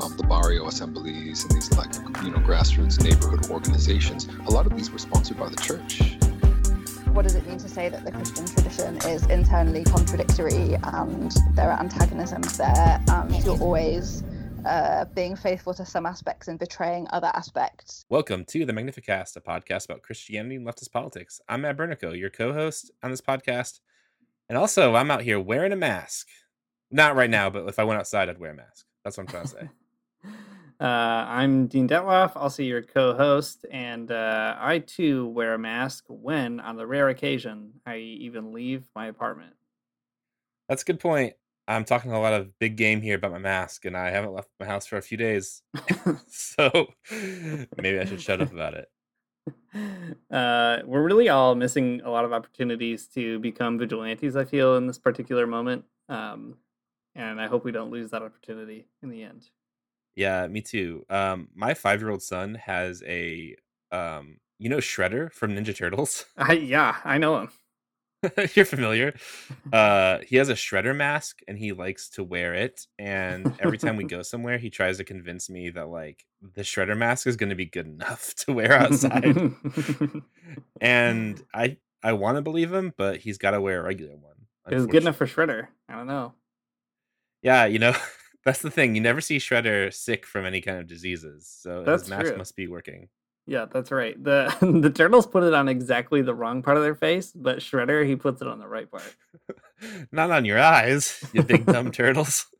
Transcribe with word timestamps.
um, 0.00 0.16
the 0.16 0.22
barrio 0.22 0.66
assemblies 0.66 1.44
and 1.44 1.52
these 1.52 1.72
like 1.72 1.92
you 2.22 2.30
know 2.30 2.38
grassroots 2.38 3.02
neighborhood 3.02 3.50
organizations, 3.50 4.28
a 4.46 4.50
lot 4.50 4.66
of 4.66 4.76
these 4.76 4.90
were 4.90 4.98
sponsored 4.98 5.38
by 5.38 5.48
the 5.48 5.56
church. 5.56 6.16
What 7.12 7.22
does 7.22 7.34
it 7.34 7.46
mean 7.46 7.58
to 7.58 7.68
say 7.68 7.88
that 7.88 8.04
the 8.04 8.12
Christian 8.12 8.46
tradition 8.46 8.96
is 9.10 9.26
internally 9.26 9.84
contradictory 9.84 10.76
and 10.82 11.32
there 11.54 11.70
are 11.70 11.80
antagonisms 11.80 12.56
there 12.56 13.02
and 13.08 13.44
you're 13.44 13.58
always 13.58 14.22
uh, 14.64 15.04
being 15.06 15.34
faithful 15.34 15.74
to 15.74 15.84
some 15.84 16.06
aspects 16.06 16.48
and 16.48 16.58
betraying 16.58 17.06
other 17.10 17.30
aspects. 17.34 18.04
Welcome 18.08 18.44
to 18.46 18.64
the 18.64 18.72
Magnificast, 18.72 19.36
a 19.36 19.40
podcast 19.40 19.86
about 19.86 20.02
Christianity 20.02 20.56
and 20.56 20.66
leftist 20.66 20.92
politics. 20.92 21.40
I'm 21.48 21.62
Matt 21.62 21.76
Bernico, 21.76 22.16
your 22.16 22.30
co-host 22.30 22.90
on 23.02 23.10
this 23.10 23.20
podcast, 23.20 23.80
and 24.48 24.56
also 24.56 24.94
I'm 24.94 25.10
out 25.10 25.22
here 25.22 25.40
wearing 25.40 25.72
a 25.72 25.76
mask. 25.76 26.28
Not 26.90 27.16
right 27.16 27.30
now, 27.30 27.50
but 27.50 27.68
if 27.68 27.78
I 27.78 27.84
went 27.84 27.98
outside, 27.98 28.28
I'd 28.28 28.38
wear 28.38 28.52
a 28.52 28.56
mask. 28.56 28.86
That's 29.04 29.16
what 29.16 29.24
I'm 29.24 29.28
trying 29.28 29.44
to 29.44 29.48
say. 29.48 29.70
uh, 30.80 30.84
I'm 31.28 31.66
Dean 31.66 31.88
Detloff, 31.88 32.32
also 32.36 32.62
your 32.62 32.82
co-host, 32.82 33.66
and 33.70 34.10
uh, 34.12 34.56
I 34.58 34.78
too 34.78 35.26
wear 35.26 35.54
a 35.54 35.58
mask 35.58 36.04
when, 36.08 36.60
on 36.60 36.76
the 36.76 36.86
rare 36.86 37.08
occasion, 37.08 37.72
I 37.84 37.96
even 37.96 38.52
leave 38.52 38.84
my 38.94 39.06
apartment. 39.06 39.54
That's 40.68 40.82
a 40.82 40.84
good 40.84 41.00
point. 41.00 41.34
I'm 41.66 41.84
talking 41.84 42.12
a 42.12 42.20
lot 42.20 42.32
of 42.32 42.56
big 42.58 42.76
game 42.76 43.00
here 43.00 43.16
about 43.16 43.32
my 43.32 43.38
mask, 43.38 43.86
and 43.86 43.96
I 43.96 44.10
haven't 44.10 44.32
left 44.32 44.50
my 44.60 44.66
house 44.66 44.86
for 44.86 44.96
a 44.96 45.02
few 45.02 45.18
days. 45.18 45.62
so 46.28 46.86
maybe 47.76 47.98
I 47.98 48.04
should 48.04 48.22
shut 48.22 48.40
up 48.40 48.52
about 48.52 48.74
it. 48.74 48.88
Uh, 50.30 50.78
we're 50.84 51.02
really 51.02 51.28
all 51.28 51.54
missing 51.54 52.00
a 52.04 52.10
lot 52.10 52.24
of 52.24 52.32
opportunities 52.32 53.06
to 53.06 53.38
become 53.38 53.78
vigilantes, 53.78 54.36
I 54.36 54.44
feel, 54.44 54.76
in 54.76 54.86
this 54.86 54.98
particular 54.98 55.46
moment. 55.46 55.84
Um, 56.08 56.56
and 57.14 57.40
I 57.40 57.46
hope 57.46 57.64
we 57.64 57.72
don't 57.72 57.90
lose 57.90 58.10
that 58.10 58.22
opportunity 58.22 58.88
in 59.02 59.08
the 59.08 59.22
end. 59.22 59.48
Yeah, 60.18 60.48
me 60.48 60.62
too. 60.62 61.06
Um, 61.08 61.46
my 61.54 61.74
five 61.74 62.00
year 62.00 62.10
old 62.10 62.22
son 62.22 62.56
has 62.56 63.04
a, 63.06 63.54
um, 63.92 64.38
you 64.58 64.68
know, 64.68 64.78
Shredder 64.78 65.32
from 65.32 65.52
Ninja 65.54 65.74
Turtles. 65.74 66.24
I, 66.36 66.54
yeah, 66.54 66.96
I 67.04 67.18
know 67.18 67.38
him. 67.38 67.52
You're 68.56 68.64
familiar. 68.64 69.14
Uh, 69.72 70.18
he 70.26 70.34
has 70.34 70.48
a 70.48 70.54
shredder 70.54 70.96
mask 70.96 71.38
and 71.46 71.56
he 71.56 71.70
likes 71.70 72.08
to 72.10 72.24
wear 72.24 72.52
it. 72.52 72.84
And 72.98 73.54
every 73.60 73.78
time 73.78 73.94
we 73.94 74.02
go 74.16 74.22
somewhere, 74.22 74.58
he 74.58 74.70
tries 74.70 74.96
to 74.96 75.04
convince 75.04 75.48
me 75.48 75.70
that 75.70 75.88
like 75.88 76.24
the 76.42 76.62
shredder 76.62 76.98
mask 76.98 77.28
is 77.28 77.36
going 77.36 77.50
to 77.50 77.54
be 77.54 77.66
good 77.66 77.86
enough 77.86 78.34
to 78.38 78.52
wear 78.52 78.72
outside. 78.72 79.54
and 80.80 81.40
I 81.54 81.76
I 82.02 82.14
want 82.14 82.38
to 82.38 82.42
believe 82.42 82.72
him, 82.72 82.92
but 82.96 83.18
he's 83.18 83.38
got 83.38 83.52
to 83.52 83.60
wear 83.60 83.78
a 83.78 83.84
regular 83.84 84.16
one. 84.16 84.34
It 84.68 84.74
was 84.74 84.86
good 84.86 85.02
enough 85.02 85.16
for 85.16 85.26
Shredder. 85.26 85.68
I 85.88 85.94
don't 85.94 86.08
know. 86.08 86.34
Yeah, 87.40 87.66
you 87.66 87.78
know, 87.78 87.94
that's 88.44 88.62
the 88.62 88.70
thing. 88.70 88.94
You 88.94 89.00
never 89.00 89.20
see 89.20 89.38
Shredder 89.38 89.92
sick 89.92 90.26
from 90.26 90.46
any 90.46 90.60
kind 90.60 90.78
of 90.78 90.86
diseases, 90.86 91.46
so 91.46 91.82
that's 91.84 92.02
his 92.02 92.10
mask 92.10 92.26
true. 92.26 92.36
must 92.36 92.56
be 92.56 92.66
working. 92.66 93.08
Yeah, 93.46 93.64
that's 93.64 93.90
right. 93.90 94.22
The 94.22 94.54
the 94.82 94.90
turtles 94.90 95.26
put 95.26 95.42
it 95.42 95.54
on 95.54 95.68
exactly 95.68 96.20
the 96.20 96.34
wrong 96.34 96.62
part 96.62 96.76
of 96.76 96.82
their 96.82 96.94
face, 96.94 97.32
but 97.34 97.58
Shredder 97.58 98.06
he 98.06 98.14
puts 98.14 98.42
it 98.42 98.48
on 98.48 98.58
the 98.58 98.68
right 98.68 98.90
part. 98.90 99.16
Not 100.12 100.30
on 100.30 100.44
your 100.44 100.58
eyes, 100.58 101.24
you 101.32 101.42
big 101.42 101.66
dumb 101.66 101.90
turtles. 101.90 102.46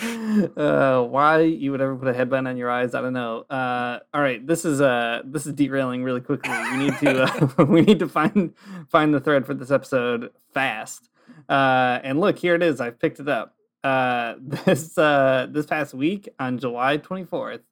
Uh, 0.00 1.02
why 1.02 1.40
you 1.40 1.72
would 1.72 1.80
ever 1.80 1.96
put 1.96 2.06
a 2.06 2.14
headband 2.14 2.46
on 2.46 2.56
your 2.56 2.70
eyes? 2.70 2.94
I 2.94 3.00
don't 3.00 3.12
know. 3.12 3.40
Uh, 3.50 3.98
all 4.14 4.20
right, 4.20 4.44
this 4.46 4.64
is 4.64 4.80
uh 4.80 5.22
this 5.24 5.44
is 5.44 5.54
derailing 5.54 6.04
really 6.04 6.20
quickly. 6.20 6.52
We 6.70 6.76
need 6.76 6.98
to 6.98 7.24
uh, 7.24 7.64
we 7.64 7.80
need 7.80 7.98
to 7.98 8.08
find 8.08 8.54
find 8.88 9.12
the 9.12 9.18
thread 9.18 9.44
for 9.44 9.54
this 9.54 9.72
episode 9.72 10.30
fast. 10.54 11.10
Uh, 11.48 11.98
and 12.04 12.20
look, 12.20 12.38
here 12.38 12.54
it 12.54 12.62
is. 12.62 12.80
I've 12.80 13.00
picked 13.00 13.18
it 13.18 13.28
up. 13.28 13.56
Uh, 13.88 14.34
this 14.66 14.98
uh 14.98 15.46
this 15.50 15.66
past 15.66 15.94
week 15.94 16.28
on 16.38 16.58
July 16.58 16.96
twenty 16.98 17.24
fourth 17.24 17.62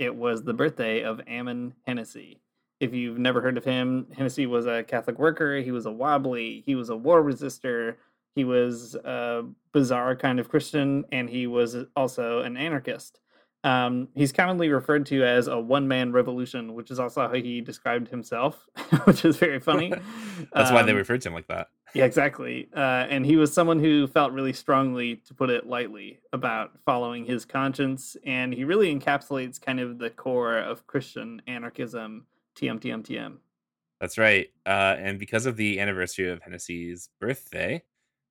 it 0.00 0.16
was 0.16 0.42
the 0.42 0.54
birthday 0.54 1.02
of 1.04 1.20
Ammon 1.26 1.74
Hennacy. 1.86 2.40
If 2.80 2.94
you've 2.94 3.18
never 3.18 3.42
heard 3.42 3.58
of 3.58 3.64
him, 3.64 4.06
Hennacy 4.16 4.46
was 4.46 4.66
a 4.66 4.82
Catholic 4.82 5.18
worker. 5.18 5.58
He 5.58 5.70
was 5.70 5.84
a 5.84 5.92
wobbly. 5.92 6.62
He 6.64 6.74
was 6.74 6.88
a 6.88 6.96
war 6.96 7.22
resistor. 7.22 7.96
He 8.34 8.44
was 8.44 8.94
a 8.94 9.44
bizarre 9.72 10.16
kind 10.16 10.40
of 10.40 10.48
Christian, 10.48 11.04
and 11.12 11.28
he 11.28 11.46
was 11.46 11.76
also 11.94 12.40
an 12.40 12.56
anarchist. 12.56 13.20
Um, 13.62 14.08
he's 14.14 14.32
commonly 14.32 14.70
referred 14.70 15.04
to 15.06 15.22
as 15.22 15.46
a 15.48 15.60
one 15.60 15.86
man 15.86 16.12
revolution, 16.12 16.74
which 16.74 16.90
is 16.90 16.98
also 16.98 17.28
how 17.28 17.34
he 17.34 17.60
described 17.60 18.08
himself, 18.08 18.66
which 19.04 19.24
is 19.26 19.36
very 19.36 19.60
funny. 19.60 19.90
That's 20.54 20.70
um, 20.70 20.74
why 20.74 20.82
they 20.82 20.92
um, 20.92 20.96
referred 20.96 21.20
to 21.22 21.28
him 21.28 21.34
like 21.34 21.48
that. 21.48 21.68
Yeah, 21.94 22.04
exactly. 22.04 22.68
Uh, 22.74 23.06
and 23.08 23.26
he 23.26 23.36
was 23.36 23.52
someone 23.52 23.80
who 23.80 24.06
felt 24.06 24.32
really 24.32 24.52
strongly, 24.52 25.16
to 25.16 25.34
put 25.34 25.50
it 25.50 25.66
lightly, 25.66 26.20
about 26.32 26.78
following 26.84 27.24
his 27.24 27.44
conscience. 27.44 28.16
And 28.24 28.54
he 28.54 28.64
really 28.64 28.94
encapsulates 28.94 29.60
kind 29.60 29.80
of 29.80 29.98
the 29.98 30.10
core 30.10 30.58
of 30.58 30.86
Christian 30.86 31.42
anarchism, 31.46 32.26
TM, 32.56 32.80
TM, 32.80 33.02
TM. 33.02 33.36
That's 34.00 34.18
right. 34.18 34.50
Uh, 34.64 34.96
and 34.98 35.18
because 35.18 35.46
of 35.46 35.56
the 35.56 35.80
anniversary 35.80 36.30
of 36.30 36.42
Hennacy's 36.42 37.10
birthday, 37.20 37.82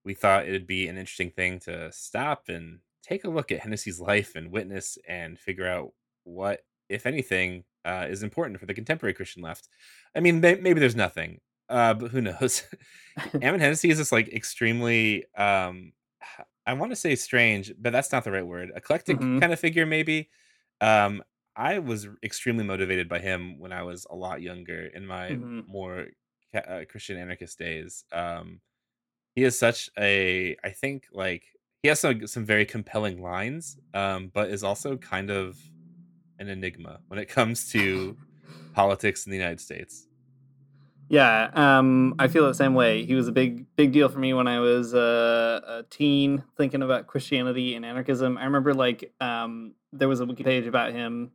we 0.04 0.14
thought 0.14 0.48
it'd 0.48 0.66
be 0.66 0.88
an 0.88 0.98
interesting 0.98 1.30
thing 1.30 1.60
to 1.62 1.92
stop 1.92 2.50
and 2.50 2.80
take 3.04 3.24
a 3.24 3.30
look 3.30 3.52
at 3.52 3.60
Hennacy's 3.60 4.00
life 4.00 4.36
and 4.36 4.52
witness 4.52 4.98
and 5.08 5.38
figure 5.38 5.68
out 5.68 5.94
what, 6.24 6.62
if 6.88 7.06
anything, 7.06 7.66
uh, 7.86 8.08
is 8.10 8.24
important 8.24 8.60
for 8.60 8.66
the 8.66 8.74
contemporary 8.74 9.14
Christian 9.14 9.44
left. 9.44 9.68
I 10.16 10.20
mean, 10.20 10.42
maybe 10.42 10.74
there's 10.74 10.96
nothing, 10.96 11.40
uh, 11.70 11.94
but 11.94 12.12
who 12.12 12.22
knows? 12.22 12.64
Ammon 13.42 13.60
Hennacy 13.60 13.90
is 13.90 13.98
this 13.98 14.12
like 14.12 14.30
extremely, 14.30 15.26
um, 15.36 15.94
I 16.66 16.74
want 16.74 16.92
to 16.92 16.96
say 16.96 17.16
strange, 17.16 17.74
but 17.80 17.92
that's 17.92 18.12
not 18.12 18.24
the 18.24 18.32
right 18.32 18.46
word. 18.46 18.72
Eclectic 18.76 19.18
mm-hmm. 19.18 19.40
kind 19.40 19.54
of 19.54 19.60
figure, 19.60 19.86
maybe. 19.86 20.30
Um, 20.82 21.24
I 21.56 21.80
was 21.80 22.08
extremely 22.24 22.64
motivated 22.64 23.10
by 23.10 23.20
him 23.20 23.60
when 23.60 23.74
I 23.74 23.84
was 23.84 24.06
a 24.10 24.16
lot 24.16 24.42
younger 24.42 24.86
in 24.86 25.06
my 25.06 25.32
mm-hmm. 25.32 25.62
more 25.68 26.08
uh, 26.54 26.82
Christian 26.90 27.18
anarchist 27.18 27.60
days. 27.60 28.06
Um, 28.12 28.62
he 29.36 29.44
is 29.44 29.58
such 29.58 29.90
a, 29.98 30.56
I 30.64 30.70
think, 30.70 31.06
like 31.12 31.44
he 31.82 31.90
has 31.90 32.00
some 32.00 32.28
some 32.28 32.46
very 32.46 32.66
compelling 32.66 33.22
lines, 33.22 33.78
um, 33.94 34.32
but 34.34 34.50
is 34.50 34.64
also 34.64 34.98
kind 34.98 35.30
of 35.30 35.58
an 36.40 36.50
enigma 36.50 37.00
when 37.08 37.20
it 37.20 37.28
comes 37.28 37.70
to 37.72 38.18
politics 38.74 39.26
in 39.26 39.32
the 39.32 39.38
United 39.38 39.62
States. 39.62 40.08
Yeah, 41.10 41.50
um, 41.54 42.16
I 42.20 42.28
feel 42.28 42.46
the 42.48 42.54
same 42.54 42.76
way. 42.76 43.04
He 43.06 43.16
was 43.16 43.28
a 43.28 43.32
big 43.32 43.66
big 43.76 43.92
deal 43.92 44.10
for 44.10 44.20
me 44.20 44.34
when 44.34 44.48
I 44.48 44.60
was 44.60 44.94
a, 44.94 45.64
a 45.68 45.84
teen, 45.90 46.44
thinking 46.56 46.84
about 46.84 47.08
Christianity 47.08 47.76
and 47.76 47.84
anarchism. 47.86 48.38
I 48.38 48.46
remember 48.46 48.74
like 48.76 49.12
um, 49.20 49.74
there 49.92 50.08
was 50.08 50.20
a 50.20 50.26
wiki 50.26 50.44
page 50.44 50.68
about 50.68 50.94
him. 50.94 51.32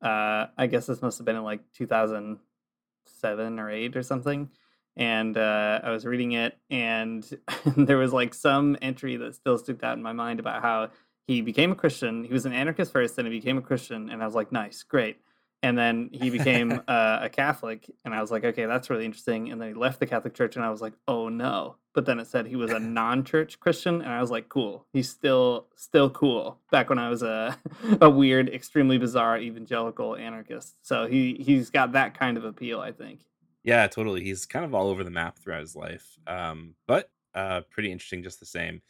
Uh, 0.00 0.46
I 0.56 0.66
guess 0.68 0.86
this 0.86 1.02
must 1.02 1.18
have 1.18 1.24
been 1.26 1.36
in 1.36 1.44
like 1.44 1.60
2007 1.74 3.58
or 3.58 3.70
eight 3.70 3.96
or 3.96 4.02
something 4.02 4.48
and 4.96 5.36
uh, 5.36 5.80
I 5.82 5.90
was 5.90 6.04
reading 6.04 6.32
it, 6.32 6.58
and 6.70 7.24
there 7.76 7.98
was 7.98 8.12
like 8.12 8.34
some 8.34 8.76
entry 8.82 9.16
that 9.16 9.34
still 9.34 9.58
stuck 9.58 9.82
out 9.82 9.96
in 9.96 10.02
my 10.02 10.12
mind 10.12 10.40
about 10.40 10.62
how 10.62 10.90
he 11.26 11.40
became 11.40 11.72
a 11.72 11.74
Christian. 11.76 12.24
He 12.24 12.32
was 12.32 12.46
an 12.46 12.52
anarchist 12.52 12.92
first, 12.92 13.16
then 13.16 13.24
he 13.26 13.30
became 13.30 13.58
a 13.58 13.62
Christian, 13.62 14.10
and 14.10 14.22
I 14.22 14.26
was 14.26 14.34
like, 14.34 14.52
nice, 14.52 14.82
great. 14.82 15.18
And 15.62 15.76
then 15.76 16.08
he 16.12 16.30
became 16.30 16.72
uh, 16.88 17.18
a 17.22 17.28
Catholic, 17.28 17.90
and 18.04 18.14
I 18.14 18.20
was 18.20 18.30
like, 18.30 18.44
okay, 18.44 18.66
that's 18.66 18.88
really 18.88 19.04
interesting. 19.04 19.50
And 19.50 19.60
then 19.60 19.68
he 19.68 19.74
left 19.74 20.00
the 20.00 20.06
Catholic 20.06 20.34
Church, 20.34 20.56
and 20.56 20.64
I 20.64 20.70
was 20.70 20.80
like, 20.80 20.94
oh 21.06 21.28
no. 21.28 21.76
But 21.92 22.06
then 22.06 22.20
it 22.20 22.28
said 22.28 22.46
he 22.46 22.56
was 22.56 22.70
a 22.70 22.78
non-church 22.78 23.60
Christian, 23.60 24.00
and 24.00 24.10
I 24.10 24.20
was 24.20 24.30
like, 24.30 24.48
cool. 24.48 24.86
He's 24.92 25.08
still 25.10 25.66
still 25.76 26.08
cool. 26.10 26.58
Back 26.70 26.88
when 26.88 26.98
I 26.98 27.10
was 27.10 27.22
a 27.22 27.58
a 28.00 28.08
weird, 28.08 28.48
extremely 28.48 28.98
bizarre 28.98 29.38
evangelical 29.38 30.16
anarchist, 30.16 30.76
so 30.82 31.06
he 31.06 31.42
he's 31.44 31.70
got 31.70 31.92
that 31.92 32.18
kind 32.18 32.36
of 32.36 32.44
appeal, 32.44 32.80
I 32.80 32.92
think. 32.92 33.20
Yeah, 33.62 33.86
totally. 33.88 34.22
He's 34.24 34.46
kind 34.46 34.64
of 34.64 34.74
all 34.74 34.88
over 34.88 35.04
the 35.04 35.10
map 35.10 35.38
throughout 35.38 35.60
his 35.60 35.76
life, 35.76 36.18
um, 36.26 36.74
but 36.86 37.10
uh, 37.34 37.60
pretty 37.70 37.92
interesting 37.92 38.22
just 38.22 38.40
the 38.40 38.46
same. 38.46 38.80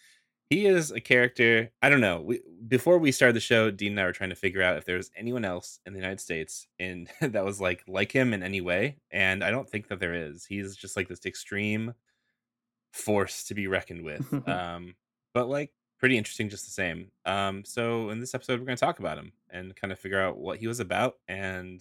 He 0.50 0.66
is 0.66 0.90
a 0.90 1.00
character. 1.00 1.70
I 1.80 1.88
don't 1.88 2.00
know. 2.00 2.20
We, 2.20 2.40
before 2.66 2.98
we 2.98 3.12
started 3.12 3.36
the 3.36 3.40
show, 3.40 3.70
Dean 3.70 3.92
and 3.92 4.00
I 4.00 4.04
were 4.04 4.12
trying 4.12 4.30
to 4.30 4.36
figure 4.36 4.62
out 4.62 4.76
if 4.76 4.84
there 4.84 4.96
was 4.96 5.12
anyone 5.16 5.44
else 5.44 5.78
in 5.86 5.92
the 5.92 6.00
United 6.00 6.20
States 6.20 6.66
in 6.78 7.08
that 7.20 7.44
was 7.44 7.60
like 7.60 7.84
like 7.86 8.10
him 8.10 8.34
in 8.34 8.42
any 8.42 8.60
way, 8.60 8.96
and 9.12 9.44
I 9.44 9.52
don't 9.52 9.70
think 9.70 9.86
that 9.88 10.00
there 10.00 10.14
is. 10.14 10.44
He's 10.44 10.74
just 10.76 10.96
like 10.96 11.08
this 11.08 11.24
extreme 11.24 11.94
force 12.92 13.44
to 13.44 13.54
be 13.54 13.68
reckoned 13.68 14.02
with. 14.02 14.48
um, 14.48 14.96
but 15.32 15.48
like 15.48 15.70
pretty 16.00 16.18
interesting 16.18 16.48
just 16.48 16.64
the 16.64 16.72
same. 16.72 17.12
Um, 17.24 17.64
so 17.64 18.10
in 18.10 18.18
this 18.18 18.34
episode, 18.34 18.58
we're 18.58 18.66
going 18.66 18.76
to 18.76 18.84
talk 18.84 18.98
about 18.98 19.18
him 19.18 19.32
and 19.50 19.76
kind 19.76 19.92
of 19.92 20.00
figure 20.00 20.20
out 20.20 20.38
what 20.38 20.58
he 20.58 20.66
was 20.66 20.80
about 20.80 21.18
and 21.28 21.80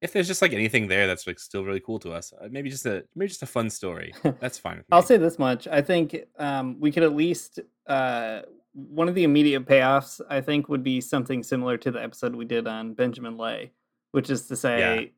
if 0.00 0.12
there's 0.12 0.26
just 0.26 0.42
like 0.42 0.52
anything 0.52 0.88
there 0.88 1.06
that's 1.06 1.26
like 1.26 1.38
still 1.38 1.64
really 1.64 1.80
cool 1.80 1.98
to 2.00 2.12
us. 2.12 2.32
Uh, 2.32 2.48
maybe 2.50 2.70
just 2.70 2.86
a 2.86 3.04
maybe 3.14 3.28
just 3.28 3.42
a 3.42 3.46
fun 3.46 3.70
story. 3.70 4.12
That's 4.40 4.58
fine. 4.58 4.84
I'll 4.92 5.02
say 5.02 5.16
this 5.16 5.38
much: 5.38 5.66
I 5.68 5.80
think 5.82 6.16
um, 6.38 6.78
we 6.80 6.92
could 6.92 7.02
at 7.02 7.14
least 7.14 7.60
uh, 7.86 8.42
one 8.72 9.08
of 9.08 9.14
the 9.14 9.24
immediate 9.24 9.66
payoffs. 9.66 10.20
I 10.28 10.40
think 10.40 10.68
would 10.68 10.82
be 10.84 11.00
something 11.00 11.42
similar 11.42 11.76
to 11.78 11.90
the 11.90 12.02
episode 12.02 12.34
we 12.34 12.44
did 12.44 12.66
on 12.66 12.94
Benjamin 12.94 13.36
Lay, 13.36 13.72
which 14.12 14.30
is 14.30 14.46
to 14.48 14.56
say. 14.56 14.78
Yeah. 14.78 15.08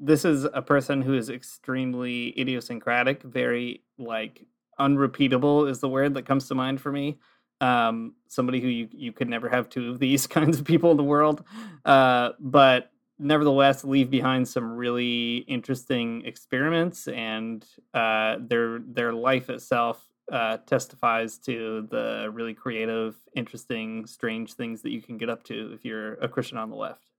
This 0.00 0.24
is 0.24 0.44
a 0.44 0.62
person 0.62 1.02
who 1.02 1.14
is 1.14 1.28
extremely 1.28 2.32
idiosyncratic, 2.38 3.20
very 3.24 3.82
like 3.98 4.46
unrepeatable 4.78 5.66
is 5.66 5.80
the 5.80 5.88
word 5.88 6.14
that 6.14 6.24
comes 6.24 6.46
to 6.46 6.54
mind 6.54 6.80
for 6.80 6.92
me 6.92 7.18
um, 7.60 8.14
somebody 8.28 8.60
who 8.60 8.68
you, 8.68 8.88
you 8.92 9.12
could 9.12 9.28
never 9.28 9.48
have 9.48 9.68
two 9.68 9.90
of 9.90 9.98
these 9.98 10.26
kinds 10.38 10.58
of 10.58 10.64
people 10.64 10.90
in 10.90 10.96
the 10.96 11.04
world, 11.04 11.44
uh, 11.84 12.30
but 12.38 12.90
nevertheless 13.18 13.84
leave 13.84 14.10
behind 14.10 14.48
some 14.48 14.76
really 14.76 15.38
interesting 15.48 16.24
experiments, 16.24 17.08
and 17.08 17.64
uh, 17.94 18.36
their 18.40 18.78
their 18.80 19.12
life 19.12 19.50
itself 19.50 20.06
uh, 20.32 20.58
testifies 20.58 21.38
to 21.38 21.86
the 21.90 22.30
really 22.32 22.54
creative, 22.54 23.16
interesting, 23.34 24.06
strange 24.06 24.54
things 24.54 24.82
that 24.82 24.90
you 24.90 25.00
can 25.00 25.16
get 25.16 25.30
up 25.30 25.42
to 25.44 25.72
if 25.72 25.84
you're 25.84 26.14
a 26.14 26.28
Christian 26.28 26.58
on 26.58 26.70
the 26.70 26.76
left. 26.76 27.10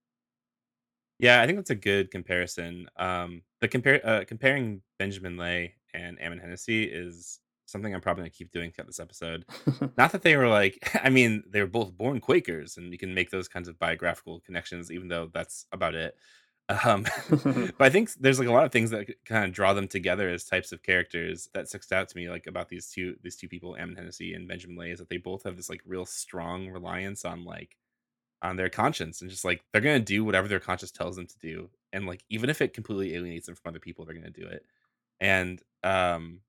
Yeah, 1.19 1.41
I 1.41 1.45
think 1.45 1.57
that's 1.57 1.69
a 1.69 1.75
good 1.75 2.11
comparison. 2.11 2.87
Um, 2.97 3.41
the 3.59 3.67
compare 3.67 4.05
uh, 4.05 4.23
comparing 4.25 4.81
Benjamin 4.97 5.37
Lay 5.37 5.75
and 5.93 6.21
Ammon 6.21 6.39
Hennacy 6.39 6.83
is 6.83 7.39
something 7.69 7.93
I'm 7.93 8.01
probably 8.01 8.21
gonna 8.21 8.29
keep 8.31 8.51
doing 8.51 8.71
throughout 8.71 8.87
this 8.87 8.99
episode. 8.99 9.45
Not 9.97 10.11
that 10.11 10.21
they 10.21 10.35
were 10.37 10.47
like, 10.47 10.99
I 11.03 11.09
mean, 11.09 11.43
they 11.47 11.61
were 11.61 11.67
both 11.67 11.97
born 11.97 12.19
Quakers, 12.19 12.77
and 12.77 12.91
you 12.91 12.97
can 12.97 13.13
make 13.13 13.29
those 13.29 13.47
kinds 13.47 13.67
of 13.67 13.79
biographical 13.79 14.39
connections, 14.41 14.91
even 14.91 15.07
though 15.07 15.29
that's 15.33 15.65
about 15.71 15.95
it. 15.95 16.15
Um, 16.69 17.05
but 17.29 17.75
I 17.79 17.89
think 17.89 18.13
there's 18.19 18.37
like 18.39 18.47
a 18.47 18.53
lot 18.53 18.65
of 18.65 18.71
things 18.71 18.91
that 18.91 19.07
kind 19.25 19.45
of 19.45 19.51
draw 19.51 19.73
them 19.73 19.87
together 19.87 20.29
as 20.29 20.45
types 20.45 20.71
of 20.71 20.83
characters 20.83 21.49
that 21.53 21.67
sticks 21.67 21.91
out 21.91 22.09
to 22.09 22.17
me, 22.17 22.29
like 22.29 22.45
about 22.47 22.69
these 22.69 22.89
two 22.89 23.15
these 23.23 23.35
two 23.35 23.47
people, 23.47 23.75
Ammon 23.75 23.95
Hennacy 23.95 24.33
and 24.33 24.47
Benjamin 24.47 24.77
Lay, 24.77 24.91
is 24.91 24.99
that 24.99 25.09
they 25.09 25.17
both 25.17 25.43
have 25.43 25.57
this 25.57 25.69
like 25.69 25.81
real 25.85 26.05
strong 26.05 26.69
reliance 26.69 27.25
on 27.25 27.43
like 27.43 27.75
on 28.41 28.55
their 28.55 28.69
conscience 28.69 29.21
and 29.21 29.29
just 29.29 29.43
like 29.43 29.63
they're 29.71 29.81
gonna 29.81 29.99
do 29.99 30.23
whatever 30.23 30.47
their 30.47 30.59
conscience 30.59 30.91
tells 30.91 31.15
them 31.15 31.25
to 31.27 31.39
do, 31.39 31.69
and 31.91 32.05
like 32.05 32.23
even 32.29 32.49
if 32.51 32.61
it 32.61 32.73
completely 32.73 33.15
alienates 33.15 33.47
them 33.47 33.55
from 33.55 33.71
other 33.71 33.79
people, 33.79 34.05
they're 34.05 34.15
gonna 34.15 34.29
do 34.29 34.45
it. 34.45 34.63
And 35.19 35.61
um, 35.83 36.41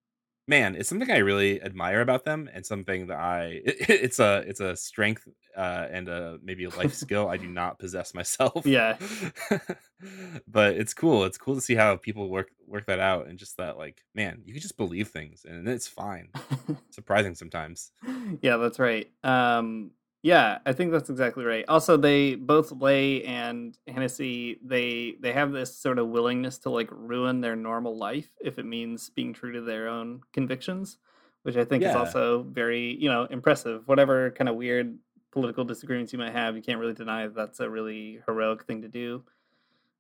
man, 0.47 0.75
it's 0.75 0.89
something 0.89 1.11
I 1.11 1.19
really 1.19 1.63
admire 1.63 2.01
about 2.01 2.25
them, 2.25 2.49
and 2.53 2.65
something 2.65 3.07
that 3.09 3.19
I 3.19 3.61
it, 3.65 3.77
it's 3.89 4.19
a 4.19 4.45
it's 4.47 4.61
a 4.61 4.77
strength 4.77 5.27
uh, 5.57 5.87
and 5.91 6.09
a 6.09 6.39
maybe 6.43 6.65
a 6.65 6.71
life 6.71 6.95
skill 7.05 7.29
I 7.29 7.37
do 7.37 7.49
not 7.49 7.79
possess 7.79 8.15
myself. 8.15 8.67
Yeah. 8.67 8.97
but 10.49 10.75
it's 10.77 10.95
cool. 10.95 11.25
It's 11.25 11.39
cool 11.39 11.55
to 11.55 11.61
see 11.61 11.75
how 11.75 11.97
people 11.97 12.29
work 12.29 12.51
work 12.67 12.87
that 12.87 13.01
out, 13.01 13.27
and 13.27 13.39
just 13.39 13.57
that 13.57 13.79
like, 13.79 14.03
man, 14.15 14.43
you 14.45 14.53
can 14.53 14.63
just 14.63 14.77
believe 14.77 15.09
things, 15.09 15.45
and 15.49 15.67
it's 15.69 15.89
fine. 15.89 16.31
Surprising 16.91 17.35
sometimes. 17.35 17.93
yeah, 18.43 18.57
that's 18.57 18.79
right. 18.79 19.11
Um, 19.25 19.93
yeah, 20.23 20.59
I 20.67 20.73
think 20.73 20.93
that's 20.93 21.09
exactly 21.09 21.45
right. 21.45 21.65
Also, 21.67 21.97
they 21.97 22.35
both 22.35 22.73
Lay 22.73 23.25
and 23.25 23.77
Hennacy 23.89 24.59
they 24.63 25.17
they 25.21 25.33
have 25.33 25.53
this 25.53 25.75
sort 25.75 25.99
of 25.99 26.09
willingness 26.09 26.59
to 26.59 26.71
like 26.71 26.89
ruin 26.91 27.41
their 27.41 27.57
normal 27.57 27.97
life 27.97 28.31
if 28.41 28.59
it 28.59 28.67
means 28.67 29.09
being 29.11 29.33
true 29.33 29.53
to 29.53 29.63
their 29.63 29.89
own 29.89 30.21
convictions, 30.33 30.99
which 31.43 31.57
I 31.57 31.65
think 31.65 31.85
is 31.85 31.95
also 31.95 32.43
very 32.43 32.97
you 33.01 33.09
know 33.09 33.25
impressive. 33.25 33.89
Whatever 33.89 34.31
kind 34.33 34.49
of 34.51 34.57
weird 34.57 34.99
political 35.33 35.65
disagreements 35.65 36.13
you 36.13 36.19
might 36.19 36.33
have, 36.33 36.55
you 36.55 36.63
can't 36.63 36.81
really 36.81 36.95
deny 36.95 37.27
that 37.27 37.35
that's 37.35 37.61
a 37.61 37.71
really 37.71 38.21
heroic 38.27 38.65
thing 38.65 38.83
to 38.83 38.89
do. 38.89 39.25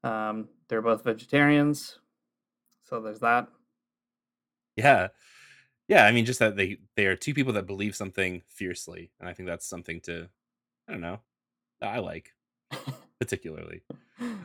Um, 0.04 0.48
they're 0.68 0.82
both 0.82 1.02
vegetarians, 1.04 1.98
so 2.84 3.00
there's 3.00 3.20
that. 3.20 3.48
Yeah. 4.76 5.08
Yeah, 5.90 6.06
I 6.06 6.12
mean 6.12 6.26
just 6.26 6.40
that 6.40 6.56
they 6.56 6.78
they 6.96 7.06
are 7.06 7.16
two 7.16 7.34
people 7.34 7.54
that 7.54 7.66
believe 7.66 7.96
something 7.96 8.42
fiercely, 8.48 9.12
and 9.20 9.28
I 9.28 9.34
think 9.34 9.48
that's 9.48 9.66
something 9.66 10.00
to 10.02 10.30
I 10.88 10.92
don't 10.92 11.02
know, 11.02 11.20
that 11.80 11.94
I 11.94 12.00
like 12.00 12.34
particularly. 13.20 13.82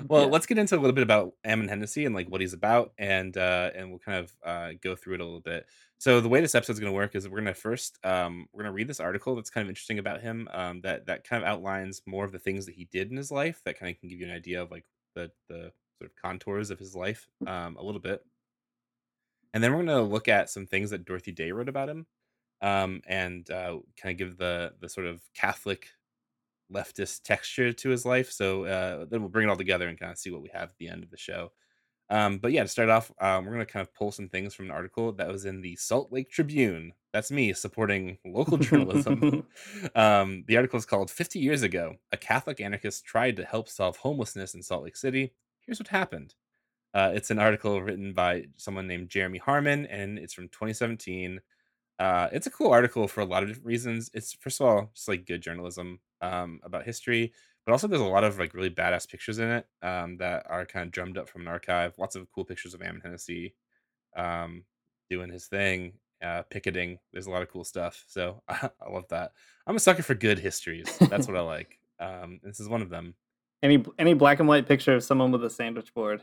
Well, 0.10 0.28
Yeah. 0.28 0.30
let's 0.30 0.46
get 0.46 0.58
into 0.58 0.76
a 0.78 0.80
little 0.80 0.94
bit 0.96 1.04
about 1.04 1.34
Ammon 1.44 1.68
Hennacy 1.70 2.06
and 2.06 2.16
like 2.16 2.30
what 2.30 2.42
he's 2.42 2.54
about, 2.54 2.94
and 2.98 3.38
uh, 3.38 3.72
and 3.76 3.90
we'll 3.90 4.00
kind 4.00 4.20
of 4.20 4.34
uh, 4.46 4.72
go 4.82 4.96
through 4.96 5.16
it 5.16 5.22
a 5.22 5.26
little 5.26 5.42
bit. 5.42 5.68
So 6.00 6.22
the 6.22 6.30
way 6.30 6.42
this 6.42 6.56
episode's 6.56 6.80
going 6.80 6.92
to 6.94 6.96
work 6.96 7.16
is 7.16 7.28
we're 7.30 7.42
going 7.42 7.46
to 7.48 7.56
first 7.56 8.00
um, 8.06 8.48
we're 8.54 8.64
going 8.64 8.72
to 8.72 8.76
read 8.76 8.88
this 8.90 9.02
article 9.02 9.36
that's 9.36 9.50
kind 9.52 9.64
of 9.66 9.70
interesting 9.70 10.00
about 10.00 10.22
him 10.22 10.50
um, 10.54 10.82
that 10.82 11.08
that 11.08 11.26
kind 11.26 11.44
of 11.44 11.50
outlines 11.50 12.02
more 12.08 12.26
of 12.26 12.34
the 12.34 12.40
things 12.40 12.68
that 12.68 12.76
he 12.76 12.86
did 12.92 13.12
in 13.12 13.18
his 13.18 13.32
life 13.32 13.62
that 13.66 13.80
kind 13.80 13.94
of 13.94 14.00
can 14.00 14.10
give 14.10 14.20
you 14.20 14.28
an 14.28 14.34
idea 14.34 14.62
of 14.62 14.72
like 14.72 14.86
the 15.16 15.32
the 15.50 15.72
sort 16.00 16.12
of 16.12 16.16
contours 16.22 16.70
of 16.72 16.80
his 16.80 16.96
life 16.96 17.28
um, 17.48 17.78
a 17.78 17.84
little 17.84 18.02
bit, 18.02 18.24
and 19.56 19.64
then 19.64 19.72
we're 19.72 19.86
going 19.86 19.98
to 19.98 20.04
look 20.04 20.28
at 20.28 20.50
some 20.50 20.68
things 20.68 20.90
that 20.90 21.06
Dorothy 21.06 21.32
Day 21.32 21.54
wrote 21.54 21.70
about 21.70 21.88
him, 21.88 22.06
um, 22.62 23.02
and 23.08 23.50
uh, 23.50 23.78
kind 24.00 24.12
of 24.12 24.18
give 24.18 24.38
the 24.38 24.74
the 24.82 24.90
sort 24.90 25.08
of 25.08 25.22
Catholic 25.34 25.88
leftist 26.72 27.24
texture 27.24 27.72
to 27.72 27.90
his 27.90 28.06
life. 28.06 28.32
So 28.32 28.66
uh, 28.66 29.06
then 29.10 29.22
we'll 29.22 29.30
bring 29.30 29.48
it 29.48 29.50
all 29.50 29.56
together 29.56 29.88
and 29.88 29.98
kind 29.98 30.12
of 30.12 30.18
see 30.18 30.30
what 30.30 30.42
we 30.42 30.50
have 30.54 30.70
at 30.70 30.78
the 30.78 30.90
end 30.90 31.04
of 31.04 31.10
the 31.10 31.18
show. 31.18 31.54
Um, 32.10 32.38
but 32.38 32.52
yeah, 32.52 32.64
to 32.64 32.68
start 32.68 32.90
off, 32.90 33.12
um, 33.20 33.46
we're 33.46 33.54
going 33.54 33.66
to 33.66 33.72
kind 33.72 33.82
of 33.82 33.94
pull 33.94 34.12
some 34.12 34.28
things 34.28 34.54
from 34.54 34.66
an 34.66 34.72
article 34.72 35.12
that 35.14 35.28
was 35.28 35.46
in 35.46 35.62
the 35.62 35.76
Salt 35.78 36.12
Lake 36.12 36.30
Tribune. 36.30 36.92
That's 37.14 37.32
me 37.32 37.54
supporting 37.54 38.18
local 38.26 38.58
journalism. 38.58 39.46
um, 39.96 40.44
the 40.48 40.58
article 40.58 40.78
is 40.78 40.86
called 40.86 41.10
50 41.10 41.40
Years 41.40 41.62
Ago 41.62 41.96
A 42.12 42.18
Catholic 42.18 42.60
Anarchist 42.60 43.06
Tried 43.06 43.38
to 43.38 43.46
Help 43.46 43.70
Solve 43.70 43.98
Homelessness 43.98 44.54
in 44.54 44.62
Salt 44.62 44.84
Lake 44.84 44.98
City. 44.98 45.34
Here's 45.62 45.80
what 45.80 45.88
happened. 45.88 46.36
Uh, 46.96 47.12
it's 47.14 47.30
an 47.30 47.40
article 47.40 47.82
written 47.82 48.14
by 48.14 48.46
someone 48.56 48.88
named 48.88 49.10
Jeremy 49.10 49.38
Harmon, 49.38 49.86
and 49.88 50.18
it's 50.18 50.34
from 50.34 50.48
2017. 50.48 51.42
Uh, 52.00 52.30
it's 52.32 52.48
a 52.48 52.52
cool 52.52 52.72
article 52.72 53.06
for 53.06 53.20
a 53.20 53.26
lot 53.26 53.44
of 53.44 53.50
different 53.50 53.68
reasons. 53.68 54.10
It's 54.14 54.34
first 54.34 54.62
of 54.62 54.68
all 54.68 54.92
just 54.96 55.10
like 55.10 55.26
good 55.26 55.42
journalism 55.42 56.00
um, 56.22 56.62
about 56.64 56.86
history, 56.86 57.34
but 57.66 57.74
also 57.74 57.88
there's 57.88 58.02
a 58.02 58.06
lot 58.06 58.24
of 58.24 58.40
like 58.40 58.54
really 58.54 58.70
badass 58.70 59.10
pictures 59.10 59.40
in 59.40 59.50
it 59.50 59.68
um, 59.82 60.16
that 60.18 60.46
are 60.50 60.66
kind 60.66 60.86
of 60.86 60.92
drummed 60.92 61.18
up 61.18 61.28
from 61.28 61.42
an 61.42 61.50
archive. 61.50 61.94
Lots 61.98 62.16
of 62.16 62.32
cool 62.32 62.46
pictures 62.46 62.74
of 62.74 62.82
Ammon 62.82 63.02
Hennacy 63.02 63.56
um, 64.16 64.64
doing 65.10 65.30
his 65.30 65.48
thing, 65.48 65.94
uh, 66.24 66.44
picketing. 66.50 67.00
There's 67.12 67.28
a 67.28 67.32
lot 67.32 67.42
of 67.42 67.52
cool 67.52 67.66
stuff. 67.66 68.06
So 68.08 68.42
I, 68.48 68.70
love 68.90 69.06
that. 69.10 69.34
I'm 69.68 69.76
a 69.76 69.82
sucker 69.82 70.04
for 70.04 70.16
good 70.16 70.40
histories. 70.40 70.98
That's 70.98 71.28
what 71.28 71.36
I 71.36 71.42
like. 71.42 71.78
Um, 72.00 72.40
this 72.42 72.62
is 72.62 72.70
one 72.70 72.82
of 72.82 72.90
them. 72.90 73.16
any 73.62 73.84
any 74.00 74.14
black 74.14 74.40
and 74.40 74.48
white 74.48 74.66
picture 74.66 74.96
of 74.96 75.04
someone 75.04 75.34
with 75.34 75.44
a 75.44 75.50
sandwich 75.50 75.94
board. 75.94 76.22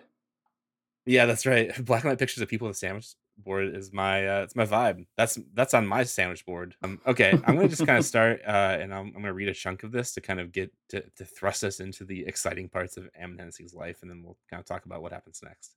Yeah, 1.07 1.27
that's 1.27 1.47
right. 1.47 1.73
Black 1.85 2.05
and 2.05 2.11
white 2.11 2.19
pictures 2.19 2.43
of 2.43 2.49
people 2.49 2.69
with 2.69 2.77
a 2.77 2.79
sandwich 2.79 3.15
board 3.39 3.75
is 3.75 3.93
my 3.93 4.27
uh, 4.27 4.43
it's 4.43 4.55
my 4.55 4.67
vibe. 4.67 5.07
That's 5.17 5.39
that's 5.55 5.75
on 5.75 5.87
my 5.87 6.05
sandwich 6.05 6.47
board. 6.47 6.75
Um, 6.83 7.01
okay, 7.07 7.31
I'm 7.45 7.57
gonna 7.57 7.69
just 7.69 7.87
kind 7.87 7.99
of 7.99 8.05
start, 8.15 8.41
uh, 8.47 8.79
and 8.81 8.95
I'm, 8.95 9.07
I'm 9.09 9.23
gonna 9.23 9.33
read 9.33 9.49
a 9.49 9.55
chunk 9.55 9.83
of 9.83 9.93
this 9.93 10.13
to 10.15 10.21
kind 10.21 10.41
of 10.41 10.53
get 10.53 10.71
to, 10.91 11.03
to 11.17 11.25
thrust 11.25 11.65
us 11.65 11.81
into 11.81 12.05
the 12.05 12.25
exciting 12.27 12.69
parts 12.69 12.97
of 12.97 13.09
Ammon 13.19 13.39
Hennacy's 13.39 13.75
life, 13.75 13.99
and 14.03 14.11
then 14.11 14.23
we'll 14.23 14.39
kind 14.51 14.61
of 14.61 14.67
talk 14.67 14.87
about 14.87 15.03
what 15.03 15.13
happens 15.13 15.41
next. 15.43 15.75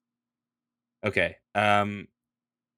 Okay, 1.03 1.37
um, 1.55 2.07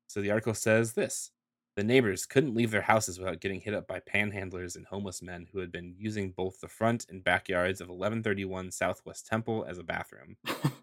so 0.08 0.22
the 0.22 0.32
article 0.32 0.54
says 0.54 0.94
this: 0.94 1.32
the 1.76 1.84
neighbors 1.84 2.26
couldn't 2.26 2.56
leave 2.56 2.72
their 2.72 2.82
houses 2.82 3.20
without 3.20 3.42
getting 3.42 3.62
hit 3.62 3.74
up 3.74 3.88
by 3.88 4.00
panhandlers 4.00 4.76
and 4.76 4.86
homeless 4.86 5.22
men 5.22 5.48
who 5.52 5.60
had 5.60 5.72
been 5.72 5.96
using 5.98 6.32
both 6.32 6.60
the 6.62 6.68
front 6.68 7.06
and 7.10 7.24
backyards 7.24 7.82
of 7.82 7.90
1131 7.90 8.72
Southwest 8.72 9.28
Temple 9.28 9.66
as 9.68 9.78
a 9.78 9.84
bathroom. 9.84 10.38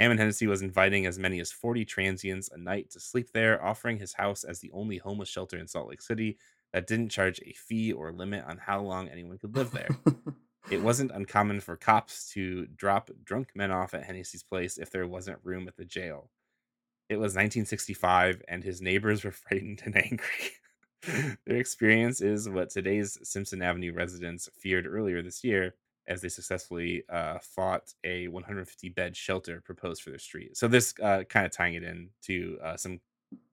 Ammon 0.00 0.16
Hennacy 0.16 0.46
was 0.46 0.62
inviting 0.62 1.04
as 1.04 1.18
many 1.18 1.40
as 1.40 1.52
40 1.52 1.84
transients 1.84 2.48
a 2.50 2.56
night 2.56 2.90
to 2.92 3.00
sleep 3.00 3.32
there, 3.34 3.62
offering 3.62 3.98
his 3.98 4.14
house 4.14 4.44
as 4.44 4.58
the 4.58 4.70
only 4.72 4.96
homeless 4.96 5.28
shelter 5.28 5.58
in 5.58 5.68
Salt 5.68 5.90
Lake 5.90 6.00
City 6.00 6.38
that 6.72 6.86
didn't 6.86 7.10
charge 7.10 7.38
a 7.44 7.52
fee 7.52 7.92
or 7.92 8.10
limit 8.10 8.42
on 8.46 8.56
how 8.56 8.80
long 8.80 9.08
anyone 9.08 9.36
could 9.36 9.54
live 9.54 9.72
there. 9.72 9.90
it 10.70 10.80
wasn't 10.82 11.10
uncommon 11.10 11.60
for 11.60 11.76
cops 11.76 12.30
to 12.32 12.66
drop 12.68 13.10
drunk 13.22 13.50
men 13.54 13.70
off 13.70 13.92
at 13.92 14.04
Hennacy's 14.04 14.42
place 14.42 14.78
if 14.78 14.90
there 14.90 15.06
wasn't 15.06 15.38
room 15.44 15.68
at 15.68 15.76
the 15.76 15.84
jail. 15.84 16.30
It 17.10 17.16
was 17.16 17.32
1965, 17.32 18.42
and 18.48 18.64
his 18.64 18.80
neighbors 18.80 19.22
were 19.22 19.30
frightened 19.32 19.82
and 19.84 19.98
angry. 19.98 21.36
Their 21.46 21.56
experience 21.56 22.22
is 22.22 22.48
what 22.48 22.70
today's 22.70 23.18
Simpson 23.22 23.60
Avenue 23.60 23.92
residents 23.92 24.48
feared 24.58 24.86
earlier 24.86 25.20
this 25.20 25.44
year 25.44 25.74
as 26.10 26.20
they 26.20 26.28
successfully 26.28 27.04
uh, 27.08 27.38
fought 27.40 27.94
a 28.04 28.28
150 28.28 28.88
bed 28.90 29.16
shelter 29.16 29.62
proposed 29.64 30.02
for 30.02 30.10
their 30.10 30.18
street. 30.18 30.56
So 30.56 30.68
this 30.68 30.92
uh, 31.02 31.22
kind 31.28 31.46
of 31.46 31.52
tying 31.52 31.74
it 31.74 31.84
in 31.84 32.10
to 32.24 32.58
uh, 32.62 32.76
some, 32.76 33.00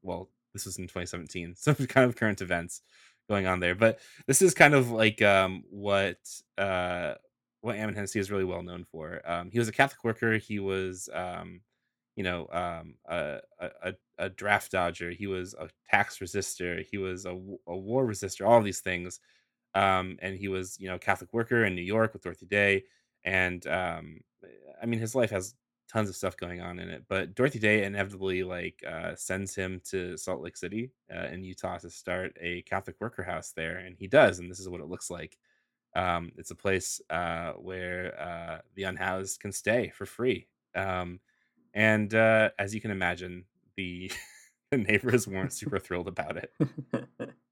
well, 0.02 0.30
this 0.54 0.66
was 0.66 0.78
in 0.80 0.86
2017, 0.86 1.56
some 1.58 1.76
kind 1.76 2.10
of 2.10 2.16
current 2.16 2.42
events 2.42 2.82
going 3.30 3.46
on 3.46 3.60
there. 3.60 3.76
But 3.76 4.00
this 4.26 4.42
is 4.42 4.54
kind 4.56 4.74
of 4.74 4.90
like 4.90 5.22
um, 5.22 5.64
what 5.70 6.18
uh, 6.58 7.14
what 7.62 7.76
Ammon 7.76 7.96
Hennacy 7.96 8.20
is 8.20 8.32
really 8.32 8.44
well 8.44 8.64
known 8.64 8.86
for. 8.92 9.22
Um, 9.26 9.52
he 9.52 9.60
was 9.60 9.68
a 9.68 9.74
Catholic 9.74 10.04
worker. 10.04 10.38
He 10.38 10.60
was, 10.60 11.10
um, 11.14 11.62
you 12.16 12.24
know, 12.24 12.48
um, 12.52 12.96
a, 13.08 13.40
a, 13.60 13.94
a 14.18 14.30
draft 14.30 14.72
dodger. 14.72 15.12
He 15.12 15.28
was 15.28 15.54
a 15.54 15.70
tax 15.90 16.20
resistor. 16.20 16.84
He 16.90 16.98
was 16.98 17.26
a, 17.26 17.32
a 17.68 17.76
war 17.76 18.08
resistor. 18.08 18.48
All 18.48 18.62
these 18.62 18.80
things. 18.80 19.20
Um, 19.78 20.18
and 20.22 20.36
he 20.36 20.48
was, 20.48 20.78
you 20.80 20.88
know, 20.88 20.98
Catholic 20.98 21.32
worker 21.34 21.64
in 21.66 21.76
New 21.76 21.84
York 21.84 22.14
with 22.14 22.24
Dorothy 22.24 22.48
Day. 22.48 22.84
And 23.24 23.66
um, 23.68 24.22
I 24.82 24.86
mean, 24.88 25.00
his 25.00 25.14
life 25.14 25.30
has 25.30 25.54
tons 25.88 26.10
of 26.10 26.16
stuff 26.16 26.36
going 26.36 26.62
on 26.62 26.80
in 26.80 26.90
it. 26.90 27.04
But 27.08 27.36
Dorothy 27.36 27.60
Day 27.60 27.84
inevitably 27.84 28.44
like 28.44 28.84
uh, 28.88 29.16
sends 29.16 29.54
him 29.54 29.80
to 29.86 30.18
Salt 30.18 30.42
Lake 30.42 30.58
City 30.58 30.92
uh, 31.16 31.28
in 31.28 31.44
Utah 31.44 31.78
to 31.78 31.92
start 31.92 32.36
a 32.42 32.64
Catholic 32.64 32.96
worker 33.00 33.24
house 33.24 33.54
there, 33.56 33.78
and 33.78 33.96
he 33.98 34.08
does. 34.08 34.40
And 34.40 34.50
this 34.50 34.60
is 34.60 34.68
what 34.68 34.82
it 34.82 34.88
looks 34.88 35.12
like. 35.12 35.38
Um, 35.96 36.32
it's 36.38 36.52
a 36.52 36.56
place 36.56 37.00
uh, 37.10 37.54
where 37.54 38.20
uh, 38.20 38.62
the 38.76 38.84
unhoused 38.84 39.40
can 39.40 39.52
stay 39.52 39.92
for 39.96 40.06
free. 40.06 40.48
Um, 40.76 41.20
and 41.74 42.14
uh, 42.14 42.50
as 42.60 42.74
you 42.74 42.82
can 42.82 42.92
imagine, 42.92 43.46
the, 43.76 44.12
the 44.72 44.78
neighbors 44.78 45.28
weren't 45.28 45.54
super 45.54 45.80
thrilled 45.80 46.08
about 46.08 46.38
it. 46.38 46.52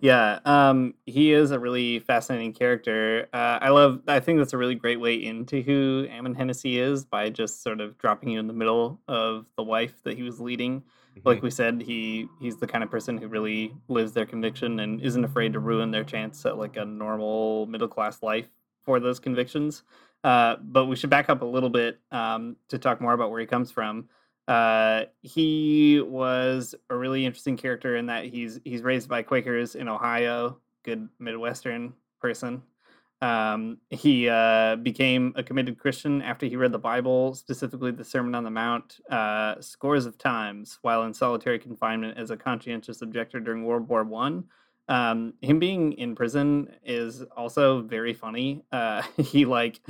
yeah, 0.00 0.38
um, 0.44 0.94
he 1.06 1.32
is 1.32 1.50
a 1.50 1.58
really 1.58 1.98
fascinating 2.00 2.52
character. 2.52 3.28
Uh, 3.32 3.58
I 3.60 3.68
love. 3.70 4.02
I 4.06 4.20
think 4.20 4.38
that's 4.38 4.52
a 4.52 4.58
really 4.58 4.74
great 4.74 5.00
way 5.00 5.14
into 5.14 5.62
who 5.62 6.06
Ammon 6.10 6.34
Hennacy 6.34 6.78
is 6.78 7.04
by 7.04 7.30
just 7.30 7.62
sort 7.62 7.80
of 7.80 7.98
dropping 7.98 8.30
you 8.30 8.40
in 8.40 8.46
the 8.46 8.52
middle 8.52 9.00
of 9.08 9.46
the 9.56 9.62
wife 9.62 10.02
that 10.04 10.16
he 10.16 10.22
was 10.22 10.40
leading. 10.40 10.80
Mm-hmm. 10.80 11.28
Like 11.28 11.42
we 11.42 11.50
said, 11.50 11.82
he 11.82 12.28
he's 12.40 12.56
the 12.56 12.66
kind 12.66 12.84
of 12.84 12.90
person 12.90 13.18
who 13.18 13.28
really 13.28 13.74
lives 13.88 14.12
their 14.12 14.26
conviction 14.26 14.80
and 14.80 15.00
isn't 15.00 15.24
afraid 15.24 15.52
to 15.54 15.58
ruin 15.58 15.90
their 15.90 16.04
chance 16.04 16.44
at 16.46 16.58
like 16.58 16.76
a 16.76 16.84
normal 16.84 17.66
middle 17.66 17.88
class 17.88 18.22
life 18.22 18.48
for 18.84 19.00
those 19.00 19.18
convictions. 19.18 19.82
Uh, 20.24 20.56
but 20.62 20.86
we 20.86 20.96
should 20.96 21.10
back 21.10 21.28
up 21.28 21.42
a 21.42 21.46
little 21.46 21.70
bit 21.70 21.98
um, 22.12 22.56
to 22.68 22.78
talk 22.78 23.00
more 23.00 23.12
about 23.12 23.30
where 23.30 23.40
he 23.40 23.46
comes 23.46 23.70
from. 23.70 24.08
Uh, 24.48 25.04
he 25.22 26.00
was 26.00 26.74
a 26.90 26.96
really 26.96 27.24
interesting 27.24 27.56
character 27.56 27.96
in 27.96 28.06
that 28.06 28.24
he's 28.24 28.60
he's 28.64 28.82
raised 28.82 29.08
by 29.08 29.22
Quakers 29.22 29.74
in 29.74 29.88
Ohio, 29.88 30.58
good 30.82 31.08
Midwestern 31.18 31.94
person. 32.20 32.62
Um, 33.20 33.78
he 33.90 34.28
uh, 34.28 34.76
became 34.76 35.32
a 35.36 35.44
committed 35.44 35.78
Christian 35.78 36.22
after 36.22 36.44
he 36.44 36.56
read 36.56 36.72
the 36.72 36.78
Bible, 36.78 37.34
specifically 37.36 37.92
the 37.92 38.02
Sermon 38.02 38.34
on 38.34 38.42
the 38.42 38.50
Mount, 38.50 38.98
uh, 39.08 39.60
scores 39.60 40.06
of 40.06 40.18
times 40.18 40.78
while 40.82 41.04
in 41.04 41.14
solitary 41.14 41.60
confinement 41.60 42.18
as 42.18 42.30
a 42.32 42.36
conscientious 42.36 43.00
objector 43.00 43.38
during 43.38 43.64
World 43.64 43.88
War 43.88 44.02
One. 44.02 44.44
Um, 44.88 45.34
him 45.40 45.58
being 45.58 45.92
in 45.92 46.14
prison 46.14 46.68
is 46.84 47.22
also 47.36 47.82
very 47.82 48.14
funny. 48.14 48.64
Uh, 48.72 49.02
he 49.16 49.44
like 49.44 49.80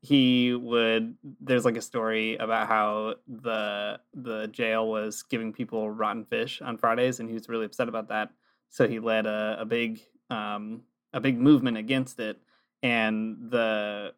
he 0.00 0.54
would. 0.54 1.16
There's 1.40 1.64
like 1.64 1.76
a 1.76 1.82
story 1.82 2.36
about 2.36 2.68
how 2.68 3.16
the 3.28 4.00
the 4.14 4.48
jail 4.48 4.88
was 4.88 5.22
giving 5.22 5.52
people 5.52 5.90
rotten 5.90 6.24
fish 6.24 6.60
on 6.62 6.78
Fridays, 6.78 7.20
and 7.20 7.28
he 7.28 7.34
was 7.34 7.48
really 7.48 7.66
upset 7.66 7.88
about 7.88 8.08
that. 8.08 8.30
So 8.70 8.88
he 8.88 8.98
led 9.00 9.26
a, 9.26 9.58
a 9.60 9.64
big 9.64 10.00
um, 10.30 10.82
a 11.12 11.20
big 11.20 11.38
movement 11.38 11.76
against 11.76 12.20
it 12.20 12.40
and 12.82 13.36
the 13.50 14.14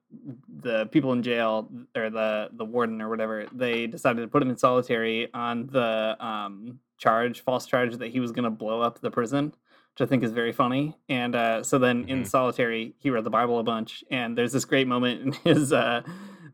the 0.61 0.87
people 0.87 1.13
in 1.13 1.23
jail 1.23 1.69
or 1.97 2.11
the 2.11 2.49
the 2.53 2.65
warden 2.65 3.03
or 3.03 3.09
whatever 3.09 3.47
they 3.53 3.87
decided 3.87 4.21
to 4.21 4.29
put 4.29 4.43
him 4.43 4.51
in 4.51 4.57
solitary 4.57 5.29
on 5.35 5.67
the 5.69 6.17
um, 6.25 6.79
charge 6.97 7.41
false 7.41 7.67
charge 7.67 7.97
that 7.97 8.13
he 8.13 8.21
was 8.21 8.31
going 8.31 8.45
to 8.45 8.51
blow 8.51 8.81
up 8.81 9.01
the 9.01 9.11
prison 9.11 9.53
which 9.95 10.07
I 10.07 10.09
think 10.09 10.23
is 10.23 10.33
very 10.33 10.53
funny. 10.53 10.97
And 11.09 11.35
uh, 11.35 11.63
so 11.63 11.79
then 11.79 12.03
mm-hmm. 12.03 12.11
in 12.11 12.25
solitary, 12.25 12.95
he 12.99 13.11
read 13.11 13.25
the 13.25 13.31
Bible 13.31 13.59
a 13.59 13.63
bunch. 13.63 14.03
And 14.11 14.37
there's 14.37 14.53
this 14.53 14.65
great 14.65 14.89
moment 14.89 15.21
in 15.21 15.33
his, 15.45 15.73
uh, 15.73 16.03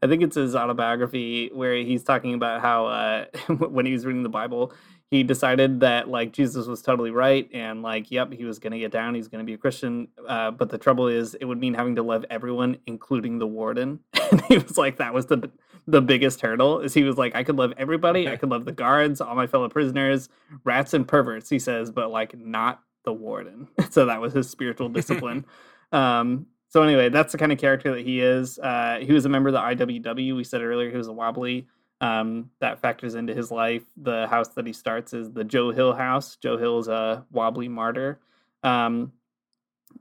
I 0.02 0.06
think 0.06 0.22
it's 0.22 0.36
his 0.36 0.56
autobiography, 0.56 1.50
where 1.52 1.76
he's 1.76 2.02
talking 2.02 2.34
about 2.34 2.60
how 2.60 2.86
uh, 2.86 3.24
when 3.48 3.86
he 3.86 3.92
was 3.92 4.04
reading 4.04 4.22
the 4.22 4.28
Bible, 4.28 4.72
he 5.10 5.22
decided 5.22 5.80
that 5.80 6.08
like 6.08 6.32
Jesus 6.32 6.66
was 6.66 6.82
totally 6.82 7.10
right 7.10 7.48
and 7.54 7.82
like, 7.82 8.10
yep, 8.10 8.32
he 8.32 8.44
was 8.44 8.58
going 8.58 8.72
to 8.72 8.78
get 8.78 8.90
down. 8.90 9.14
He's 9.14 9.28
going 9.28 9.38
to 9.38 9.46
be 9.46 9.54
a 9.54 9.58
Christian. 9.58 10.08
Uh, 10.26 10.50
but 10.50 10.68
the 10.68 10.76
trouble 10.76 11.08
is, 11.08 11.34
it 11.34 11.44
would 11.44 11.58
mean 11.58 11.74
having 11.74 11.96
to 11.96 12.02
love 12.02 12.26
everyone, 12.28 12.76
including 12.86 13.38
the 13.38 13.46
warden. 13.46 14.00
and 14.30 14.40
he 14.42 14.58
was 14.58 14.76
like, 14.76 14.98
that 14.98 15.14
was 15.14 15.26
the 15.26 15.50
the 15.88 16.02
biggest 16.02 16.42
hurdle 16.42 16.80
is 16.80 16.92
he 16.92 17.02
was 17.02 17.16
like, 17.16 17.34
I 17.34 17.42
could 17.42 17.56
love 17.56 17.72
everybody. 17.78 18.28
I 18.28 18.36
could 18.36 18.50
love 18.50 18.66
the 18.66 18.72
guards, 18.72 19.22
all 19.22 19.34
my 19.34 19.46
fellow 19.46 19.70
prisoners, 19.70 20.28
rats 20.62 20.92
and 20.92 21.08
perverts, 21.08 21.48
he 21.48 21.58
says, 21.58 21.90
but 21.90 22.10
like 22.10 22.38
not 22.38 22.82
the 23.08 23.12
warden. 23.12 23.68
so 23.90 24.04
that 24.06 24.20
was 24.20 24.34
his 24.34 24.48
spiritual 24.50 24.90
discipline. 24.90 25.46
um, 25.92 26.46
so 26.68 26.82
anyway, 26.82 27.08
that's 27.08 27.32
the 27.32 27.38
kind 27.38 27.50
of 27.50 27.58
character 27.58 27.94
that 27.94 28.04
he 28.04 28.20
is. 28.20 28.58
Uh, 28.58 28.98
he 29.00 29.12
was 29.12 29.24
a 29.24 29.28
member 29.30 29.48
of 29.48 29.54
the 29.54 29.84
IWW. 29.84 30.36
We 30.36 30.44
said 30.44 30.60
earlier 30.60 30.90
he 30.90 30.96
was 30.96 31.08
a 31.08 31.12
wobbly. 31.12 31.66
Um, 32.00 32.50
that 32.60 32.80
factors 32.80 33.14
into 33.16 33.34
his 33.34 33.50
life. 33.50 33.82
The 33.96 34.28
house 34.28 34.50
that 34.50 34.66
he 34.66 34.72
starts 34.72 35.14
is 35.14 35.32
the 35.32 35.42
Joe 35.42 35.72
Hill 35.72 35.94
house. 35.94 36.36
Joe 36.36 36.58
Hill 36.58 36.78
is 36.78 36.88
a 36.88 37.24
wobbly 37.32 37.68
martyr. 37.68 38.20
Um, 38.62 39.12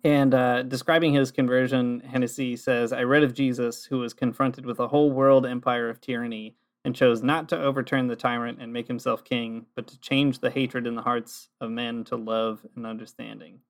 and 0.03 0.33
uh, 0.33 0.63
describing 0.63 1.13
his 1.13 1.31
conversion, 1.31 2.01
Hennacy 2.01 2.57
says, 2.57 2.91
I 2.91 3.03
read 3.03 3.23
of 3.23 3.33
Jesus 3.33 3.85
who 3.85 3.99
was 3.99 4.13
confronted 4.13 4.65
with 4.65 4.79
a 4.79 4.89
whole 4.89 5.11
world 5.11 5.45
empire 5.45 5.89
of 5.89 6.01
tyranny 6.01 6.55
and 6.85 6.95
chose 6.95 7.23
not 7.23 7.49
to 7.49 7.61
overturn 7.61 8.07
the 8.07 8.15
tyrant 8.15 8.61
and 8.61 8.71
make 8.71 8.87
himself 8.87 9.23
king, 9.23 9.65
but 9.75 9.87
to 9.87 9.99
change 9.99 10.39
the 10.39 10.49
hatred 10.49 10.87
in 10.87 10.95
the 10.95 11.01
hearts 11.01 11.49
of 11.59 11.71
men 11.71 12.03
to 12.05 12.15
love 12.15 12.65
and 12.75 12.85
understanding. 12.85 13.61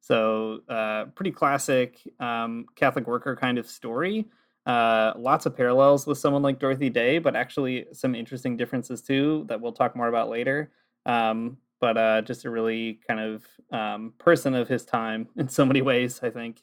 So, 0.00 0.60
uh, 0.68 1.06
pretty 1.06 1.32
classic 1.32 2.00
um, 2.20 2.66
Catholic 2.76 3.06
worker 3.06 3.36
kind 3.36 3.58
of 3.58 3.68
story. 3.68 4.28
Uh, 4.66 5.12
lots 5.16 5.46
of 5.46 5.56
parallels 5.56 6.06
with 6.06 6.18
someone 6.18 6.42
like 6.42 6.58
Dorothy 6.58 6.90
Day, 6.90 7.18
but 7.18 7.34
actually 7.34 7.86
some 7.92 8.14
interesting 8.14 8.56
differences 8.56 9.02
too 9.02 9.44
that 9.48 9.60
we'll 9.60 9.72
talk 9.72 9.96
more 9.96 10.08
about 10.08 10.28
later. 10.28 10.72
Um, 11.06 11.58
but 11.80 11.96
uh, 11.96 12.22
just 12.22 12.44
a 12.44 12.50
really 12.50 13.00
kind 13.06 13.20
of 13.20 13.46
um, 13.72 14.14
person 14.18 14.54
of 14.54 14.68
his 14.68 14.84
time 14.84 15.28
in 15.36 15.48
so 15.48 15.64
many 15.64 15.82
ways, 15.82 16.20
I 16.22 16.30
think. 16.30 16.62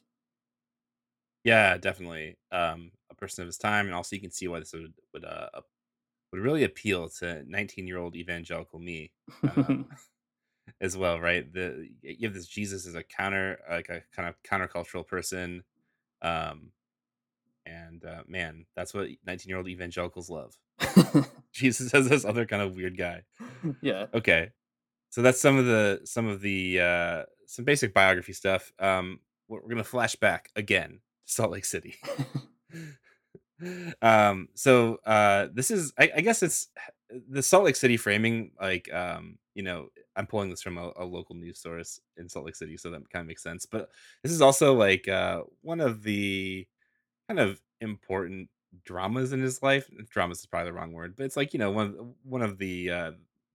Yeah, 1.44 1.78
definitely. 1.78 2.38
Um, 2.52 2.92
a 3.10 3.16
person 3.16 3.44
of 3.44 3.48
his 3.48 3.58
time, 3.58 3.86
and 3.86 3.96
also 3.96 4.16
you 4.16 4.22
can 4.22 4.32
see 4.32 4.48
why 4.48 4.60
this 4.60 4.74
would, 4.74 4.94
would 5.14 5.26
uh, 5.26 5.50
would 6.36 6.44
really 6.44 6.64
appeal 6.64 7.10
to 7.10 7.44
19 7.48 7.88
year 7.88 7.98
old 7.98 8.16
evangelical 8.16 8.80
me 8.80 9.12
um, 9.44 9.88
as 10.82 10.98
well, 10.98 11.20
right? 11.20 11.52
The 11.52 11.88
you 12.02 12.28
have 12.28 12.34
this 12.34 12.48
Jesus 12.48 12.86
as 12.86 12.96
a 12.96 13.04
counter, 13.04 13.60
like 13.70 13.90
a 13.90 14.02
kind 14.16 14.28
of 14.28 14.36
countercultural 14.44 15.08
person, 15.08 15.64
um, 16.22 16.72
and 17.66 18.04
uh, 18.04 18.24
man, 18.28 18.66
that's 18.76 18.94
what 18.94 19.08
19 19.26 19.50
year 19.50 19.58
old 19.58 19.68
evangelicals 19.68 20.30
love. 20.30 20.56
Jesus 21.54 21.94
as 21.94 22.10
this 22.10 22.26
other 22.26 22.46
kind 22.46 22.62
of 22.62 22.76
weird 22.76 22.98
guy. 22.98 23.24
Yeah. 23.82 24.08
Okay, 24.14 24.50
so 25.10 25.22
that's 25.22 25.40
some 25.40 25.58
of 25.58 25.66
the 25.66 26.02
some 26.04 26.28
of 26.28 26.42
the 26.42 26.82
uh, 26.82 27.24
some 27.48 27.64
basic 27.64 27.94
biography 27.94 28.34
stuff. 28.34 28.74
Um, 28.80 29.20
we're 29.48 29.62
gonna 29.62 29.84
flash 29.84 30.16
back 30.16 30.50
again 30.56 31.00
to 31.26 31.34
Salt 31.34 31.52
Lake 31.52 31.66
City 31.66 31.96
um 34.02 34.50
so 34.54 35.00
uh 35.06 35.48
this 35.54 35.72
is 35.72 35.94
I, 35.98 36.12
I, 36.18 36.22
guess 36.22 36.44
it's 36.44 36.68
the 37.30 37.42
salt 37.42 37.64
lake 37.64 37.78
city 37.78 37.96
framing 37.96 38.52
like 38.60 38.94
um 38.94 39.38
you 39.54 39.64
know 39.64 39.88
i'm 40.16 40.28
pulling 40.28 40.50
this 40.50 40.62
from 40.62 40.78
a, 40.78 40.92
a, 40.98 41.06
local 41.06 41.36
news 41.36 41.60
source 41.60 42.02
in 42.18 42.28
salt 42.28 42.46
lake 42.46 42.56
city 42.56 42.76
so 42.76 42.92
that 42.92 43.10
kind 43.10 43.22
of 43.22 43.28
makes 43.28 43.44
sense 43.44 43.66
but 43.66 43.90
this 44.24 44.32
is 44.34 44.42
also 44.42 44.74
like 44.74 45.08
uh 45.08 45.42
one 45.62 45.80
of 45.80 46.04
the 46.04 46.68
kind 47.30 47.40
of 47.40 47.62
important 47.80 48.50
dramas 48.84 49.32
in 49.32 49.42
his 49.42 49.64
life 49.64 49.90
dramas 50.10 50.40
is 50.40 50.46
probably 50.46 50.70
the 50.70 50.74
wrong 50.74 50.92
word 50.92 51.16
but 51.16 51.26
it's 51.26 51.38
like 51.38 51.54
you 51.54 51.60
know 51.60 51.72
one 51.72 51.96
of 51.98 52.08
one 52.24 52.42
of 52.42 52.58
the 52.58 52.90
uh 52.90 53.12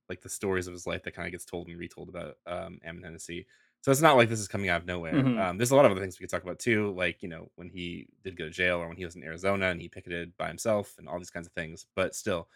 like 0.09 0.23
the 0.23 0.29
stories 0.29 0.67
of 0.67 0.73
his 0.73 0.87
life 0.87 1.03
that 1.03 1.15
kind 1.15 1.27
of 1.27 1.33
gets 1.33 1.45
told 1.45 1.69
and 1.69 1.79
retold 1.79 2.09
about 2.09 2.37
um 2.47 2.81
Ammon 2.85 3.05
Hennacy 3.05 3.47
so 3.83 3.91
it's 3.91 4.03
not 4.03 4.17
like 4.17 4.29
this 4.29 4.41
is 4.41 4.49
coming 4.49 4.69
out 4.69 4.83
of 4.83 4.87
nowhere. 4.87 5.15
Mm-hmm. 5.15 5.39
Um, 5.39 5.59
there's 5.59 5.71
a 5.71 5.77
lot 5.77 5.87
of 5.87 5.93
other 5.93 6.01
things 6.01 6.19
we 6.19 6.25
could 6.25 6.31
talk 6.31 6.43
about 6.43 6.59
too, 6.59 6.93
like 6.97 7.23
you 7.23 7.29
know 7.29 7.51
when 7.57 7.71
he 7.71 8.09
did 8.23 8.37
go 8.37 8.45
to 8.45 8.51
jail 8.51 8.79
or 8.79 8.89
when 8.89 8.97
he 8.97 9.05
was 9.05 9.17
in 9.17 9.25
Arizona 9.25 9.69
and 9.69 9.81
he 9.81 9.89
picketed 9.89 10.37
by 10.37 10.49
himself 10.49 10.97
and 10.99 11.09
all 11.09 11.19
these 11.19 11.31
kinds 11.31 11.47
of 11.47 11.53
things. 11.55 11.87
But 11.95 12.15
still, 12.15 12.49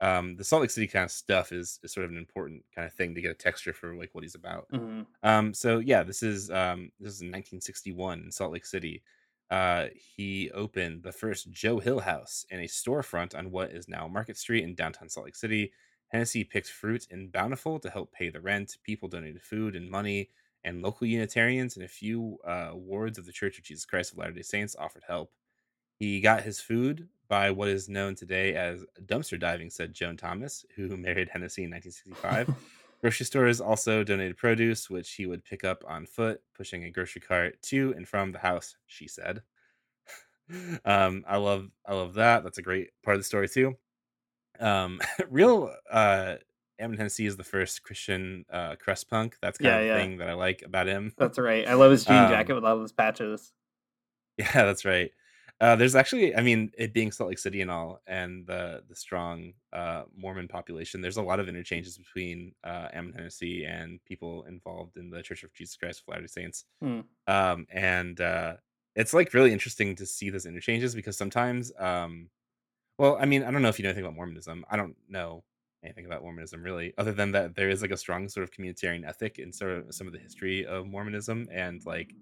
um, 0.00 0.34
the 0.36 0.42
Salt 0.42 0.62
Lake 0.62 0.70
City 0.70 0.88
kind 0.88 1.04
of 1.04 1.12
stuff 1.12 1.52
is, 1.52 1.78
is 1.84 1.92
sort 1.92 2.04
of 2.04 2.10
an 2.10 2.18
important 2.18 2.64
kind 2.74 2.86
of 2.86 2.92
thing 2.92 3.14
to 3.14 3.20
get 3.20 3.30
a 3.30 3.34
texture 3.34 3.72
for 3.72 3.94
like 3.94 4.10
what 4.12 4.24
he's 4.24 4.34
about. 4.34 4.66
Mm-hmm. 4.72 5.02
Um, 5.22 5.54
so 5.54 5.78
yeah, 5.78 6.02
this 6.02 6.22
is 6.24 6.50
um, 6.50 6.90
this 6.98 7.14
is 7.14 7.20
in 7.20 7.28
1961 7.28 8.20
in 8.20 8.32
Salt 8.32 8.52
Lake 8.52 8.66
City. 8.66 9.02
Uh, 9.52 9.86
he 10.16 10.50
opened 10.52 11.04
the 11.04 11.12
first 11.12 11.50
Joe 11.52 11.78
Hill 11.78 12.00
House 12.00 12.44
in 12.50 12.58
a 12.58 12.64
storefront 12.64 13.36
on 13.36 13.52
what 13.52 13.70
is 13.70 13.86
now 13.86 14.08
Market 14.08 14.36
Street 14.36 14.64
in 14.64 14.74
downtown 14.74 15.08
Salt 15.08 15.26
Lake 15.26 15.36
City. 15.36 15.72
Hennacy 16.08 16.42
picked 16.42 16.68
fruit 16.68 17.06
in 17.10 17.28
Bountiful 17.28 17.78
to 17.78 17.90
help 17.90 18.12
pay 18.12 18.30
the 18.30 18.40
rent. 18.40 18.78
People 18.82 19.08
donated 19.08 19.42
food 19.42 19.76
and 19.76 19.88
money 19.90 20.30
and 20.64 20.82
local 20.82 21.06
Unitarians 21.06 21.76
and 21.76 21.84
a 21.84 21.88
few 21.88 22.38
uh, 22.46 22.70
wards 22.74 23.18
of 23.18 23.26
the 23.26 23.32
Church 23.32 23.58
of 23.58 23.64
Jesus 23.64 23.84
Christ 23.84 24.12
of 24.12 24.18
Latter 24.18 24.32
day 24.32 24.42
Saints 24.42 24.76
offered 24.78 25.02
help. 25.06 25.32
He 25.98 26.20
got 26.20 26.42
his 26.42 26.60
food 26.60 27.08
by 27.28 27.50
what 27.50 27.68
is 27.68 27.88
known 27.88 28.14
today 28.14 28.54
as 28.54 28.84
dumpster 29.06 29.38
diving, 29.38 29.70
said 29.70 29.94
Joan 29.94 30.16
Thomas, 30.16 30.64
who 30.76 30.96
married 30.96 31.30
Hennacy 31.30 31.64
in 31.64 31.70
1965. 31.70 32.54
Grocery 33.00 33.26
stores 33.26 33.60
also 33.60 34.04
donated 34.04 34.36
produce, 34.36 34.88
which 34.88 35.12
he 35.14 35.26
would 35.26 35.44
pick 35.44 35.64
up 35.64 35.82
on 35.88 36.06
foot, 36.06 36.40
pushing 36.54 36.84
a 36.84 36.90
grocery 36.90 37.20
cart 37.20 37.60
to 37.62 37.92
and 37.96 38.06
from 38.06 38.30
the 38.30 38.38
house. 38.38 38.76
She 38.86 39.08
said, 39.08 39.42
um, 40.84 41.24
"I 41.26 41.38
love, 41.38 41.68
I 41.84 41.94
love 41.94 42.14
that. 42.14 42.44
That's 42.44 42.58
a 42.58 42.62
great 42.62 42.90
part 43.02 43.16
of 43.16 43.20
the 43.20 43.24
story 43.24 43.48
too." 43.48 43.74
Um, 44.60 45.00
real 45.28 45.74
uh, 45.90 46.36
Ammon 46.82 46.96
Hennacy 46.98 47.26
is 47.26 47.36
the 47.36 47.44
first 47.44 47.82
Christian 47.82 48.44
uh, 48.50 48.76
crust 48.76 49.08
punk. 49.08 49.36
That's 49.40 49.58
kind 49.58 49.68
Yeah, 49.70 49.76
of 49.76 49.80
the 49.82 49.86
yeah. 49.86 49.96
thing 49.98 50.18
that 50.18 50.28
I 50.28 50.34
like 50.34 50.62
about 50.62 50.86
him. 50.88 51.12
That's 51.16 51.38
right. 51.38 51.66
I 51.66 51.74
love 51.74 51.90
his 51.92 52.04
jean 52.04 52.16
Um, 52.16 52.28
jacket 52.30 52.54
with 52.54 52.64
all 52.64 52.76
those 52.78 52.92
patches. 52.92 53.52
Yeah, 54.38 54.64
that's 54.64 54.84
right. 54.84 55.10
Uh, 55.60 55.76
there's 55.76 55.94
actually, 55.94 56.34
I 56.34 56.40
mean, 56.40 56.72
it 56.76 56.92
being 56.92 57.12
Salt 57.12 57.28
Lake 57.28 57.38
City 57.38 57.60
and 57.60 57.70
all, 57.70 58.00
and 58.06 58.44
the 58.46 58.82
the 58.88 58.96
strong 58.96 59.52
uh, 59.72 60.04
Mormon 60.16 60.48
population. 60.48 61.00
There's 61.00 61.18
a 61.18 61.22
lot 61.22 61.38
of 61.38 61.48
interchanges 61.48 61.96
between 61.98 62.52
uh, 62.64 62.88
Ammon 62.92 63.12
Hennacy 63.12 63.64
and 63.64 64.02
people 64.04 64.42
involved 64.44 64.96
in 64.96 65.10
the 65.10 65.22
Church 65.22 65.44
of 65.44 65.52
Jesus 65.52 65.76
Christ 65.76 66.00
of 66.00 66.08
Latter-day 66.08 66.26
Saints. 66.26 66.64
Hmm. 66.82 67.00
Um, 67.28 67.66
and 67.70 68.20
uh, 68.20 68.56
it's 68.96 69.14
like 69.14 69.34
really 69.34 69.52
interesting 69.52 69.94
to 69.96 70.06
see 70.06 70.30
those 70.30 70.46
interchanges 70.46 70.94
because 70.96 71.16
sometimes, 71.16 71.70
um, 71.78 72.30
well, 72.98 73.16
I 73.20 73.26
mean, 73.26 73.44
I 73.44 73.50
don't 73.52 73.62
know 73.62 73.68
if 73.68 73.78
you 73.78 73.84
know 73.84 73.90
anything 73.90 74.04
about 74.04 74.16
Mormonism. 74.16 74.64
I 74.68 74.76
don't 74.76 74.96
know 75.08 75.44
anything 75.84 76.06
about 76.06 76.22
Mormonism 76.22 76.62
really, 76.62 76.94
other 76.98 77.12
than 77.12 77.32
that 77.32 77.54
there 77.54 77.70
is 77.70 77.82
like 77.82 77.90
a 77.90 77.96
strong 77.96 78.28
sort 78.28 78.44
of 78.44 78.50
communitarian 78.50 79.06
ethic 79.06 79.38
in 79.38 79.52
sort 79.52 79.72
of 79.72 79.94
some 79.94 80.06
of 80.06 80.12
the 80.12 80.18
history 80.18 80.64
of 80.66 80.86
Mormonism 80.86 81.48
and 81.52 81.84
like 81.86 82.14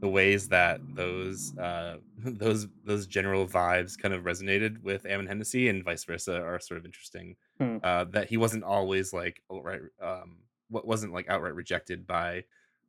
the 0.00 0.08
ways 0.08 0.48
that 0.48 0.82
those 0.94 1.56
uh 1.58 1.96
those 2.18 2.66
those 2.84 3.06
general 3.06 3.46
vibes 3.46 3.96
kind 3.98 4.14
of 4.14 4.24
resonated 4.24 4.82
with 4.82 5.06
Ammon 5.06 5.26
Hennacy 5.26 5.68
and 5.68 5.84
vice 5.84 6.04
versa 6.04 6.40
are 6.40 6.60
sort 6.60 6.78
of 6.78 6.84
interesting. 6.84 7.36
Hmm. 7.58 7.78
Uh 7.82 8.04
that 8.06 8.28
he 8.28 8.36
wasn't 8.36 8.64
always 8.64 9.12
like 9.12 9.42
outright 9.52 9.82
um 10.00 10.38
what 10.68 10.86
wasn't 10.86 11.12
like 11.12 11.28
outright 11.28 11.54
rejected 11.54 12.06
by 12.06 12.44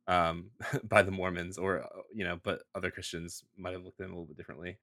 um 0.06 0.50
by 0.84 1.02
the 1.02 1.10
Mormons 1.10 1.58
or 1.58 1.82
uh, 1.84 2.02
you 2.12 2.24
know, 2.24 2.38
but 2.42 2.62
other 2.74 2.90
Christians 2.90 3.44
might 3.56 3.72
have 3.72 3.82
looked 3.84 4.00
at 4.00 4.04
him 4.06 4.12
a 4.12 4.14
little 4.14 4.26
bit 4.26 4.36
differently. 4.36 4.78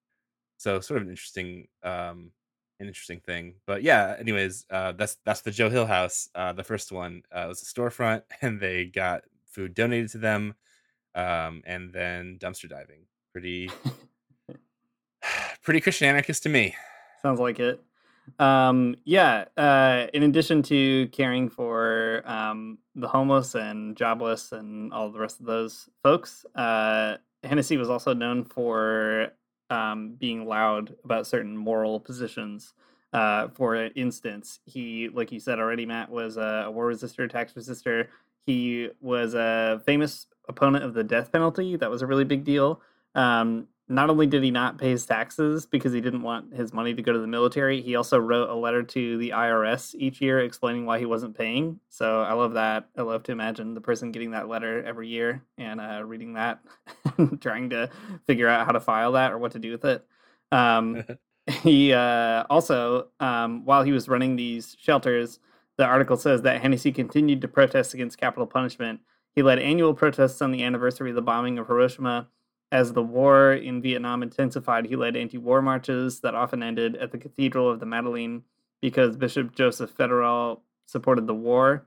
So 0.58 0.80
sort 0.80 0.98
of 0.98 1.04
an 1.04 1.10
interesting 1.12 1.68
um 1.84 2.32
an 2.80 2.88
interesting 2.88 3.20
thing. 3.20 3.56
But 3.66 3.84
yeah, 3.84 4.16
anyways, 4.20 4.66
uh 4.70 4.94
that's 4.94 5.18
that's 5.26 5.42
the 5.42 5.52
Joe 5.52 5.70
Hill 5.70 5.86
house. 5.86 6.30
Uh 6.36 6.54
the 6.54 6.64
first 6.64 6.92
one 6.92 7.24
uh 7.32 7.46
was 7.48 7.62
a 7.62 7.66
storefront 7.66 8.24
and 8.42 8.60
they 8.60 8.86
got 8.86 9.24
food 9.56 9.74
donated 9.74 10.12
to 10.12 10.18
them 10.18 10.56
um, 11.16 11.64
and 11.66 11.92
then 11.92 12.38
dumpster 12.40 12.70
diving. 12.70 13.06
Pretty, 13.32 13.72
pretty 15.64 15.82
Christian 15.82 16.08
anarchist 16.08 16.44
to 16.44 16.50
me. 16.50 16.76
Sounds 17.22 17.40
like 17.40 17.60
it. 17.60 17.82
Um, 18.40 18.96
yeah. 19.06 19.46
Uh, 19.56 20.08
in 20.14 20.24
addition 20.24 20.62
to 20.64 21.08
caring 21.08 21.50
for 21.50 22.22
um, 22.26 22.78
the 22.96 23.08
homeless 23.08 23.56
and 23.56 23.96
jobless 23.96 24.52
and 24.52 24.92
all 24.94 25.10
the 25.12 25.20
rest 25.20 25.40
of 25.40 25.46
those 25.46 25.90
folks, 26.04 26.46
uh, 26.56 27.18
Hennacy 27.44 27.78
was 27.78 27.90
also 27.90 28.14
known 28.14 28.44
for 28.44 29.30
um, 29.70 30.16
being 30.20 30.46
loud 30.46 30.96
about 31.04 31.28
certain 31.28 31.56
moral 31.56 32.00
positions. 32.00 32.74
Uh, 33.14 33.48
for 33.50 33.76
instance, 33.96 34.60
he, 34.66 35.10
like 35.10 35.32
you 35.32 35.40
said 35.40 35.60
already, 35.60 35.86
Matt, 35.86 36.10
was 36.10 36.38
a 36.38 36.70
war 36.74 36.92
resistor, 36.92 37.30
tax 37.30 37.54
resistor. 37.54 38.08
He 38.46 38.90
was 39.02 39.34
a 39.34 39.82
famous 39.86 40.28
opponent 40.48 40.84
of 40.84 40.94
the 40.94 41.04
death 41.04 41.32
penalty. 41.32 41.78
That 41.78 41.90
was 41.90 42.02
a 42.02 42.08
really 42.08 42.26
big 42.26 42.44
deal. 42.44 42.82
Um, 43.16 43.68
not 43.88 44.10
only 44.10 44.26
did 44.26 44.44
he 44.44 44.50
not 44.50 44.80
pay 44.80 44.90
his 44.90 45.06
taxes 45.06 45.66
because 45.68 45.94
he 45.94 46.02
didn't 46.02 46.24
want 46.24 46.54
his 46.54 46.74
money 46.74 46.94
to 46.96 47.02
go 47.04 47.14
to 47.14 47.20
the 47.20 47.28
military, 47.28 47.82
he 47.82 47.96
also 47.96 48.18
wrote 48.18 48.50
a 48.50 48.56
letter 48.56 48.82
to 48.82 49.18
the 49.18 49.30
IRS 49.30 49.94
each 49.96 50.22
year 50.22 50.40
explaining 50.40 50.86
why 50.86 50.98
he 50.98 51.06
wasn't 51.06 51.38
paying. 51.38 51.80
So 51.90 52.22
I 52.22 52.34
love 52.34 52.54
that. 52.54 52.90
I 52.98 53.04
love 53.04 53.24
to 53.24 53.32
imagine 53.32 53.76
the 53.76 53.82
person 53.82 54.12
getting 54.12 54.32
that 54.32 54.48
letter 54.48 54.84
every 54.84 55.08
year 55.08 55.44
and 55.60 55.80
uh, 55.80 56.04
reading 56.04 56.34
that, 56.34 56.62
trying 57.42 57.70
to 57.70 57.90
figure 58.26 58.48
out 58.48 58.66
how 58.66 58.72
to 58.72 58.80
file 58.80 59.12
that 59.12 59.32
or 59.32 59.38
what 59.38 59.52
to 59.52 59.60
do 59.60 59.72
with 59.72 59.86
it. 59.86 60.04
Um, 60.52 61.04
he 61.48 61.94
uh, 61.94 62.46
also, 62.50 63.10
um, 63.20 63.66
while 63.66 63.84
he 63.84 63.92
was 63.92 64.10
running 64.10 64.36
these 64.36 64.76
shelters, 64.80 65.40
the 65.78 65.86
article 65.86 66.18
says 66.18 66.42
that 66.42 66.62
Hennacy 66.62 66.92
continued 66.92 67.42
to 67.42 67.48
protest 67.48 67.94
against 67.94 68.18
capital 68.18 68.48
punishment. 68.48 69.02
He 69.36 69.44
led 69.44 69.60
annual 69.60 69.94
protests 69.94 70.42
on 70.42 70.52
the 70.52 70.64
anniversary 70.64 71.10
of 71.10 71.16
the 71.16 71.22
bombing 71.22 71.60
of 71.60 71.68
Hiroshima. 71.68 72.30
As 72.72 72.94
the 72.94 73.04
war 73.04 73.54
in 73.54 73.82
Vietnam 73.82 74.24
intensified, 74.24 74.86
he 74.86 74.96
led 74.96 75.16
anti 75.16 75.38
war 75.38 75.62
marches 75.62 76.20
that 76.22 76.36
often 76.36 76.64
ended 76.64 76.96
at 76.96 77.12
the 77.12 77.18
Cathedral 77.18 77.70
of 77.70 77.80
the 77.80 77.86
Madeleine 77.86 78.44
because 78.82 79.16
Bishop 79.16 79.56
Joseph 79.56 79.92
Federal 79.92 80.62
supported 80.86 81.28
the 81.28 81.34
war. 81.34 81.86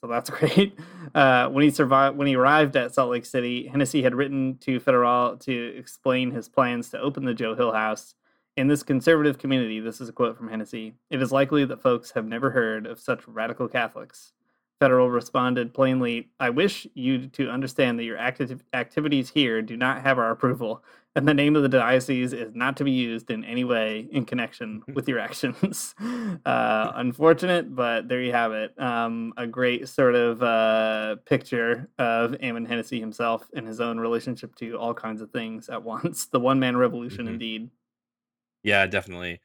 So 0.00 0.06
that's 0.06 0.30
great. 0.38 0.78
Uh, 1.14 1.48
when 1.48 1.64
he 1.64 1.70
survived, 1.70 2.16
when 2.16 2.26
he 2.26 2.36
arrived 2.36 2.76
at 2.76 2.94
Salt 2.94 3.10
Lake 3.10 3.26
City, 3.26 3.66
Hennacy 3.66 4.02
had 4.02 4.14
written 4.14 4.58
to 4.58 4.80
Federal 4.80 5.36
to 5.38 5.76
explain 5.76 6.30
his 6.30 6.48
plans 6.48 6.90
to 6.90 7.00
open 7.00 7.24
the 7.24 7.34
Joe 7.34 7.54
Hill 7.54 7.72
House. 7.72 8.14
In 8.56 8.66
this 8.66 8.82
conservative 8.82 9.38
community, 9.38 9.78
this 9.78 10.00
is 10.00 10.08
a 10.08 10.12
quote 10.12 10.36
from 10.36 10.48
Hennacy, 10.48 10.94
it 11.10 11.22
is 11.22 11.30
likely 11.30 11.64
that 11.64 11.80
folks 11.80 12.10
have 12.12 12.26
never 12.26 12.50
heard 12.50 12.86
of 12.86 12.98
such 12.98 13.26
radical 13.28 13.68
Catholics. 13.68 14.32
Federal 14.80 15.10
responded 15.10 15.74
plainly, 15.74 16.28
I 16.38 16.50
wish 16.50 16.86
you 16.94 17.26
to 17.30 17.50
understand 17.50 17.98
that 17.98 18.04
your 18.04 18.16
acti- 18.16 18.58
activities 18.72 19.28
here 19.30 19.60
do 19.60 19.76
not 19.76 20.02
have 20.02 20.18
our 20.18 20.30
approval, 20.30 20.84
and 21.16 21.26
the 21.26 21.34
name 21.34 21.56
of 21.56 21.62
the 21.62 21.68
diocese 21.68 22.32
is 22.32 22.54
not 22.54 22.76
to 22.76 22.84
be 22.84 22.92
used 22.92 23.28
in 23.28 23.42
any 23.44 23.64
way 23.64 24.06
in 24.12 24.24
connection 24.24 24.84
with 24.94 25.08
your 25.08 25.18
actions. 25.18 25.96
uh, 26.46 26.92
unfortunate, 26.94 27.74
but 27.74 28.06
there 28.08 28.22
you 28.22 28.30
have 28.30 28.52
it. 28.52 28.72
Um, 28.80 29.34
a 29.36 29.48
great 29.48 29.88
sort 29.88 30.14
of 30.14 30.40
uh, 30.44 31.16
picture 31.26 31.88
of 31.98 32.36
Ammon 32.40 32.64
Hennacy 32.64 33.00
himself 33.00 33.48
and 33.54 33.66
his 33.66 33.80
own 33.80 33.98
relationship 33.98 34.54
to 34.56 34.76
all 34.78 34.94
kinds 34.94 35.20
of 35.20 35.32
things 35.32 35.68
at 35.68 35.82
once. 35.82 36.26
The 36.26 36.38
one 36.38 36.60
man 36.60 36.76
revolution, 36.76 37.26
Mhm. 37.26 37.30
indeed. 37.30 37.70
Yeah, 38.62 38.86
definitely. 38.86 39.40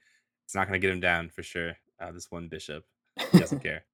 It's 0.46 0.54
not 0.54 0.68
going 0.68 0.80
to 0.80 0.86
get 0.88 0.94
him 0.94 1.00
down 1.00 1.30
for 1.30 1.42
sure. 1.42 1.74
Uh, 2.00 2.12
this 2.12 2.30
one 2.30 2.50
bishop 2.50 2.84
he 3.32 3.40
doesn't 3.40 3.60
care. 3.64 3.86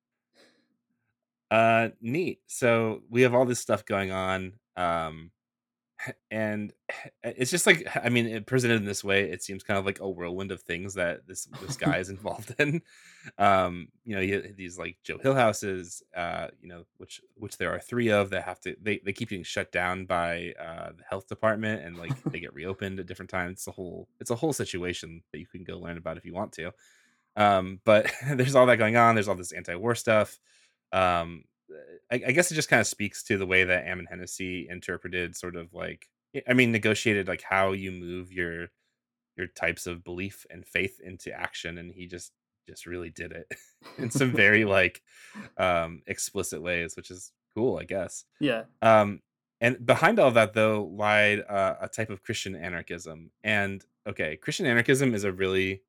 Uh, 1.52 1.90
neat. 2.02 2.42
So 2.48 3.02
we 3.10 3.24
have 3.24 3.34
all 3.34 3.46
this 3.46 3.60
stuff 3.60 3.86
going 3.86 4.12
on, 4.12 4.54
um, 4.76 5.32
and 6.32 6.72
it's 7.24 7.52
just 7.52 7.66
like 7.68 7.88
I 7.96 8.10
mean, 8.10 8.28
it 8.28 8.46
presented 8.46 8.76
in 8.76 8.86
this 8.86 9.04
way, 9.04 9.30
it 9.30 9.44
seems 9.44 9.64
kind 9.64 9.78
of 9.78 9.86
like 9.86 10.00
a 10.00 10.10
whirlwind 10.10 10.52
of 10.52 10.62
things 10.62 10.94
that 10.94 11.28
this 11.28 11.48
this 11.62 11.76
guy 11.76 11.98
is 11.98 12.10
involved 12.10 12.56
in. 12.60 12.82
Um, 13.38 13.90
you 14.06 14.16
know, 14.16 14.22
you, 14.22 14.54
these 14.56 14.78
like 14.80 14.98
Joe 15.04 15.18
Hill 15.18 15.36
houses, 15.36 16.02
uh, 16.16 16.48
you 16.62 16.70
know, 16.70 16.86
which 16.98 17.20
which 17.36 17.58
there 17.58 17.76
are 17.76 17.80
three 17.80 18.10
of 18.10 18.30
that 18.30 18.44
have 18.44 18.62
to 18.62 18.76
they 18.82 19.02
they 19.04 19.12
keep 19.12 19.30
getting 19.30 19.44
shut 19.44 19.74
down 19.74 20.06
by 20.06 20.54
uh 20.60 20.92
the 20.98 21.04
health 21.08 21.28
department 21.28 21.84
and 21.86 21.98
like 21.98 22.12
they 22.32 22.40
get 22.40 22.54
reopened 22.54 23.00
at 23.00 23.08
different 23.08 23.30
times. 23.30 23.52
It's 23.52 23.68
a 23.68 23.72
whole 23.72 24.08
it's 24.22 24.32
a 24.32 24.36
whole 24.36 24.54
situation 24.54 25.22
that 25.32 25.40
you 25.40 25.46
can 25.46 25.66
go 25.66 25.78
learn 25.78 25.98
about 25.98 26.18
if 26.18 26.26
you 26.26 26.34
want 26.34 26.54
to. 26.54 26.72
Um, 27.36 27.82
but 27.84 28.12
there's 28.34 28.56
all 28.56 28.66
that 28.68 28.78
going 28.78 28.96
on. 28.96 29.16
There's 29.16 29.28
all 29.28 29.36
this 29.36 29.52
anti-war 29.52 29.96
stuff. 29.96 30.40
Um, 30.92 31.44
I, 32.12 32.22
I 32.28 32.32
guess 32.32 32.52
it 32.52 32.56
just 32.56 32.70
kind 32.70 32.80
of 32.80 32.88
speaks 32.88 33.24
to 33.24 33.38
the 33.38 33.46
way 33.46 33.64
that 33.64 33.86
Ammon 33.86 34.08
Hennacy 34.08 34.68
interpreted 34.70 35.36
sort 35.36 35.56
of 35.56 35.74
like 35.74 36.08
I 36.48 36.54
mean 36.54 36.72
negotiated 36.72 37.28
like 37.28 37.44
how 37.44 37.72
you 37.74 37.92
move 37.92 38.32
your 38.32 38.68
your 39.38 39.48
types 39.48 39.88
of 39.88 40.04
belief 40.04 40.46
and 40.50 40.66
faith 40.66 41.00
into 41.00 41.32
action 41.32 41.78
and 41.78 41.92
he 41.92 42.08
just 42.08 42.32
just 42.68 42.86
really 42.86 43.10
did 43.10 43.32
it 43.32 43.48
in 43.98 44.10
some 44.10 44.32
very 44.32 44.66
like 44.78 45.02
um 45.58 46.02
explicit 46.08 46.62
ways 46.62 46.96
which 46.96 47.12
is 47.12 47.32
cool 47.54 47.78
I 47.78 47.84
guess. 47.84 48.26
Yeah. 48.40 48.64
Um, 48.82 49.22
and 49.62 49.86
behind 49.86 50.20
all 50.20 50.32
that, 50.32 50.54
though, 50.54 50.84
lied 50.86 51.42
uh, 51.42 51.76
a 51.82 51.90
type 51.90 52.10
of 52.10 52.24
Christian 52.24 52.56
anarchism. 52.56 53.32
And 53.44 53.84
okay, 54.08 54.38
Christian 54.38 54.66
anarchism 54.66 55.14
is 55.14 55.26
a 55.26 55.32
really, 55.32 55.82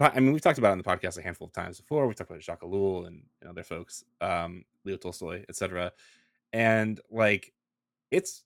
I 0.00 0.20
mean, 0.20 0.32
we've 0.32 0.42
talked 0.42 0.58
about 0.58 0.68
it 0.68 0.72
on 0.72 0.78
the 0.78 0.84
podcast 0.84 1.18
a 1.18 1.22
handful 1.22 1.46
of 1.46 1.52
times 1.52 1.80
before. 1.80 2.06
We 2.06 2.14
talked 2.14 2.30
about 2.30 2.42
Jacques 2.42 2.62
Ellul 2.62 3.06
and, 3.06 3.22
other 3.48 3.62
folks, 3.62 4.04
um, 4.20 4.64
Leo 4.84 4.96
Tolstoy, 4.96 5.44
etc. 5.48 5.92
And 6.52 7.00
like, 7.10 7.52
it's 8.10 8.44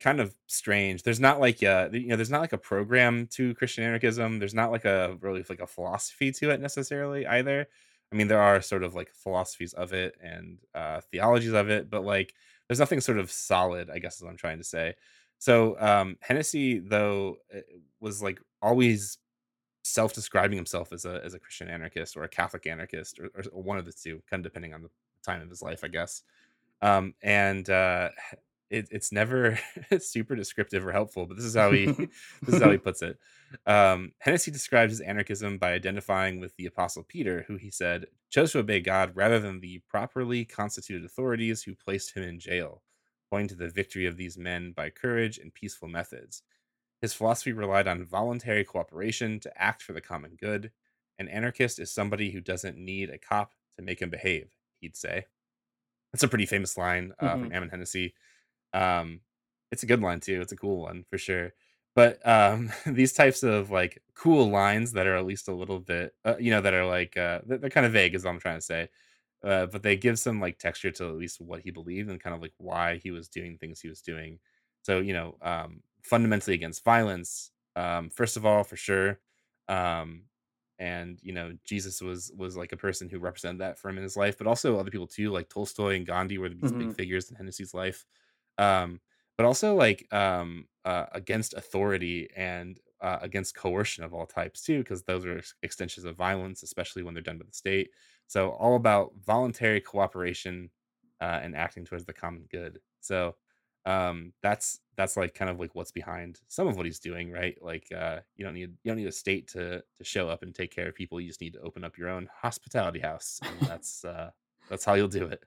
kind 0.00 0.20
of 0.20 0.34
strange. 0.46 1.02
There's 1.02 1.20
not 1.20 1.40
like 1.40 1.62
a, 1.62 1.90
you 1.92 2.08
know, 2.08 2.16
there's 2.16 2.30
not 2.30 2.40
like 2.40 2.52
a 2.52 2.58
program 2.58 3.26
to 3.32 3.54
Christian 3.54 3.84
anarchism. 3.84 4.38
There's 4.38 4.54
not 4.54 4.72
like 4.72 4.84
a 4.84 5.16
really 5.20 5.44
like 5.48 5.60
a 5.60 5.66
philosophy 5.66 6.32
to 6.32 6.50
it 6.50 6.60
necessarily 6.60 7.26
either. 7.26 7.66
I 8.12 8.16
mean, 8.16 8.28
there 8.28 8.40
are 8.40 8.60
sort 8.60 8.82
of 8.82 8.94
like 8.94 9.12
philosophies 9.14 9.72
of 9.74 9.92
it 9.92 10.16
and 10.20 10.58
uh, 10.74 11.00
theologies 11.12 11.52
of 11.52 11.70
it, 11.70 11.90
but 11.90 12.04
like 12.04 12.34
there's 12.66 12.80
nothing 12.80 13.00
sort 13.00 13.18
of 13.18 13.30
solid, 13.30 13.90
I 13.90 13.98
guess 13.98 14.16
is 14.16 14.22
what 14.22 14.30
I'm 14.30 14.36
trying 14.36 14.58
to 14.58 14.64
say. 14.64 14.94
So 15.38 15.78
um, 15.80 16.16
Hennacy, 16.20 16.80
though, 16.80 17.36
uh, 17.54 17.60
was 18.00 18.22
like 18.22 18.40
always 18.62 19.18
self-describing 19.82 20.56
himself 20.56 20.92
as 20.92 21.04
a 21.04 21.20
as 21.24 21.34
a 21.34 21.38
Christian 21.38 21.68
anarchist 21.68 22.16
or 22.16 22.24
a 22.24 22.28
Catholic 22.28 22.66
anarchist 22.66 23.18
or, 23.18 23.30
or 23.52 23.62
one 23.62 23.78
of 23.78 23.84
the 23.84 23.92
two, 23.92 24.22
kind 24.28 24.44
of 24.44 24.52
depending 24.52 24.74
on 24.74 24.82
the 24.82 24.90
time 25.24 25.42
of 25.42 25.48
his 25.48 25.62
life, 25.62 25.84
I 25.84 25.88
guess. 25.88 26.22
Um, 26.82 27.14
and 27.22 27.68
uh, 27.68 28.10
it, 28.70 28.88
it's 28.90 29.10
never 29.10 29.58
super 29.98 30.36
descriptive 30.36 30.86
or 30.86 30.92
helpful, 30.92 31.26
but 31.26 31.36
this 31.36 31.44
is 31.44 31.56
how 31.56 31.72
he 31.72 31.86
this 32.42 32.54
is 32.54 32.62
how 32.62 32.70
he 32.70 32.78
puts 32.78 33.02
it. 33.02 33.18
Um, 33.66 34.12
Hennacy 34.18 34.50
describes 34.50 34.92
his 34.92 35.00
anarchism 35.00 35.58
by 35.58 35.72
identifying 35.72 36.38
with 36.38 36.54
the 36.56 36.66
Apostle 36.66 37.02
Peter, 37.02 37.44
who 37.48 37.56
he 37.56 37.70
said 37.70 38.06
chose 38.30 38.52
to 38.52 38.60
obey 38.60 38.80
God 38.80 39.12
rather 39.16 39.40
than 39.40 39.60
the 39.60 39.80
properly 39.88 40.44
constituted 40.44 41.04
authorities 41.04 41.62
who 41.62 41.74
placed 41.74 42.14
him 42.16 42.22
in 42.22 42.38
jail, 42.38 42.82
pointing 43.28 43.48
to 43.48 43.56
the 43.56 43.68
victory 43.68 44.06
of 44.06 44.16
these 44.16 44.38
men 44.38 44.72
by 44.72 44.88
courage 44.88 45.38
and 45.38 45.52
peaceful 45.52 45.88
methods. 45.88 46.42
His 47.00 47.14
philosophy 47.14 47.52
relied 47.52 47.88
on 47.88 48.04
voluntary 48.04 48.64
cooperation 48.64 49.40
to 49.40 49.62
act 49.62 49.82
for 49.82 49.92
the 49.92 50.00
common 50.00 50.36
good. 50.36 50.72
An 51.18 51.28
anarchist 51.28 51.78
is 51.78 51.90
somebody 51.92 52.30
who 52.30 52.40
doesn't 52.40 52.76
need 52.78 53.10
a 53.10 53.18
cop 53.18 53.54
to 53.76 53.82
make 53.82 54.00
him 54.02 54.10
behave, 54.10 54.56
he'd 54.80 54.96
say. 54.96 55.26
That's 56.12 56.22
a 56.22 56.28
pretty 56.28 56.46
famous 56.46 56.76
line 56.76 57.12
uh, 57.18 57.36
Mhm. 57.36 57.38
from 57.38 57.52
Ammon 57.52 57.70
Hennacy. 57.70 58.14
Um, 58.74 59.22
it's 59.72 59.82
a 59.84 59.86
good 59.86 60.00
line 60.02 60.20
too. 60.20 60.40
It's 60.42 60.52
a 60.52 60.56
cool 60.56 60.82
one 60.82 61.04
for 61.10 61.18
sure. 61.18 61.54
But 61.94 62.26
um, 62.26 62.70
these 62.86 63.12
types 63.12 63.42
of 63.42 63.70
like 63.70 64.02
cool 64.14 64.50
lines 64.50 64.92
that 64.92 65.06
are 65.06 65.16
at 65.16 65.26
least 65.26 65.48
a 65.48 65.54
little 65.54 65.80
bit, 65.80 66.14
uh, 66.24 66.36
you 66.40 66.50
know, 66.50 66.60
that 66.62 66.74
are 66.74 66.86
like 66.86 67.16
uh, 67.16 67.42
they're, 67.46 67.58
they're 67.58 67.70
kind 67.70 67.86
of 67.86 67.92
vague, 67.92 68.14
is 68.14 68.24
what 68.24 68.32
I'm 68.32 68.40
trying 68.40 68.58
to 68.58 68.62
say. 68.62 68.90
Uh, 69.44 69.66
but 69.66 69.82
they 69.82 69.96
give 69.96 70.18
some 70.18 70.40
like 70.40 70.58
texture 70.58 70.90
to 70.92 71.08
at 71.08 71.16
least 71.16 71.40
what 71.40 71.62
he 71.62 71.70
believed 71.70 72.10
and 72.10 72.20
kind 72.22 72.34
of 72.36 72.42
like 72.42 72.54
why 72.58 72.96
he 72.98 73.10
was 73.10 73.28
doing 73.28 73.58
things 73.58 73.80
he 73.80 73.88
was 73.88 74.02
doing. 74.02 74.40
So 74.82 75.00
you 75.00 75.14
know, 75.14 75.38
um, 75.42 75.82
fundamentally 76.04 76.54
against 76.54 76.84
violence. 76.84 77.52
Um, 77.76 78.10
first 78.10 78.36
of 78.36 78.46
all, 78.46 78.64
for 78.64 78.76
sure. 78.76 79.20
Um, 79.68 80.26
and 80.78 81.20
you 81.22 81.32
know, 81.32 81.56
Jesus 81.64 82.00
was 82.00 82.32
was 82.36 82.56
like 82.56 82.72
a 82.72 82.76
person 82.76 83.08
who 83.08 83.18
represented 83.18 83.60
that 83.60 83.78
for 83.78 83.88
him 83.90 83.98
in 83.98 84.02
his 84.02 84.16
life, 84.16 84.38
but 84.38 84.46
also 84.46 84.78
other 84.78 84.90
people 84.90 85.06
too, 85.06 85.30
like 85.30 85.48
Tolstoy 85.48 85.96
and 85.96 86.06
Gandhi 86.06 86.38
were 86.38 86.48
these 86.48 86.72
big 86.72 86.90
Mhm. 86.90 86.94
figures 86.94 87.30
in 87.30 87.36
Hennacy's 87.36 87.74
life. 87.74 88.06
Um, 88.58 89.00
but 89.36 89.46
also 89.46 89.74
like 89.74 90.12
um, 90.12 90.68
uh, 90.84 91.06
against 91.12 91.54
authority 91.54 92.28
and 92.36 92.78
uh, 93.00 93.18
against 93.22 93.54
coercion 93.54 94.04
of 94.04 94.12
all 94.12 94.26
types 94.26 94.62
too, 94.62 94.78
because 94.80 95.02
those 95.04 95.24
are 95.24 95.42
extensions 95.62 96.04
of 96.04 96.16
violence, 96.16 96.62
especially 96.62 97.02
when 97.02 97.14
they're 97.14 97.22
done 97.22 97.38
by 97.38 97.46
the 97.46 97.52
state. 97.52 97.90
So 98.26 98.50
all 98.50 98.76
about 98.76 99.12
voluntary 99.16 99.80
cooperation 99.80 100.70
uh, 101.20 101.40
and 101.42 101.56
acting 101.56 101.84
towards 101.84 102.04
the 102.04 102.12
common 102.12 102.46
good. 102.50 102.80
So 103.00 103.36
um 103.86 104.34
that's 104.42 104.80
that's 105.00 105.16
like 105.16 105.34
kind 105.34 105.50
of 105.50 105.58
like 105.58 105.74
what's 105.74 105.90
behind 105.90 106.40
some 106.48 106.66
of 106.68 106.76
what 106.76 106.84
he's 106.84 106.98
doing 106.98 107.32
right 107.32 107.56
like 107.62 107.86
uh 107.96 108.18
you 108.36 108.44
don't 108.44 108.52
need 108.54 108.70
you 108.82 108.90
don't 108.90 108.98
need 108.98 109.06
a 109.06 109.12
state 109.12 109.48
to 109.48 109.82
to 109.96 110.04
show 110.04 110.28
up 110.28 110.42
and 110.42 110.54
take 110.54 110.70
care 110.70 110.88
of 110.88 110.94
people 110.94 111.18
you 111.20 111.26
just 111.28 111.40
need 111.40 111.54
to 111.54 111.60
open 111.60 111.84
up 111.84 111.96
your 111.96 112.08
own 112.08 112.28
hospitality 112.42 113.00
house 113.00 113.40
and 113.42 113.60
that's 113.68 114.04
uh 114.04 114.30
that's 114.68 114.84
how 114.84 114.94
you'll 114.94 115.08
do 115.08 115.24
it 115.24 115.42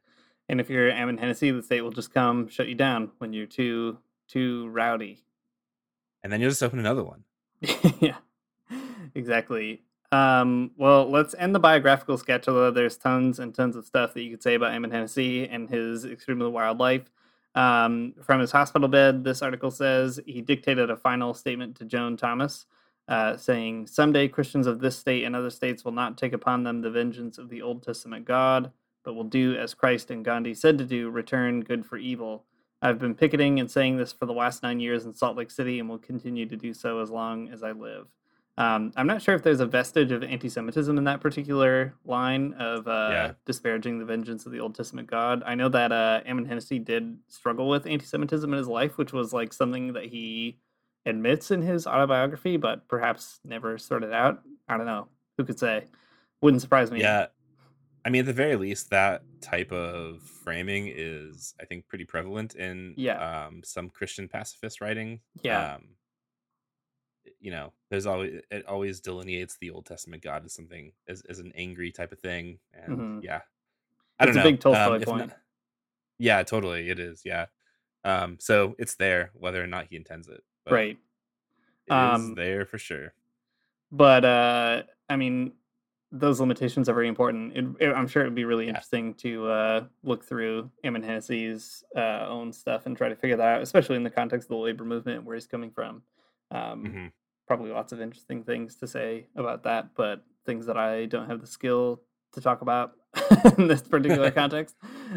And 0.50 0.60
if 0.60 0.70
you're 0.70 0.90
Ammon 0.92 1.18
Hennacy, 1.18 1.52
the 1.52 1.64
state 1.64 1.82
will 1.82 1.92
just 1.92 2.14
come 2.14 2.50
shut 2.50 2.68
you 2.68 2.76
down 2.76 3.12
when 3.20 3.32
you're 3.32 3.46
too 3.46 4.00
too 4.28 4.68
rowdy. 4.70 5.24
and 6.24 6.34
then 6.34 6.42
you'll 6.42 6.50
just 6.50 6.64
open 6.64 6.80
another 6.80 7.04
one 7.04 7.24
yeah, 8.02 8.18
exactly. 9.16 9.84
Um, 10.12 10.72
well, 10.78 11.10
let's 11.10 11.34
end 11.40 11.56
the 11.56 11.60
biographical 11.60 12.18
sketch, 12.18 12.48
although 12.48 12.72
there's 12.72 12.98
tons 12.98 13.40
and 13.40 13.56
tons 13.56 13.76
of 13.76 13.86
stuff 13.86 14.14
that 14.14 14.22
you 14.22 14.30
could 14.32 14.44
say 14.44 14.54
about 14.56 14.74
Ammon 14.74 14.92
Hennacy 14.92 15.48
and 15.48 15.70
his 15.70 16.06
extremely 16.06 16.50
wild 16.50 16.80
life. 16.80 17.10
Um, 17.56 18.14
from 18.24 18.40
his 18.40 18.52
hospital 18.52 18.88
bed, 18.88 19.24
this 19.24 19.42
article 19.42 19.72
says 19.72 20.20
he 20.26 20.42
dictated 20.42 20.90
a 20.90 20.98
final 20.98 21.34
statement 21.34 21.76
to 21.78 21.86
Joan 21.86 22.18
Thomas, 22.18 22.66
uh, 23.08 23.38
saying, 23.38 23.88
Someday 23.88 24.28
Christians 24.28 24.66
of 24.66 24.80
this 24.80 24.98
state 24.98 25.24
and 25.24 25.36
other 25.36 25.50
states 25.50 25.86
will 25.86 25.92
not 25.92 26.18
take 26.18 26.34
upon 26.34 26.64
them 26.64 26.82
the 26.82 26.90
vengeance 26.90 27.38
of 27.38 27.50
the 27.50 27.62
Old 27.62 27.84
Testament 27.84 28.26
God, 28.26 28.72
but 29.04 29.14
will 29.14 29.24
do 29.24 29.56
as 29.56 29.74
Christ 29.74 30.10
and 30.10 30.26
Gandhi 30.26 30.54
said 30.54 30.78
to 30.78 30.86
do 30.86 31.10
return 31.10 31.62
good 31.62 31.86
for 31.86 31.98
evil. 31.98 32.46
I've 32.82 33.00
been 33.00 33.16
picketing 33.16 33.60
and 33.60 33.70
saying 33.70 33.98
this 33.98 34.12
for 34.12 34.26
the 34.26 34.34
last 34.34 34.64
nine 34.64 34.80
years 34.80 35.06
in 35.06 35.14
Salt 35.14 35.38
Lake 35.38 35.52
City 35.52 35.80
and 35.80 35.88
will 35.88 36.00
continue 36.00 36.46
to 36.48 36.58
do 36.58 36.74
so 36.74 37.00
as 37.00 37.10
long 37.10 37.50
as 37.50 37.64
I 37.64 37.72
live. 37.72 38.08
Um, 38.58 38.92
I'm 38.96 39.08
not 39.08 39.22
sure 39.22 39.34
if 39.34 39.42
there's 39.42 39.60
a 39.62 39.66
vestige 39.66 40.12
of 40.12 40.24
anti 40.24 40.48
Semitism 40.48 40.96
in 40.98 41.04
that 41.06 41.22
particular 41.22 41.96
line 42.06 42.54
of 42.54 42.88
uh, 42.88 43.10
Yeah. 43.12 43.32
disparaging 43.46 43.98
the 44.00 44.06
vengeance 44.06 44.46
of 44.46 44.52
the 44.52 44.60
Old 44.60 44.76
Testament 44.76 45.10
God. 45.10 45.42
I 45.46 45.56
know 45.56 45.70
that 45.70 45.92
uh, 45.92 46.22
Ammon 46.26 46.46
Hennacy 46.46 46.78
did 46.78 47.18
struggle 47.28 47.68
with 47.68 47.88
anti 47.88 48.06
Semitism 48.06 48.52
in 48.52 48.58
his 48.58 48.68
life, 48.68 48.98
which 48.98 49.12
was 49.12 49.34
like 49.34 49.54
something 49.54 49.94
that 49.94 50.06
he 50.06 50.60
admits 51.06 51.50
in 51.52 51.62
his 51.64 51.88
autobiography, 51.88 52.58
but 52.58 52.88
perhaps 52.88 53.40
never 53.44 53.78
sorted 53.80 54.14
out. 54.14 54.42
I 54.70 54.78
don't 54.78 54.86
know. 54.86 55.08
Who 55.38 55.46
could 55.46 55.58
say? 55.60 55.86
Wouldn't 56.42 56.62
surprise 56.62 56.92
me. 56.92 57.00
yeah 57.00 57.28
i 58.06 58.10
mean 58.10 58.20
at 58.20 58.26
the 58.26 58.34
very 58.34 58.58
least 58.58 58.90
that 58.90 59.24
type 59.40 59.72
of 59.72 60.22
framing 60.44 60.92
is 60.94 61.56
i 61.62 61.64
think 61.64 61.88
pretty 61.88 62.04
prevalent 62.04 62.54
in 62.56 62.94
Yeah. 62.98 63.46
um 63.48 63.62
some 63.64 63.90
christian 63.90 64.28
pacifist 64.28 64.82
writing 64.82 65.22
Yeah. 65.42 65.76
um 65.76 65.84
you 67.40 67.52
know 67.52 67.72
there's 67.90 68.06
always 68.06 68.42
it 68.52 68.66
always 68.68 69.00
delineates 69.00 69.58
the 69.58 69.70
old 69.70 69.86
testament 69.86 70.22
god 70.24 70.44
as 70.46 70.54
something 70.54 70.92
as, 71.08 71.22
as 71.30 71.40
an 71.40 71.52
angry 71.56 71.92
type 71.92 72.12
of 72.12 72.20
thing 72.20 72.60
and 72.74 72.98
Mhm. 72.98 73.24
yeah 73.24 73.42
i 74.20 74.26
don't 74.26 74.36
It's 74.36 74.38
a 74.38 74.40
know 74.40 74.52
big 74.52 74.60
Tolstoy 74.60 74.96
um, 74.96 75.02
point. 75.02 75.28
not- 75.30 75.40
yeah 76.20 76.44
totally 76.44 76.90
it 76.90 77.00
is 77.00 77.22
yeah 77.26 77.46
um 78.04 78.38
so 78.40 78.76
it's 78.78 78.96
there 78.96 79.32
whether 79.34 79.64
or 79.64 79.68
not 79.68 79.88
he 79.90 79.96
intends 79.96 80.28
it 80.28 80.44
but 80.66 80.74
Right. 80.74 80.98
it 81.88 81.94
is 81.94 81.98
Um, 81.98 82.36
there 82.36 82.66
for 82.66 82.78
sure 82.78 83.14
but 83.92 84.26
uh 84.26 84.84
i 85.10 85.16
mean 85.16 85.54
those 86.12 86.40
limitations 86.40 86.88
are 86.88 86.94
very 86.94 87.08
important 87.08 87.56
it, 87.58 87.66
it- 87.80 87.94
i'm 87.94 88.08
sure 88.08 88.22
it 88.22 88.26
would 88.26 88.36
be 88.36 88.46
really 88.46 88.66
Yeah. 88.66 88.70
interesting 88.72 89.14
to 89.16 89.48
uh 89.48 89.86
look 90.04 90.24
through 90.24 90.70
Ammon 90.84 91.02
Hennacy's 91.04 91.84
uh 91.96 92.26
own 92.28 92.52
stuff 92.54 92.86
and 92.86 92.96
try 92.96 93.10
to 93.10 93.16
figure 93.16 93.38
that 93.38 93.56
out 93.56 93.62
especially 93.62 93.96
in 93.96 94.04
the 94.04 94.10
context 94.12 94.46
of 94.46 94.50
the 94.50 94.58
labor 94.58 94.86
movement 94.86 95.24
where 95.24 95.36
he's 95.36 95.48
coming 95.48 95.72
from 95.72 96.04
um 96.54 96.84
Mhm. 96.84 97.12
probably 97.48 97.72
lots 97.72 97.92
of 97.92 98.00
interesting 98.02 98.44
things 98.44 98.76
to 98.78 98.88
say 98.88 99.28
about 99.36 99.64
that 99.64 99.90
but 99.96 100.24
things 100.46 100.66
that 100.68 100.78
i 100.78 101.06
don't 101.06 101.28
have 101.30 101.42
the 101.42 101.48
skill 101.48 102.02
to 102.34 102.42
talk 102.42 102.62
about 102.62 102.94
in 103.58 103.68
this 103.68 103.82
particular 103.82 104.32
context 104.42 104.76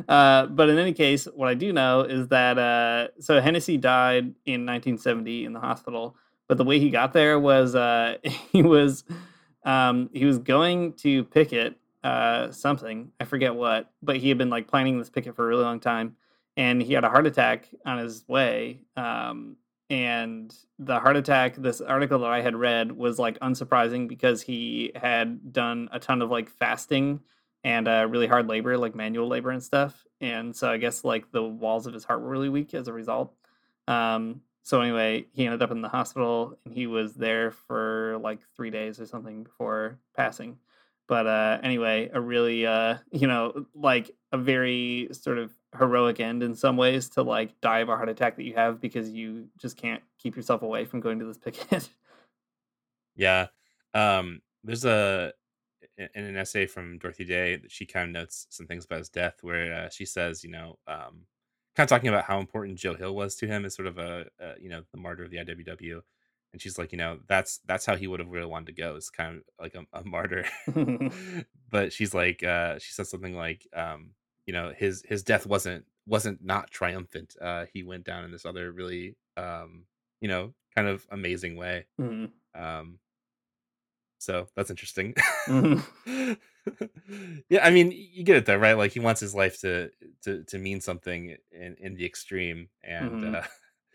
uh, 0.08 0.46
but 0.46 0.68
in 0.68 0.78
any 0.78 0.92
case 0.92 1.24
what 1.34 1.48
i 1.48 1.54
do 1.54 1.72
know 1.72 2.00
is 2.02 2.28
that 2.28 2.58
uh, 2.58 3.08
so 3.20 3.40
hennacy 3.40 3.76
died 3.76 4.24
in 4.44 4.66
1970 4.66 5.44
in 5.44 5.52
the 5.52 5.60
hospital 5.60 6.16
but 6.48 6.58
the 6.58 6.64
way 6.64 6.78
he 6.78 6.90
got 6.90 7.12
there 7.12 7.38
was 7.40 7.74
uh, 7.74 8.16
he 8.52 8.62
was 8.62 9.04
um, 9.64 10.10
he 10.12 10.24
was 10.24 10.38
going 10.38 10.92
to 10.94 11.24
picket 11.24 11.76
uh, 12.04 12.50
something 12.52 13.10
i 13.18 13.24
forget 13.24 13.54
what 13.54 13.90
but 14.02 14.16
he 14.16 14.28
had 14.28 14.38
been 14.38 14.50
like 14.50 14.68
planning 14.68 14.98
this 14.98 15.10
picket 15.10 15.34
for 15.34 15.44
a 15.44 15.48
really 15.48 15.64
long 15.64 15.80
time 15.80 16.16
and 16.56 16.80
he 16.82 16.92
had 16.94 17.02
a 17.04 17.08
heart 17.08 17.26
attack 17.26 17.68
on 17.84 17.98
his 17.98 18.24
way 18.28 18.80
um, 18.96 19.56
and 19.88 20.54
the 20.78 20.98
heart 20.98 21.16
attack 21.16 21.54
this 21.56 21.80
article 21.80 22.18
that 22.18 22.30
i 22.30 22.40
had 22.40 22.56
read 22.56 22.90
was 22.92 23.18
like 23.18 23.38
unsurprising 23.40 24.08
because 24.08 24.42
he 24.42 24.90
had 24.94 25.52
done 25.52 25.88
a 25.92 25.98
ton 25.98 26.22
of 26.22 26.30
like 26.30 26.48
fasting 26.50 27.20
and 27.66 27.88
uh, 27.88 28.06
really 28.08 28.28
hard 28.28 28.46
labor 28.46 28.78
like 28.78 28.94
manual 28.94 29.26
labor 29.26 29.50
and 29.50 29.62
stuff. 29.62 30.06
And 30.20 30.54
so 30.54 30.70
i 30.70 30.76
guess 30.76 31.04
like 31.04 31.30
the 31.32 31.42
walls 31.42 31.86
of 31.86 31.94
his 31.94 32.04
heart 32.04 32.20
were 32.20 32.28
really 32.28 32.48
weak 32.48 32.72
as 32.74 32.88
a 32.88 32.92
result. 32.92 33.34
Um, 33.88 34.40
so 34.62 34.80
anyway 34.80 35.26
he 35.32 35.44
ended 35.44 35.62
up 35.62 35.72
in 35.72 35.82
the 35.82 35.88
hospital 35.88 36.58
and 36.64 36.72
he 36.72 36.86
was 36.86 37.14
there 37.14 37.50
for 37.50 38.18
like 38.20 38.40
three 38.54 38.70
days 38.70 39.00
or 39.00 39.06
something 39.06 39.42
before 39.42 39.98
passing 40.16 40.58
but 41.08 41.26
uh, 41.26 41.58
anyway 41.62 42.10
a 42.12 42.20
really 42.20 42.66
uh, 42.66 42.96
you 43.10 43.26
know 43.26 43.66
like 43.74 44.10
a 44.32 44.38
very 44.38 45.08
sort 45.12 45.38
of 45.38 45.52
heroic 45.78 46.20
end 46.20 46.42
in 46.42 46.54
some 46.54 46.76
ways 46.76 47.08
to 47.08 47.22
like 47.22 47.58
die 47.60 47.80
of 47.80 47.88
a 47.88 47.96
heart 47.96 48.08
attack 48.08 48.36
that 48.36 48.44
you 48.44 48.54
have 48.54 48.80
because 48.80 49.10
you 49.10 49.46
just 49.58 49.76
can't 49.76 50.02
keep 50.18 50.36
yourself 50.36 50.62
away 50.62 50.84
from 50.84 51.00
going 51.00 51.18
to 51.18 51.24
this 51.24 51.38
picket 51.38 51.90
Yeah. 53.16 53.46
Um, 53.94 54.42
there's 54.62 54.84
a 54.84 55.32
in 55.96 56.24
an 56.24 56.36
essay 56.36 56.66
from 56.66 56.98
Dorothy 56.98 57.24
Day 57.24 57.56
that 57.56 57.72
she 57.72 57.86
kind 57.86 58.08
of 58.08 58.12
notes 58.12 58.46
some 58.50 58.66
things 58.66 58.84
about 58.84 58.98
his 58.98 59.08
death 59.08 59.38
where 59.40 59.72
uh, 59.72 59.88
she 59.88 60.04
says, 60.04 60.44
you 60.44 60.50
know, 60.50 60.78
um, 60.86 61.24
kind 61.74 61.84
of 61.84 61.88
talking 61.88 62.08
about 62.08 62.24
how 62.24 62.38
important 62.38 62.78
Joe 62.78 62.94
Hill 62.94 63.14
was 63.14 63.34
to 63.36 63.46
him 63.46 63.64
as 63.64 63.74
sort 63.74 63.88
of 63.88 63.98
a, 63.98 64.26
a 64.38 64.52
you 64.60 64.68
know 64.68 64.82
the 64.92 64.98
martyr 64.98 65.24
of 65.24 65.30
the 65.30 65.38
IWW, 65.38 66.02
and 66.52 66.62
she's 66.62 66.78
like, 66.78 66.92
you 66.92 66.98
know, 66.98 67.20
that's 67.28 67.58
that's 67.66 67.86
how 67.86 67.96
he 67.96 68.06
would 68.06 68.20
have 68.20 68.30
really 68.30 68.46
wanted 68.46 68.66
to 68.66 68.72
go. 68.82 68.96
It's 68.96 69.10
kind 69.10 69.36
of 69.38 69.42
like 69.60 69.74
a, 69.74 69.84
a 69.92 70.04
martyr, 70.04 70.44
but 71.70 71.92
she's 71.92 72.14
like, 72.14 72.42
uh, 72.42 72.78
she 72.78 72.92
says 72.92 73.10
something 73.10 73.36
like, 73.36 73.66
um, 73.74 74.12
you 74.46 74.52
know, 74.52 74.72
his 74.76 75.02
his 75.08 75.22
death 75.22 75.46
wasn't 75.46 75.86
wasn't 76.06 76.44
not 76.44 76.70
triumphant. 76.70 77.34
Uh, 77.40 77.66
he 77.72 77.82
went 77.82 78.04
down 78.04 78.24
in 78.24 78.30
this 78.32 78.46
other 78.46 78.72
really, 78.72 79.16
um, 79.36 79.86
you 80.20 80.28
know, 80.28 80.54
kind 80.74 80.88
of 80.88 81.06
amazing 81.10 81.56
way. 81.56 81.86
Mhm. 82.00 82.32
Um, 82.54 83.00
so 84.18 84.48
that's 84.56 84.70
interesting. 84.70 85.14
Mhm. 85.46 85.82
yeah, 87.48 87.64
I 87.64 87.70
mean, 87.70 87.92
you 87.92 88.24
get 88.24 88.36
it 88.36 88.46
though, 88.46 88.56
right? 88.56 88.72
Like 88.76 88.92
he 88.92 89.00
wants 89.00 89.20
his 89.20 89.34
life 89.34 89.60
to 89.60 89.90
to 90.22 90.42
to 90.44 90.58
mean 90.58 90.80
something 90.80 91.36
in 91.52 91.76
in 91.78 91.94
the 91.94 92.06
extreme, 92.06 92.68
and 92.82 93.22
Mhm. 93.22 93.34
uh, 93.34 93.42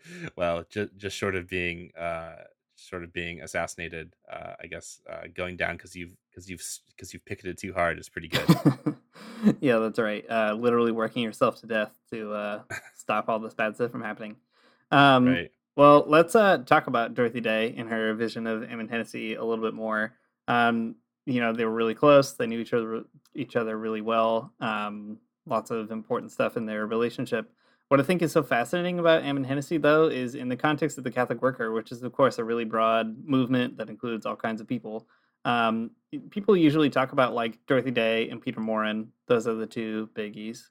well, 0.36 0.64
just 0.68 0.96
just 0.96 1.16
short 1.16 1.34
of 1.34 1.48
being 1.48 1.90
uh 1.98 2.36
sort 2.82 3.04
of 3.04 3.12
being 3.12 3.40
assassinated, 3.40 4.14
uh, 4.30 4.54
I 4.60 4.66
guess 4.66 5.00
uh, 5.08 5.28
going 5.34 5.56
down 5.56 5.76
because 5.76 5.94
you've 5.94 6.16
because 6.30 6.48
you've 6.50 6.62
because 6.94 7.12
you've 7.12 7.24
picketed 7.24 7.58
too 7.58 7.72
hard 7.72 7.98
is 7.98 8.08
pretty 8.08 8.28
good. 8.28 8.46
yeah, 9.60 9.78
that's 9.78 9.98
right. 9.98 10.24
Uh, 10.28 10.54
literally 10.58 10.92
working 10.92 11.22
yourself 11.22 11.60
to 11.60 11.66
death 11.66 11.92
to 12.10 12.32
uh, 12.32 12.62
stop 12.96 13.28
all 13.28 13.38
this 13.38 13.54
bad 13.54 13.74
stuff 13.74 13.90
from 13.90 14.02
happening. 14.02 14.36
Um, 14.90 15.26
right. 15.26 15.50
Well, 15.74 16.04
let's 16.06 16.34
uh, 16.34 16.58
talk 16.58 16.86
about 16.86 17.14
Dorothy 17.14 17.40
Day 17.40 17.74
and 17.76 17.88
her 17.88 18.12
vision 18.14 18.46
of 18.46 18.62
Ammon 18.64 18.88
Hennacy 18.88 19.34
a 19.34 19.44
little 19.44 19.64
bit 19.64 19.72
more. 19.72 20.12
Um, 20.46 20.96
you 21.24 21.40
know, 21.40 21.54
they 21.54 21.64
were 21.64 21.72
really 21.72 21.94
close. 21.94 22.32
They 22.32 22.46
knew 22.46 22.60
each 22.60 22.74
other 22.74 23.04
each 23.34 23.56
other 23.56 23.78
really 23.78 24.02
well. 24.02 24.52
Um, 24.60 25.18
lots 25.46 25.70
of 25.70 25.90
important 25.90 26.32
stuff 26.32 26.56
in 26.56 26.66
their 26.66 26.86
relationship. 26.86 27.50
What 27.92 28.00
I 28.00 28.04
think 28.04 28.22
is 28.22 28.32
so 28.32 28.42
fascinating 28.42 28.98
about 28.98 29.22
Ammon 29.22 29.44
Hennacy, 29.44 29.76
though, 29.76 30.06
is 30.06 30.34
in 30.34 30.48
the 30.48 30.56
context 30.56 30.96
of 30.96 31.04
the 31.04 31.10
Catholic 31.10 31.42
Worker, 31.42 31.72
which 31.72 31.92
is, 31.92 32.02
of 32.02 32.10
course, 32.14 32.38
a 32.38 32.44
really 32.44 32.64
broad 32.64 33.14
movement 33.26 33.76
that 33.76 33.90
includes 33.90 34.24
all 34.24 34.34
kinds 34.34 34.62
of 34.62 34.66
people. 34.66 35.06
Um, 35.44 35.90
people 36.30 36.56
usually 36.56 36.88
talk 36.88 37.12
about 37.12 37.34
like 37.34 37.58
Dorothy 37.66 37.90
Day 37.90 38.30
and 38.30 38.40
Peter 38.40 38.60
Maurin. 38.60 39.08
Those 39.26 39.46
are 39.46 39.52
the 39.52 39.66
two 39.66 40.08
biggies. 40.14 40.70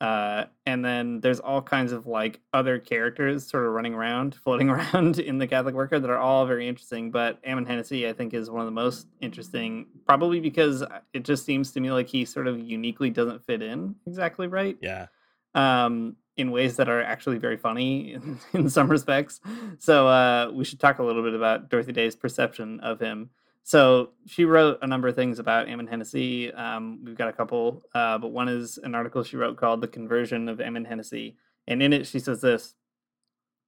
Uh, 0.00 0.46
and 0.64 0.82
then 0.82 1.20
there's 1.20 1.40
all 1.40 1.60
kinds 1.60 1.92
of 1.92 2.06
like 2.06 2.40
other 2.54 2.78
characters 2.78 3.46
sort 3.46 3.66
of 3.66 3.72
running 3.72 3.92
around, 3.92 4.34
floating 4.42 4.70
around 4.70 5.18
in 5.18 5.36
the 5.36 5.46
Catholic 5.46 5.74
Worker 5.74 6.00
that 6.00 6.08
are 6.08 6.16
all 6.16 6.46
very 6.46 6.66
interesting. 6.66 7.10
But 7.10 7.38
Ammon 7.44 7.66
Hennacy, 7.66 8.08
I 8.08 8.14
think, 8.14 8.32
is 8.32 8.48
one 8.48 8.62
of 8.62 8.66
the 8.66 8.72
most 8.72 9.08
interesting, 9.20 9.88
probably 10.06 10.40
because 10.40 10.82
it 11.12 11.24
just 11.24 11.44
seems 11.44 11.70
to 11.72 11.80
me 11.80 11.92
like 11.92 12.08
he 12.08 12.24
sort 12.24 12.46
of 12.46 12.58
uniquely 12.58 13.10
doesn't 13.10 13.44
fit 13.44 13.60
in 13.60 13.94
exactly 14.06 14.46
right. 14.46 14.78
Yeah. 14.80 15.08
Um, 15.54 16.16
in 16.36 16.50
ways 16.50 16.76
that 16.76 16.88
are 16.88 17.02
actually 17.02 17.38
very 17.38 17.56
funny 17.56 18.14
in, 18.14 18.38
in 18.52 18.70
some 18.70 18.90
respects. 18.90 19.40
So 19.78 20.08
uh, 20.08 20.50
we 20.52 20.64
should 20.64 20.80
talk 20.80 20.98
a 20.98 21.02
little 21.02 21.22
bit 21.22 21.34
about 21.34 21.68
Dorothy 21.68 21.92
Day's 21.92 22.16
perception 22.16 22.80
of 22.80 23.00
him. 23.00 23.30
So 23.64 24.10
she 24.26 24.44
wrote 24.44 24.78
a 24.82 24.86
number 24.86 25.08
of 25.08 25.14
things 25.14 25.38
about 25.38 25.68
Ammon 25.68 25.86
Hennacy. 25.86 26.52
Um, 26.52 27.00
we've 27.04 27.16
got 27.16 27.28
a 27.28 27.32
couple, 27.32 27.84
uh, 27.94 28.18
but 28.18 28.28
one 28.28 28.48
is 28.48 28.78
an 28.78 28.94
article 28.94 29.22
she 29.22 29.36
wrote 29.36 29.56
called 29.56 29.80
"The 29.80 29.88
Conversion 29.88 30.48
of 30.48 30.60
Ammon 30.60 30.84
Hennacy," 30.84 31.36
and 31.68 31.80
in 31.80 31.92
it 31.92 32.06
she 32.06 32.18
says 32.18 32.40
this: 32.40 32.74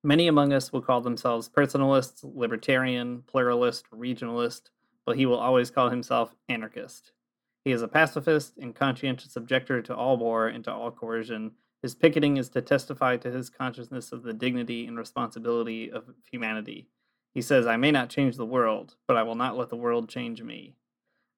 Many 0.02 0.26
among 0.26 0.52
us 0.52 0.72
will 0.72 0.82
call 0.82 1.00
themselves 1.00 1.48
personalists, 1.48 2.24
libertarian, 2.24 3.22
pluralist, 3.26 3.84
regionalist, 3.92 4.70
but 5.06 5.16
he 5.16 5.26
will 5.26 5.38
always 5.38 5.70
call 5.70 5.90
himself 5.90 6.34
anarchist. 6.48 7.12
He 7.64 7.72
is 7.72 7.80
a 7.80 7.88
pacifist 7.88 8.58
and 8.58 8.74
conscientious 8.74 9.36
objector 9.36 9.80
to 9.82 9.96
all 9.96 10.16
war 10.16 10.48
and 10.48 10.62
to 10.64 10.72
all 10.72 10.90
coercion. 10.90 11.52
His 11.84 11.94
picketing 11.94 12.38
is 12.38 12.48
to 12.48 12.62
testify 12.62 13.18
to 13.18 13.30
his 13.30 13.50
consciousness 13.50 14.10
of 14.10 14.22
the 14.22 14.32
dignity 14.32 14.86
and 14.86 14.96
responsibility 14.96 15.92
of 15.92 16.04
humanity. 16.32 16.88
He 17.34 17.42
says, 17.42 17.66
I 17.66 17.76
may 17.76 17.90
not 17.90 18.08
change 18.08 18.38
the 18.38 18.46
world, 18.46 18.94
but 19.06 19.18
I 19.18 19.22
will 19.22 19.34
not 19.34 19.58
let 19.58 19.68
the 19.68 19.76
world 19.76 20.08
change 20.08 20.42
me. 20.42 20.76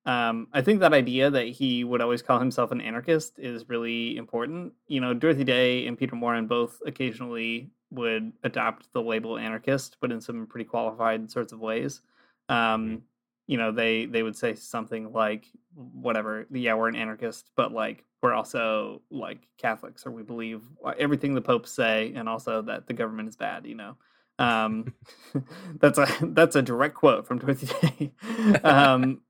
Um, 0.05 0.47
I 0.53 0.63
think 0.63 0.79
that 0.79 0.93
idea 0.93 1.31
that 1.31 1.49
he 1.49 1.83
would 1.83 2.01
always 2.01 2.23
call 2.23 2.39
himself 2.39 2.71
an 2.71 2.81
anarchist 2.81 3.41
is 3.41 3.69
really 3.69 4.17
important. 4.17 4.75
You 4.87 5.01
know, 5.01 5.15
Dorothy 5.15 5.43
Day 5.43 5.89
and 5.89 5.99
Peter 5.99 6.15
Maurin 6.15 6.47
both 6.47 6.81
occasionally 6.87 7.73
would 7.91 8.33
adopt 8.45 8.93
the 8.93 9.03
label 9.03 9.39
anarchist, 9.39 9.97
but 10.01 10.13
in 10.13 10.21
some 10.21 10.47
pretty 10.47 10.67
qualified 10.67 11.29
sorts 11.29 11.53
of 11.53 11.59
ways. 11.59 12.03
Um, 12.49 13.03
you 13.47 13.57
know, 13.59 13.73
they 13.73 14.07
they 14.07 14.23
would 14.23 14.37
say 14.37 14.55
something 14.55 15.13
like, 15.13 15.47
"Whatever, 15.75 16.47
yeah, 16.51 16.75
we're 16.75 16.89
an 16.89 16.97
anarchist, 16.97 17.51
but 17.57 17.73
like 17.73 18.05
we're 18.23 18.35
also 18.35 19.03
like 19.11 19.47
Catholics, 19.59 20.07
or 20.07 20.11
we 20.11 20.23
believe 20.23 20.63
everything 20.99 21.35
the 21.35 21.41
popes 21.41 21.71
say, 21.71 22.13
and 22.17 22.29
also 22.29 22.63
that 22.63 22.87
the 22.87 22.93
government 22.95 23.29
is 23.29 23.37
bad." 23.37 23.67
You 23.67 23.75
know, 23.77 23.97
um, 24.39 24.93
that's 25.81 25.99
a 25.99 26.07
that's 26.23 26.57
a 26.57 26.63
direct 26.63 26.95
quote 26.95 27.27
from 27.27 27.39
Dorothy 27.39 27.69
Day. 27.89 28.13
um, 28.65 29.21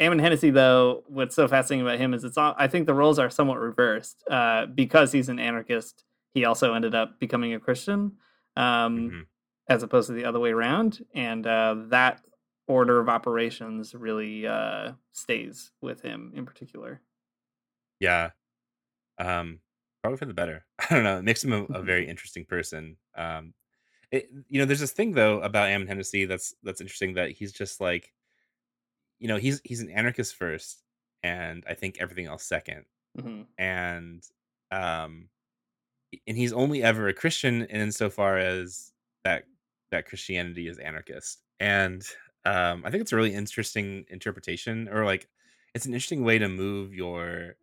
Ammon 0.00 0.18
Hennacy, 0.18 0.50
though, 0.50 1.02
what's 1.08 1.34
so 1.34 1.48
fascinating 1.48 1.86
about 1.86 1.98
him 1.98 2.14
is 2.14 2.24
it's 2.24 2.36
all, 2.36 2.54
I 2.58 2.68
think 2.68 2.86
the 2.86 2.94
roles 2.94 3.18
are 3.18 3.30
somewhat 3.30 3.58
reversed. 3.58 4.22
Uh, 4.30 4.66
because 4.66 5.10
he's 5.12 5.28
an 5.28 5.38
anarchist, 5.40 6.04
he 6.34 6.44
also 6.44 6.74
ended 6.74 6.94
up 6.94 7.18
becoming 7.18 7.54
a 7.54 7.58
Christian, 7.60 8.12
um, 8.56 9.10
Mhm. 9.10 9.26
as 9.68 9.82
opposed 9.82 10.06
to 10.08 10.12
the 10.12 10.24
other 10.24 10.38
way 10.38 10.50
around, 10.50 11.04
and 11.14 11.46
uh, 11.46 11.74
that 11.88 12.20
order 12.68 13.00
of 13.00 13.08
operations 13.08 13.94
really 13.94 14.46
uh, 14.46 14.92
stays 15.12 15.72
with 15.80 16.02
him 16.02 16.32
in 16.34 16.46
particular. 16.46 17.02
Yeah. 18.00 18.30
Um, 19.18 19.60
probably 20.02 20.18
for 20.18 20.26
the 20.26 20.34
better. 20.34 20.66
I 20.78 20.94
don't 20.94 21.04
know. 21.04 21.18
It 21.18 21.24
makes 21.24 21.44
him 21.44 21.52
a, 21.52 21.64
a 21.66 21.82
very 21.82 22.08
interesting 22.08 22.44
person. 22.44 22.98
Um, 23.16 23.54
it, 24.12 24.30
you 24.48 24.60
know, 24.60 24.66
there's 24.66 24.80
this 24.80 24.92
thing 24.92 25.12
though 25.12 25.40
about 25.42 25.68
Ammon 25.68 25.88
Hennacy 25.88 26.26
that's 26.26 26.54
that's 26.62 26.80
interesting 26.80 27.14
that 27.14 27.32
he's 27.32 27.52
just 27.52 27.80
like, 27.80 28.12
you 29.18 29.28
know, 29.28 29.36
he's 29.36 29.60
he's 29.64 29.80
an 29.80 29.90
anarchist 29.90 30.34
first, 30.36 30.84
and 31.22 31.64
I 31.68 31.74
think 31.74 31.98
everything 32.00 32.26
else 32.26 32.44
second, 32.44 32.84
hmm 33.16 33.42
and 33.58 34.24
um, 34.70 35.30
and 36.26 36.36
he's 36.36 36.52
only 36.52 36.82
ever 36.82 37.08
a 37.08 37.14
Christian 37.14 37.62
in 37.62 37.80
insofar 37.80 38.38
as 38.38 38.92
that 39.24 39.44
that 39.90 40.06
Christianity 40.06 40.68
is 40.68 40.78
anarchist, 40.78 41.42
and 41.60 42.02
um, 42.48 42.82
I 42.84 42.90
think 42.90 43.02
it's 43.02 43.12
a 43.12 43.16
really 43.16 43.34
interesting 43.34 44.04
interpretation, 44.08 44.88
or 44.88 45.04
like, 45.04 45.28
it's 45.74 45.86
an 45.86 45.92
interesting 45.94 46.24
way 46.24 46.38
to 46.38 46.48
move 46.48 46.94
your 46.94 47.56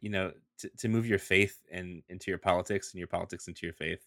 you 0.00 0.10
know 0.10 0.32
to, 0.58 0.68
to 0.78 0.88
move 0.88 1.06
your 1.06 1.18
faith 1.18 1.56
and 1.70 2.02
into 2.08 2.30
your 2.30 2.38
politics 2.38 2.92
and 2.92 2.98
your 2.98 3.08
politics 3.08 3.48
into 3.48 3.66
your 3.66 3.74
faith. 3.74 4.04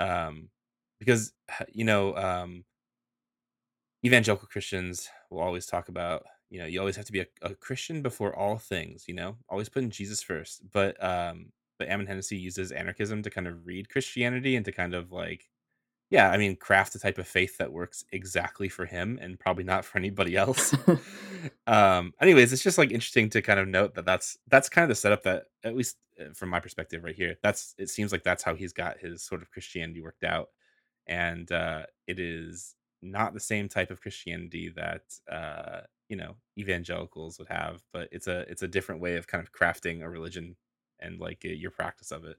Um 0.00 0.48
because 0.98 1.32
you 1.72 1.84
know 1.84 2.16
um 2.16 2.64
evangelical 4.04 4.48
christians 4.48 5.08
will 5.30 5.40
always 5.40 5.66
talk 5.66 5.88
about 5.88 6.24
you 6.50 6.58
know 6.58 6.66
you 6.66 6.78
always 6.78 6.96
have 6.96 7.06
to 7.06 7.12
be 7.12 7.20
a, 7.20 7.26
a 7.42 7.54
christian 7.54 8.02
before 8.02 8.34
all 8.36 8.58
things 8.58 9.04
you 9.08 9.14
know? 9.14 9.36
Always 9.48 9.68
putting 9.68 9.90
jesus 9.90 10.22
first. 10.22 10.62
But 10.72 11.02
um 11.02 11.52
but 11.78 11.88
Ammon 11.88 12.06
Hennacy 12.06 12.36
uses 12.36 12.70
anarchism 12.70 13.22
to 13.22 13.30
kind 13.30 13.48
of 13.48 13.66
read 13.66 13.88
Christianity 13.90 14.54
and 14.54 14.64
to 14.64 14.70
kind 14.72 14.94
of 14.94 15.10
like, 15.10 15.48
yeah, 16.10 16.30
I 16.30 16.36
mean, 16.36 16.56
craft 16.56 16.92
the 16.92 16.98
type 16.98 17.18
of 17.18 17.26
faith 17.26 17.58
that 17.58 17.72
works 17.72 18.04
exactly 18.12 18.68
for 18.68 18.86
him 18.86 19.18
and 19.20 19.38
probably 19.38 19.64
not 19.64 19.84
for 19.84 19.98
anybody 19.98 20.36
else. 20.36 20.74
Um 21.66 22.12
anyways 22.20 22.52
it's 22.52 22.62
just 22.62 22.78
like 22.78 22.90
interesting 22.90 23.28
to 23.30 23.42
kind 23.42 23.60
of 23.60 23.68
note 23.68 23.94
that 23.94 24.06
that's 24.06 24.38
that's 24.48 24.68
kind 24.68 24.84
of 24.84 24.88
the 24.88 24.94
setup 24.94 25.22
that 25.24 25.44
at 25.62 25.76
least 25.76 25.96
uh, 26.20 26.32
from 26.34 26.48
my 26.48 26.60
perspective 26.60 27.04
right 27.04 27.14
here 27.14 27.36
that's 27.42 27.74
it 27.78 27.90
seems 27.90 28.12
like 28.12 28.22
that's 28.22 28.42
how 28.42 28.54
he's 28.54 28.72
got 28.72 28.98
his 28.98 29.22
sort 29.22 29.42
of 29.42 29.50
christianity 29.50 30.00
worked 30.00 30.24
out. 30.24 30.48
And 31.06 31.50
uh 31.52 31.84
it 32.06 32.18
is 32.18 32.74
not 33.02 33.34
the 33.34 33.40
same 33.40 33.68
type 33.68 33.90
of 33.90 34.00
christianity 34.00 34.72
that 34.74 35.02
uh 35.30 35.80
you 36.08 36.16
know 36.16 36.36
evangelicals 36.58 37.38
would 37.38 37.48
have 37.48 37.82
but 37.92 38.08
it's 38.12 38.26
a 38.26 38.40
it's 38.50 38.62
a 38.62 38.68
different 38.68 39.00
way 39.00 39.16
of 39.16 39.26
kind 39.26 39.42
of 39.42 39.52
crafting 39.52 40.02
a 40.02 40.08
religion 40.08 40.56
and 41.00 41.20
like 41.20 41.42
uh, 41.44 41.48
your 41.48 41.70
practice 41.70 42.10
of 42.10 42.24
it 42.24 42.36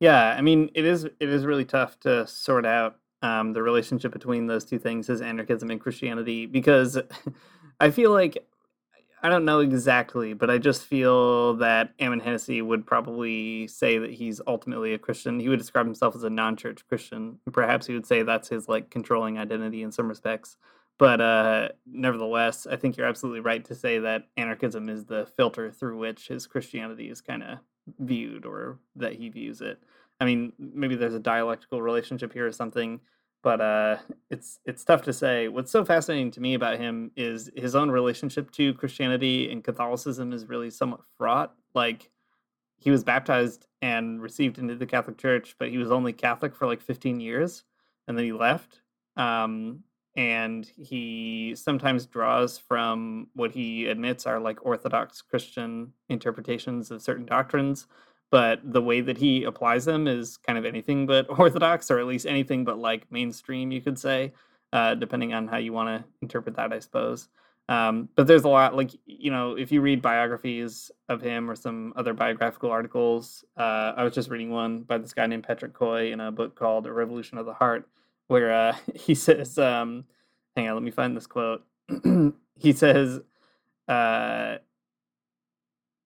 Yeah, 0.00 0.34
I 0.36 0.40
mean, 0.42 0.70
it 0.74 0.84
is 0.84 1.04
it 1.04 1.16
is 1.20 1.44
really 1.44 1.64
tough 1.64 1.98
to 2.00 2.26
sort 2.26 2.64
out 2.64 2.96
um, 3.22 3.52
the 3.52 3.62
relationship 3.62 4.12
between 4.12 4.46
those 4.46 4.64
two 4.64 4.78
things, 4.78 5.10
as 5.10 5.20
anarchism 5.20 5.70
and 5.70 5.80
Christianity, 5.80 6.46
because 6.46 6.98
I 7.80 7.90
feel 7.90 8.12
like 8.12 8.38
I 9.22 9.28
don't 9.28 9.44
know 9.44 9.58
exactly, 9.58 10.32
but 10.32 10.50
I 10.50 10.58
just 10.58 10.84
feel 10.84 11.54
that 11.54 11.92
Ammon 11.98 12.20
Hennacy 12.20 12.62
would 12.62 12.86
probably 12.86 13.66
say 13.66 13.98
that 13.98 14.12
he's 14.12 14.40
ultimately 14.46 14.94
a 14.94 14.98
Christian. 14.98 15.40
He 15.40 15.48
would 15.48 15.58
describe 15.58 15.86
himself 15.86 16.14
as 16.14 16.22
a 16.22 16.30
non-church 16.30 16.86
Christian. 16.88 17.40
Perhaps 17.52 17.86
he 17.86 17.94
would 17.94 18.06
say 18.06 18.22
that's 18.22 18.48
his 18.48 18.68
like 18.68 18.90
controlling 18.90 19.36
identity 19.38 19.82
in 19.82 19.90
some 19.90 20.08
respects. 20.08 20.56
But 20.98 21.20
uh, 21.20 21.68
nevertheless, 21.86 22.66
I 22.66 22.76
think 22.76 22.96
you're 22.96 23.06
absolutely 23.06 23.40
right 23.40 23.64
to 23.64 23.74
say 23.74 23.98
that 24.00 24.28
anarchism 24.36 24.88
is 24.88 25.04
the 25.04 25.26
filter 25.36 25.70
through 25.72 25.98
which 25.98 26.28
his 26.28 26.46
Christianity 26.46 27.08
is 27.08 27.20
kind 27.20 27.42
of 27.42 27.58
viewed 27.98 28.46
or 28.46 28.78
that 28.96 29.14
he 29.14 29.28
views 29.28 29.60
it. 29.60 29.82
I 30.20 30.24
mean, 30.24 30.52
maybe 30.58 30.96
there's 30.96 31.14
a 31.14 31.20
dialectical 31.20 31.80
relationship 31.80 32.32
here 32.32 32.46
or 32.46 32.52
something, 32.52 33.00
but 33.42 33.60
uh, 33.60 33.96
it's 34.30 34.58
it's 34.64 34.84
tough 34.84 35.02
to 35.02 35.12
say. 35.12 35.48
What's 35.48 35.70
so 35.70 35.84
fascinating 35.84 36.30
to 36.32 36.40
me 36.40 36.54
about 36.54 36.78
him 36.78 37.10
is 37.16 37.50
his 37.56 37.74
own 37.74 37.90
relationship 37.90 38.50
to 38.52 38.74
Christianity 38.74 39.50
and 39.50 39.62
Catholicism 39.62 40.32
is 40.32 40.48
really 40.48 40.70
somewhat 40.70 41.00
fraught. 41.16 41.54
Like 41.74 42.10
he 42.78 42.90
was 42.90 43.04
baptized 43.04 43.66
and 43.82 44.20
received 44.20 44.58
into 44.58 44.76
the 44.76 44.86
Catholic 44.86 45.18
Church, 45.18 45.56
but 45.58 45.70
he 45.70 45.78
was 45.78 45.90
only 45.90 46.12
Catholic 46.12 46.54
for 46.54 46.66
like 46.66 46.80
15 46.80 47.20
years, 47.20 47.64
and 48.06 48.16
then 48.16 48.24
he 48.24 48.32
left. 48.32 48.80
Um, 49.16 49.82
and 50.18 50.68
he 50.76 51.54
sometimes 51.56 52.04
draws 52.04 52.58
from 52.58 53.28
what 53.34 53.52
he 53.52 53.86
admits 53.86 54.26
are 54.26 54.40
like 54.40 54.66
Orthodox 54.66 55.22
Christian 55.22 55.92
interpretations 56.08 56.90
of 56.90 57.00
certain 57.00 57.24
doctrines, 57.24 57.86
but 58.32 58.60
the 58.64 58.82
way 58.82 59.00
that 59.00 59.16
he 59.16 59.44
applies 59.44 59.84
them 59.84 60.08
is 60.08 60.36
kind 60.36 60.58
of 60.58 60.64
anything 60.64 61.06
but 61.06 61.26
Orthodox, 61.38 61.88
or 61.88 62.00
at 62.00 62.06
least 62.06 62.26
anything 62.26 62.64
but 62.64 62.80
like 62.80 63.10
mainstream, 63.12 63.70
you 63.70 63.80
could 63.80 63.96
say, 63.96 64.32
uh, 64.72 64.96
depending 64.96 65.34
on 65.34 65.46
how 65.46 65.56
you 65.56 65.72
want 65.72 65.88
to 65.88 66.04
interpret 66.20 66.56
that, 66.56 66.72
I 66.72 66.80
suppose. 66.80 67.28
Um, 67.68 68.08
but 68.16 68.26
there's 68.26 68.42
a 68.42 68.48
lot, 68.48 68.74
like, 68.74 68.90
you 69.06 69.30
know, 69.30 69.56
if 69.56 69.70
you 69.70 69.80
read 69.80 70.02
biographies 70.02 70.90
of 71.08 71.20
him 71.20 71.48
or 71.48 71.54
some 71.54 71.92
other 71.94 72.12
biographical 72.12 72.72
articles, 72.72 73.44
uh, 73.56 73.92
I 73.96 74.02
was 74.02 74.14
just 74.14 74.30
reading 74.30 74.50
one 74.50 74.82
by 74.82 74.98
this 74.98 75.14
guy 75.14 75.26
named 75.26 75.44
Patrick 75.44 75.74
Coy 75.74 76.10
in 76.12 76.18
a 76.18 76.32
book 76.32 76.56
called 76.56 76.88
A 76.88 76.92
Revolution 76.92 77.38
of 77.38 77.46
the 77.46 77.54
Heart, 77.54 77.88
where 78.28 78.52
uh, 78.52 78.76
he 78.94 79.14
says, 79.14 79.58
um, 79.58 80.04
hang 80.56 80.68
on, 80.68 80.74
let 80.74 80.82
me 80.82 80.90
find 80.90 81.16
this 81.16 81.26
quote. 81.26 81.64
he 82.56 82.72
says, 82.72 83.20
uh, 83.88 84.58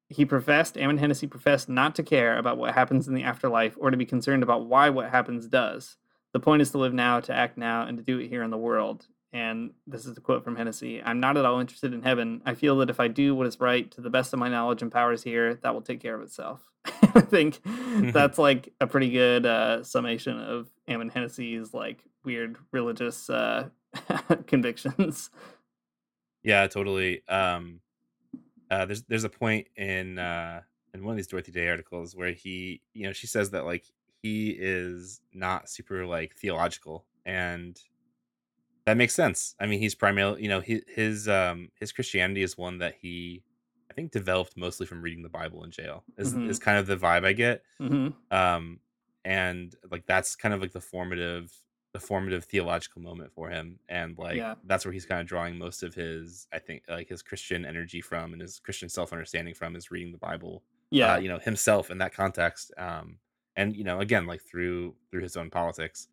he 0.08 0.24
professed, 0.24 0.76
Ammon 0.76 0.98
Hennacy 0.98 1.26
professed 1.26 1.68
not 1.68 1.94
to 1.96 2.02
care 2.02 2.36
about 2.38 2.58
what 2.58 2.74
happens 2.74 3.08
in 3.08 3.14
the 3.14 3.22
afterlife 3.22 3.76
or 3.78 3.90
to 3.90 3.96
be 3.96 4.06
concerned 4.06 4.42
about 4.42 4.66
why 4.66 4.90
what 4.90 5.10
happens 5.10 5.46
does. 5.48 5.96
The 6.32 6.40
point 6.40 6.62
is 6.62 6.70
to 6.70 6.78
live 6.78 6.94
now, 6.94 7.20
to 7.20 7.34
act 7.34 7.58
now, 7.58 7.86
and 7.86 7.98
to 7.98 8.04
do 8.04 8.18
it 8.18 8.28
here 8.28 8.42
in 8.42 8.50
the 8.50 8.58
world. 8.58 9.06
And 9.34 9.70
this 9.86 10.04
is 10.04 10.16
a 10.16 10.20
quote 10.20 10.44
from 10.44 10.56
Hennacy 10.56 11.02
I'm 11.02 11.20
not 11.20 11.36
at 11.36 11.44
all 11.44 11.60
interested 11.60 11.94
in 11.94 12.02
heaven. 12.02 12.42
I 12.44 12.54
feel 12.54 12.76
that 12.78 12.90
if 12.90 13.00
I 13.00 13.08
do 13.08 13.34
what 13.34 13.46
is 13.46 13.60
right 13.60 13.90
to 13.92 14.00
the 14.00 14.10
best 14.10 14.32
of 14.32 14.38
my 14.38 14.48
knowledge 14.48 14.82
and 14.82 14.92
powers 14.92 15.22
here, 15.22 15.54
that 15.54 15.72
will 15.72 15.80
take 15.80 16.00
care 16.00 16.14
of 16.14 16.22
itself. 16.22 16.60
I 16.84 17.20
think 17.20 17.60
that's 18.12 18.38
like 18.38 18.72
a 18.80 18.86
pretty 18.86 19.10
good 19.10 19.46
uh, 19.46 19.82
summation 19.82 20.38
of 20.38 20.68
Ammon 20.86 21.08
Hennacy's 21.08 21.72
like 21.72 22.04
weird 22.24 22.58
religious 22.72 23.28
uh, 23.30 23.70
convictions. 24.46 25.30
Yeah, 26.42 26.66
totally. 26.66 27.26
Um, 27.28 27.80
uh, 28.70 28.86
there's 28.86 29.04
there's 29.04 29.24
a 29.24 29.30
point 29.30 29.68
in 29.76 30.18
uh, 30.18 30.62
in 30.94 31.04
one 31.04 31.12
of 31.14 31.16
these 31.16 31.28
Dorothy 31.28 31.52
Day 31.52 31.68
articles 31.68 32.16
where 32.16 32.32
he, 32.32 32.82
you 32.94 33.04
know, 33.06 33.12
she 33.12 33.28
says 33.28 33.50
that 33.50 33.64
like 33.66 33.86
he 34.22 34.50
is 34.50 35.22
not 35.32 35.68
super 35.70 36.06
like 36.06 36.34
theological, 36.36 37.06
and 37.26 37.80
that 38.86 38.96
makes 38.96 39.14
sense. 39.14 39.54
I 39.60 39.66
mean, 39.66 39.78
he's 39.78 39.94
primarily, 39.94 40.42
you 40.42 40.48
know, 40.48 40.60
his 40.60 40.82
his 40.88 41.28
um 41.28 41.70
his 41.78 41.92
Christianity 41.92 42.42
is 42.42 42.58
one 42.58 42.78
that 42.78 42.94
he, 43.00 43.44
I 43.90 43.94
think, 43.94 44.10
developed 44.12 44.56
mostly 44.56 44.86
from 44.86 45.02
reading 45.02 45.22
the 45.22 45.28
Bible 45.28 45.62
in 45.64 45.70
jail. 45.70 46.04
Is 46.16 46.34
Mhm. 46.34 46.48
is 46.48 46.58
kind 46.58 46.78
of 46.78 46.86
the 46.86 46.96
vibe 46.96 47.24
I 47.24 47.32
get. 47.32 47.62
hmm 47.78 48.08
Um, 48.30 48.80
and 49.24 49.74
like 49.90 50.06
that's 50.06 50.36
kind 50.36 50.54
of 50.54 50.60
like 50.60 50.72
the 50.72 50.80
formative 50.80 51.52
the 51.92 52.00
formative 52.00 52.44
theological 52.44 53.02
moment 53.02 53.30
for 53.34 53.50
him 53.50 53.78
and 53.88 54.16
like 54.18 54.36
Yeah. 54.36 54.54
that's 54.64 54.84
where 54.84 54.92
he's 54.92 55.04
kind 55.04 55.20
of 55.20 55.26
drawing 55.26 55.58
most 55.58 55.82
of 55.82 55.94
his 55.94 56.46
i 56.52 56.58
think 56.58 56.84
like 56.88 57.08
his 57.08 57.22
christian 57.22 57.64
energy 57.66 58.00
from 58.00 58.32
and 58.32 58.40
his 58.40 58.58
christian 58.60 58.88
self-understanding 58.88 59.54
from 59.54 59.76
is 59.76 59.90
reading 59.90 60.10
the 60.12 60.18
bible 60.18 60.62
Yeah. 60.90 61.14
uh, 61.14 61.18
you 61.18 61.28
know 61.28 61.38
himself 61.38 61.90
in 61.90 61.98
that 61.98 62.14
context 62.14 62.72
um 62.78 63.18
and 63.56 63.76
you 63.76 63.84
know 63.84 64.00
again 64.00 64.26
like 64.26 64.40
through 64.42 64.94
through 65.10 65.22
his 65.22 65.36
own 65.36 65.50
politics 65.50 66.08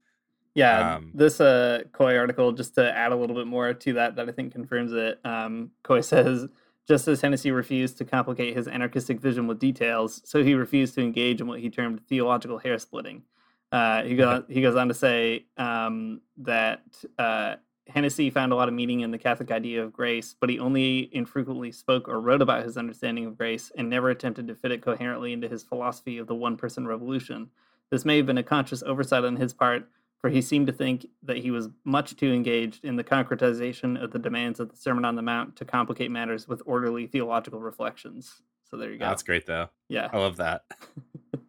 Yeah, 0.56 0.96
Um, 0.96 1.12
this 1.13 1.39
uh 1.39 1.84
Coy 1.94 2.18
article 2.18 2.52
just 2.52 2.76
to 2.76 2.92
add 2.92 3.12
a 3.13 3.15
little 3.15 3.36
bit 3.36 3.48
more 3.48 3.74
to 3.74 3.94
that 3.94 4.15
that 4.18 4.28
I 4.28 4.32
think 4.34 4.52
confirms 4.52 4.92
it. 4.92 5.20
Um, 5.24 5.72
Coy 5.84 6.02
says 6.13 6.48
just 6.88 7.08
as 7.08 7.22
Hennacy 7.22 7.52
refused 7.52 7.98
to 8.00 8.04
complicate 8.06 8.56
his 8.58 8.68
anarchistic 8.68 9.22
vision 9.22 9.46
with 9.48 9.60
details, 9.60 10.22
so 10.26 10.44
he 10.44 10.56
refused 10.56 10.96
to 10.96 11.02
engage 11.02 11.39
in 11.39 11.48
what 11.48 11.60
he 11.60 11.70
termed 11.70 12.02
theological 12.10 12.58
hair 12.58 12.78
splitting. 12.80 13.22
Uh, 13.71 14.03
he 14.03 14.15
goes 14.15 14.43
he 14.49 14.62
goes 14.62 14.75
on 14.75 14.88
to 14.88 14.93
say 14.93 15.45
um, 15.58 16.21
that 16.38 16.82
uh, 17.17 17.55
Hennacy 17.88 18.29
found 18.29 18.51
a 18.51 18.55
lot 18.55 18.67
of 18.67 18.73
meaning 18.73 19.01
in 19.01 19.12
the 19.12 19.17
Catholic 19.17 19.51
idea 19.51 19.84
of 19.84 19.93
grace, 19.93 20.36
but 20.39 20.49
he 20.49 20.60
only 20.60 21.10
infrequently 21.13 21.71
spoke 21.71 22.08
or 22.08 22.19
wrote 22.19 22.41
about 22.41 22.63
his 22.63 22.77
understanding 22.77 23.25
of 23.25 23.38
grace 23.38 23.71
and 23.75 23.89
never 23.89 24.10
attempted 24.10 24.47
to 24.47 24.55
fit 24.55 24.71
it 24.71 24.82
coherently 24.82 25.34
into 25.34 25.47
his 25.47 25.63
philosophy 25.63 26.17
of 26.17 26.27
the 26.27 26.36
one 26.36 26.58
person 26.58 26.88
revolution. 26.88 27.49
This 27.91 28.05
may 28.05 28.17
have 28.17 28.25
been 28.25 28.38
a 28.38 28.43
conscious 28.43 28.84
oversight 28.84 29.25
on 29.25 29.36
his 29.36 29.53
part, 29.53 29.88
for 30.19 30.29
he 30.29 30.41
seemed 30.41 30.67
to 30.67 30.73
think 30.73 31.08
that 31.23 31.38
he 31.38 31.51
was 31.51 31.69
much 31.84 32.15
too 32.15 32.32
engaged 32.32 32.86
in 32.86 32.95
the 32.95 33.03
concretization 33.03 34.01
of 34.01 34.12
the 34.12 34.19
demands 34.19 34.60
of 34.60 34.69
the 34.69 34.77
Sermon 34.77 35.05
on 35.05 35.15
the 35.15 35.21
Mount 35.21 35.55
to 35.58 35.65
complicate 35.65 36.12
matters 36.12 36.47
with 36.47 36.62
orderly 36.65 37.08
theological 37.08 37.60
reflections. 37.60 38.41
So 38.63 38.77
there 38.77 38.91
you 38.91 38.99
go. 38.99 39.05
that's 39.05 39.23
great 39.23 39.47
though 39.47 39.69
yeah. 39.88 40.10
i 40.13 40.19
love 40.19 40.38
that 40.38 40.62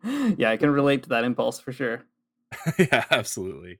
yeah, 0.37 0.51
I 0.51 0.57
can 0.57 0.71
relate 0.71 1.03
to 1.05 1.09
that 1.11 1.25
impulse 1.25 1.61
for 1.61 1.73
sure. 1.73 2.03
yeah 2.79 3.05
absolutely. 3.11 3.79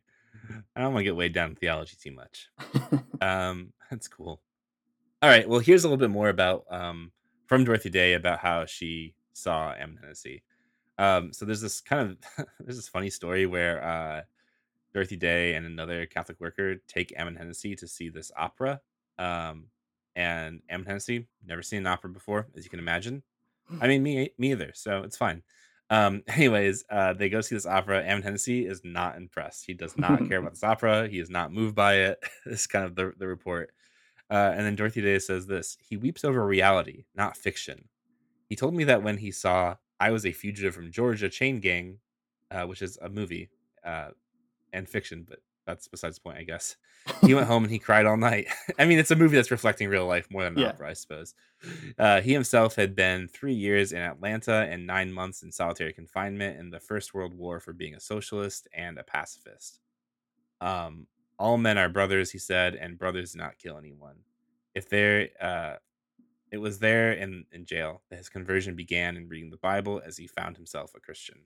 I 0.75 0.81
don't 0.81 0.93
want 0.93 1.01
to 1.01 1.05
get 1.05 1.17
weighed 1.17 1.33
down 1.35 1.51
in 1.51 1.57
theology 1.57 1.97
too 2.01 2.13
much. 2.13 2.49
Um 3.23 3.75
that's 3.91 4.09
cool. 4.09 4.41
All 5.21 5.29
right 5.29 5.47
well 5.47 5.61
here's 5.61 5.85
a 5.85 5.89
little 5.89 5.99
bit 5.99 6.11
more 6.11 6.31
about 6.31 6.65
um 6.71 7.13
from 7.47 7.65
dorothy 7.65 7.91
day 7.91 8.15
about 8.15 8.39
how 8.39 8.65
she 8.65 9.15
saw 9.35 9.75
Ammon 9.75 9.99
Hennacy. 10.01 10.43
um 10.99 11.33
so 11.33 11.45
there's 11.45 11.61
this 11.61 11.81
kind 11.83 12.11
of 12.11 12.47
there's 12.61 12.77
this 12.77 12.89
funny 12.89 13.11
story 13.11 13.45
where 13.45 13.85
uh 13.85 14.23
dorothy 14.95 15.17
day 15.17 15.55
and 15.55 15.67
another 15.67 16.07
catholic 16.07 16.41
worker 16.41 16.77
take 16.89 17.13
Ammon 17.17 17.37
Hennacy 17.37 17.77
to 17.77 17.87
see 17.87 18.09
this 18.09 18.33
opera 18.37 18.81
um 19.19 19.67
and 20.17 20.63
Ammon 20.71 20.87
Hennacy 20.87 21.27
never 21.47 21.63
seen 21.63 21.81
an 21.81 21.87
opera 21.89 22.09
before 22.11 22.47
as 22.57 22.65
you 22.65 22.71
can 22.71 22.79
imagine. 22.79 23.23
I 23.83 23.87
mean 23.87 24.03
me 24.03 24.31
me 24.39 24.53
either 24.53 24.73
so 24.75 25.03
it's 25.03 25.17
fine 25.19 25.43
um 25.91 26.23
anyways 26.29 26.85
uh 26.91 27.13
they 27.13 27.29
go 27.29 27.41
see 27.41 27.55
this 27.55 27.67
opera 27.67 28.03
Ammon 28.05 28.23
Hennacy 28.23 28.67
is 28.67 28.83
not 28.85 29.17
impressed. 29.17 29.67
He 29.67 29.75
does 29.75 29.99
not 29.99 30.27
care 30.29 30.39
about 30.39 30.53
this 30.55 30.65
opera. 30.65 31.09
He 31.09 31.19
is 31.19 31.31
not 31.31 31.53
moved 31.53 31.75
by 31.75 31.95
it. 31.95 32.23
This 32.47 32.61
is 32.61 32.67
kind 32.67 32.85
of 32.85 32.95
the, 32.95 33.13
the 33.19 33.27
report. 33.27 33.73
Uh 34.31 34.53
and 34.55 34.65
then 34.65 34.77
dorothy 34.77 35.03
day 35.03 35.19
says 35.19 35.47
this 35.47 35.77
he 35.81 35.97
weeps 35.97 36.25
over 36.25 36.45
reality 36.47 37.05
not 37.15 37.37
fiction. 37.37 37.89
He 38.49 38.57
told 38.57 38.75
me 38.75 38.85
that 38.85 39.03
when 39.03 39.19
he 39.19 39.31
saw 39.31 39.77
i 40.01 40.11
was 40.11 40.25
a 40.25 40.33
fugitive 40.33 40.75
from 40.75 40.91
georgia 40.91 41.29
chain 41.29 41.61
gang 41.61 41.99
uh 42.51 42.63
which 42.63 42.83
is 42.83 42.99
a 43.03 43.09
movie 43.09 43.51
uh 43.85 44.09
and 44.73 44.89
fiction 44.89 45.27
but 45.29 45.41
that's 45.71 45.89
besides 45.89 46.17
the 46.17 46.21
point 46.21 46.39
i 46.39 46.43
guess 46.43 46.77
he 47.25 47.35
went 47.35 47.47
home 47.47 47.63
and 47.65 47.73
he 47.73 47.79
cried 47.79 48.07
all 48.07 48.17
night 48.17 48.47
i 48.79 48.85
mean 48.85 48.99
it's 48.99 49.11
a 49.11 49.17
movie 49.17 49.37
that's 49.37 49.51
reflecting 49.51 49.89
real 49.89 50.07
life 50.07 50.27
more 50.31 50.45
than 50.45 50.53
an 50.55 50.59
Yeah. 50.61 50.69
opera 50.69 50.91
i 50.91 50.93
suppose 50.93 51.35
uh, 51.99 52.21
he 52.23 52.33
himself 52.33 52.77
had 52.77 52.97
been 52.97 53.29
three 53.29 53.53
years 53.53 53.93
in 53.93 54.01
Atlanta 54.01 54.67
and 54.71 54.87
nine 54.87 55.13
months 55.13 55.43
in 55.43 55.53
solitary 55.53 55.93
confinement 55.93 56.59
in 56.59 56.71
the 56.71 56.81
First 56.81 57.13
World 57.13 57.35
War 57.35 57.61
for 57.61 57.75
being 57.75 57.95
a 57.95 58.01
socialist 58.01 58.67
and 58.73 58.97
a 58.97 59.03
pacifist. 59.05 59.79
Um, 60.63 61.07
all 61.39 61.59
men 61.59 61.77
are 61.77 61.91
brothers, 61.91 62.31
he 62.31 62.39
said, 62.39 62.77
and 62.77 62.97
brothers 62.99 63.33
do 63.33 63.41
not 63.41 63.59
kill 63.59 63.77
anyone. 63.77 64.21
If 64.75 64.89
there, 64.89 65.29
uh, 65.39 65.75
it 66.51 66.57
was 66.57 66.79
there 66.79 67.13
in, 67.13 67.45
in 67.53 67.67
jail 67.67 68.01
that 68.09 68.17
his 68.17 68.31
conversion 68.31 68.75
began 68.75 69.19
in 69.19 69.29
reading 69.29 69.51
the 69.51 69.59
Bible 69.59 70.01
as 70.03 70.17
he 70.17 70.27
found 70.27 70.57
himself 70.57 70.93
a 70.97 71.01
Christian. 71.01 71.41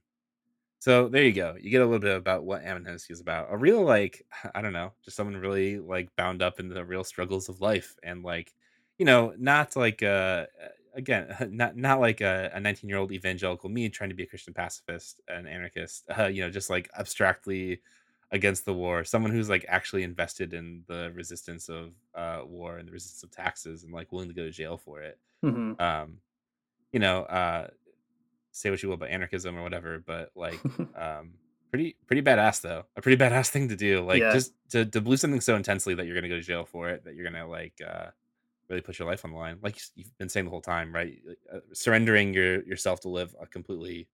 So 0.85 1.09
there 1.09 1.23
you 1.25 1.33
go. 1.33 1.57
You 1.59 1.71
get 1.71 1.81
a 1.81 1.85
little 1.87 1.99
bit 1.99 2.15
about 2.15 2.45
what 2.45 2.63
Ammon 2.63 2.85
Hennacy 2.85 3.13
is 3.15 3.21
about. 3.21 3.47
A 3.51 3.57
real 3.57 3.83
like 3.83 4.27
I 4.55 4.61
don't 4.63 4.73
know, 4.73 4.93
just 5.03 5.17
someone 5.17 5.37
really 5.37 5.79
like 5.79 6.15
bound 6.17 6.43
up 6.43 6.61
in 6.61 6.69
the 6.69 6.85
real 6.85 7.05
struggles 7.05 7.49
of 7.49 7.61
life 7.61 7.97
and 8.03 8.23
like 8.23 8.55
you 8.99 9.07
know, 9.07 9.35
not 9.39 9.77
like 9.77 10.03
uh 10.03 10.47
again, 10.95 11.35
not 11.51 11.77
not 11.77 12.01
like 12.01 12.21
a 12.21 12.59
19 12.61 12.89
year 12.91 12.99
old 12.99 13.13
evangelical 13.13 13.69
me 13.71 13.89
trying 13.89 14.11
to 14.11 14.17
be 14.17 14.25
a 14.25 14.27
Christian 14.27 14.53
pacifist, 14.55 15.21
an 15.29 15.47
anarchist. 15.47 16.05
Uh, 16.19 16.27
you 16.27 16.43
know, 16.43 16.51
just 16.51 16.69
like 16.71 16.91
abstractly 16.99 17.81
against 18.31 18.65
the 18.67 18.75
war. 18.75 19.05
Someone 19.05 19.33
who's 19.33 19.49
like 19.49 19.65
actually 19.69 20.03
invested 20.03 20.53
in 20.55 20.85
the 20.89 21.13
resistance 21.15 21.69
of 21.69 21.95
uh, 22.15 22.43
war 22.45 22.77
and 22.79 22.87
the 22.89 22.93
resistance 22.93 23.23
of 23.23 23.31
taxes 23.31 23.85
and 23.85 23.93
like 23.93 24.13
willing 24.13 24.29
to 24.29 24.35
go 24.35 24.45
to 24.45 24.51
jail 24.51 24.77
for 24.77 25.01
it. 25.03 25.19
hmm 25.43 25.75
Um, 25.79 26.21
you 26.93 27.01
know, 27.01 27.23
uh, 27.25 27.69
say 28.55 28.71
what 28.71 28.83
you 28.83 28.89
will 28.89 28.95
about 28.97 29.11
anarchism 29.11 29.57
or 29.59 29.63
whatever, 29.63 29.99
but 29.99 30.31
like 30.35 30.61
um 30.97 31.35
pretty 31.71 31.97
pretty 32.07 32.23
badass 32.23 32.61
though 32.61 32.85
a 32.97 33.03
pretty 33.03 33.21
badass 33.23 33.49
thing 33.49 33.69
to 33.69 33.75
do 33.75 34.01
like 34.01 34.23
Yeah. 34.23 34.33
just 34.33 34.53
to, 34.71 34.87
to 34.87 35.01
believe 35.01 35.19
something 35.19 35.41
so 35.41 35.57
intensely 35.57 35.93
that 35.95 36.07
you're 36.07 36.15
gonna 36.15 36.29
go 36.29 36.37
to 36.37 36.41
jail 36.41 36.65
for 36.65 36.89
it 36.89 37.05
that 37.05 37.17
you're 37.17 37.25
gonna 37.25 37.47
like 37.49 37.75
uh 37.85 38.07
really 38.69 38.81
put 38.81 38.97
your 38.99 39.09
life 39.09 39.25
on 39.25 39.33
the 39.33 39.37
line 39.37 39.59
like 39.61 39.77
you- 39.77 39.93
you've 39.97 40.19
been 40.19 40.29
saying 40.29 40.45
the 40.47 40.51
whole 40.51 40.61
time 40.61 40.95
right 40.95 41.19
uh, 41.53 41.59
surrendering 41.73 42.33
your 42.33 42.63
yourself 42.63 43.01
to 43.01 43.09
live 43.09 43.35
a 43.41 43.47
completely 43.47 44.09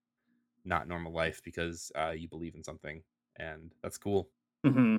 not 0.64 0.88
normal 0.88 1.12
life 1.12 1.42
because 1.44 1.92
uh 1.96 2.14
you 2.16 2.28
believe 2.28 2.54
in 2.54 2.64
something 2.64 3.02
and 3.36 3.74
that's 3.82 3.98
cool 3.98 4.30
hmm 4.64 4.96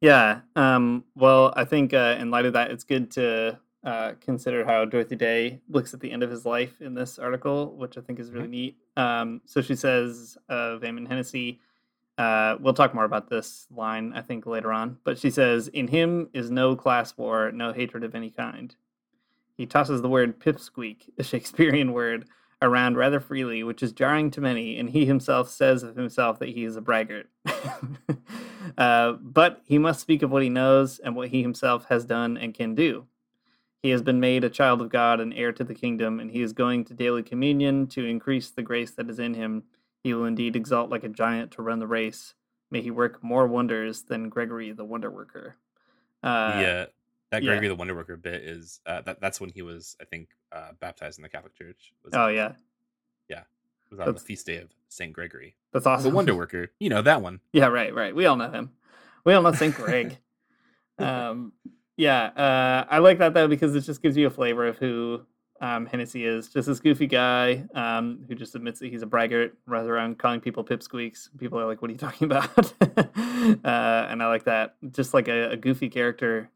Yeah. 0.00 0.40
Um, 0.56 1.04
well, 1.14 1.52
I 1.56 1.64
think 1.64 1.94
uh, 1.94 2.16
in 2.18 2.30
light 2.30 2.46
of 2.46 2.54
that, 2.54 2.70
it's 2.70 2.84
good 2.84 3.10
to 3.12 3.60
uh, 3.84 4.12
consider 4.20 4.64
how 4.64 4.84
Dorothy 4.84 5.16
Day 5.16 5.60
looks 5.68 5.92
at 5.92 6.00
the 6.00 6.12
end 6.12 6.22
of 6.22 6.30
his 6.30 6.46
life 6.46 6.80
in 6.80 6.94
this 6.94 7.18
article, 7.18 7.74
which 7.76 7.98
I 7.98 8.00
think 8.00 8.20
is 8.20 8.30
really 8.30 8.48
neat. 8.48 8.76
Um, 8.96 9.40
so 9.44 9.60
she 9.60 9.74
says 9.74 10.36
of 10.48 10.84
Ammon 10.84 11.06
Hennacy, 11.06 11.60
uh, 12.18 12.56
we'll 12.60 12.74
talk 12.74 12.94
more 12.94 13.04
about 13.04 13.28
this 13.28 13.66
line, 13.74 14.12
I 14.14 14.22
think, 14.22 14.46
later 14.46 14.72
on. 14.72 14.98
But 15.02 15.18
she 15.18 15.30
says, 15.30 15.68
In 15.68 15.88
him 15.88 16.28
is 16.32 16.50
no 16.50 16.76
class 16.76 17.16
war, 17.16 17.50
no 17.50 17.72
hatred 17.72 18.04
of 18.04 18.14
any 18.14 18.30
kind. 18.30 18.74
He 19.56 19.66
tosses 19.66 20.02
the 20.02 20.08
word 20.08 20.40
pipsqueak, 20.40 21.10
a 21.18 21.24
Shakespearean 21.24 21.92
word, 21.92 22.26
around 22.60 22.96
rather 22.96 23.18
freely, 23.18 23.64
which 23.64 23.82
is 23.82 23.92
jarring 23.92 24.30
to 24.30 24.40
many, 24.40 24.78
and 24.78 24.90
he 24.90 25.04
himself 25.04 25.50
says 25.50 25.82
of 25.82 25.96
himself 25.96 26.38
that 26.38 26.50
he 26.50 26.64
is 26.64 26.76
a 26.76 26.80
braggart. 26.80 27.28
uh, 28.78 29.12
but 29.12 29.60
he 29.64 29.78
must 29.78 30.00
speak 30.00 30.22
of 30.22 30.30
what 30.30 30.42
he 30.42 30.48
knows 30.48 31.00
and 31.00 31.16
what 31.16 31.28
he 31.28 31.42
himself 31.42 31.86
has 31.88 32.04
done 32.04 32.36
and 32.36 32.54
can 32.54 32.76
do. 32.76 33.06
He 33.82 33.90
has 33.90 34.00
been 34.00 34.20
made 34.20 34.44
a 34.44 34.50
child 34.50 34.80
of 34.80 34.90
God 34.90 35.18
and 35.18 35.34
heir 35.34 35.52
to 35.52 35.64
the 35.64 35.74
kingdom, 35.74 36.20
and 36.20 36.30
he 36.30 36.40
is 36.40 36.52
going 36.52 36.84
to 36.84 36.94
daily 36.94 37.22
communion 37.22 37.88
to 37.88 38.06
increase 38.06 38.48
the 38.50 38.62
grace 38.62 38.92
that 38.92 39.10
is 39.10 39.18
in 39.18 39.34
him. 39.34 39.64
He 40.04 40.14
will 40.14 40.24
indeed 40.24 40.54
exalt 40.54 40.88
like 40.88 41.02
a 41.02 41.08
giant 41.08 41.50
to 41.52 41.62
run 41.62 41.80
the 41.80 41.86
race. 41.86 42.34
May 42.70 42.80
he 42.80 42.90
work 42.90 43.22
more 43.22 43.46
wonders 43.46 44.02
than 44.02 44.28
Gregory 44.28 44.70
the 44.72 44.84
Wonder 44.84 45.10
Worker. 45.10 45.56
Uh, 46.22 46.26
uh 46.26 46.86
that 47.30 47.42
yeah. 47.42 47.48
Gregory 47.48 47.68
the 47.68 47.74
Wonder 47.74 47.94
Worker 47.94 48.16
bit 48.16 48.42
is 48.42 48.80
uh, 48.86 49.00
that 49.02 49.20
that's 49.20 49.40
when 49.40 49.50
he 49.50 49.62
was 49.62 49.96
I 50.00 50.04
think 50.04 50.28
uh, 50.52 50.72
baptized 50.78 51.18
in 51.18 51.22
the 51.22 51.28
Catholic 51.28 51.54
Church. 51.54 51.92
Was, 52.04 52.14
Oh 52.14 52.28
yeah, 52.28 52.52
yeah. 53.28 53.40
it 53.40 53.90
was 53.90 53.98
on 53.98 54.06
that's- 54.06 54.22
the 54.22 54.26
feast 54.26 54.46
day 54.46 54.58
of 54.58 54.68
Saint 54.88 55.12
Gregory, 55.12 55.56
that's 55.72 55.86
awesome. 55.86 56.10
the. 56.10 56.14
Wonder 56.14 56.34
Worker. 56.36 56.70
You 56.78 56.90
know 56.90 57.02
that 57.02 57.20
one. 57.20 57.40
Yeah, 57.52 57.66
right, 57.66 57.94
right. 57.94 58.14
We 58.14 58.26
all 58.26 58.36
know 58.36 58.50
him. 58.50 58.70
We 59.24 59.32
all 59.32 59.42
know 59.42 59.52
Saint 59.52 59.74
Greg. 59.74 60.18
um, 60.98 61.52
Yeah, 62.02 62.24
uh, 62.36 62.84
I 62.90 62.98
like 62.98 63.18
that 63.18 63.32
though 63.32 63.46
because 63.46 63.76
it 63.76 63.82
just 63.82 64.02
gives 64.02 64.16
you 64.16 64.26
a 64.26 64.30
flavor 64.30 64.66
of 64.66 64.76
who 64.76 65.20
um, 65.60 65.86
Hennacy 65.86 66.26
is. 66.26 66.48
Just 66.48 66.66
this 66.66 66.80
goofy 66.80 67.06
guy 67.06 67.64
um, 67.76 68.24
who 68.26 68.34
just 68.34 68.56
admits 68.56 68.80
that 68.80 68.90
he's 68.90 69.02
a 69.02 69.06
braggart, 69.06 69.56
runs 69.68 69.86
around 69.86 70.18
calling 70.18 70.40
people 70.40 70.64
pipsqueaks. 70.64 71.28
People 71.38 71.60
are 71.60 71.64
like, 71.64 71.80
"What 71.80 71.90
are 71.90 71.92
you 71.92 72.00
talking 72.00 72.24
about?" 72.30 72.74
uh, 72.80 74.08
and 74.10 74.20
I 74.20 74.26
like 74.26 74.46
that. 74.46 74.74
Just 74.90 75.14
like 75.14 75.28
a, 75.28 75.50
a 75.50 75.56
goofy 75.56 75.88
character. 75.88 76.50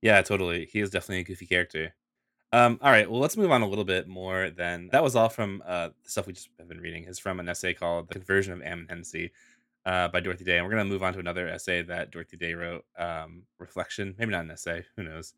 Yeah, 0.00 0.22
totally. 0.22 0.66
He 0.66 0.78
is 0.78 0.90
definitely 0.90 1.22
a 1.22 1.24
goofy 1.24 1.46
character. 1.46 1.94
Um, 2.52 2.78
all 2.80 2.92
right, 2.92 3.10
well, 3.10 3.18
let's 3.18 3.36
move 3.36 3.50
on 3.50 3.62
a 3.62 3.66
little 3.66 3.84
bit 3.84 4.06
more. 4.06 4.50
Then 4.50 4.90
that 4.92 5.02
was 5.02 5.16
all 5.16 5.30
from 5.30 5.64
uh, 5.66 5.88
the 6.04 6.10
stuff 6.10 6.28
we 6.28 6.32
just 6.32 6.48
have 6.60 6.68
been 6.68 6.80
reading. 6.80 7.06
Is 7.06 7.18
from 7.18 7.40
an 7.40 7.48
essay 7.48 7.74
called 7.74 8.06
"The 8.06 8.14
Conversion 8.14 8.52
of 8.52 8.62
Ammon 8.62 8.86
Hennacy." 8.88 9.32
Uh, 9.86 10.08
by 10.08 10.20
Dorothy 10.20 10.44
Day. 10.44 10.56
And 10.56 10.64
we're 10.64 10.72
going 10.72 10.86
to 10.86 10.90
move 10.90 11.02
on 11.02 11.12
to 11.12 11.18
another 11.18 11.46
essay 11.46 11.82
that 11.82 12.10
Dorothy 12.10 12.38
Day 12.38 12.54
wrote, 12.54 12.86
um, 12.98 13.42
Reflection, 13.58 14.14
maybe 14.18 14.32
not 14.32 14.44
an 14.44 14.50
essay, 14.50 14.84
who 14.96 15.02
knows, 15.02 15.34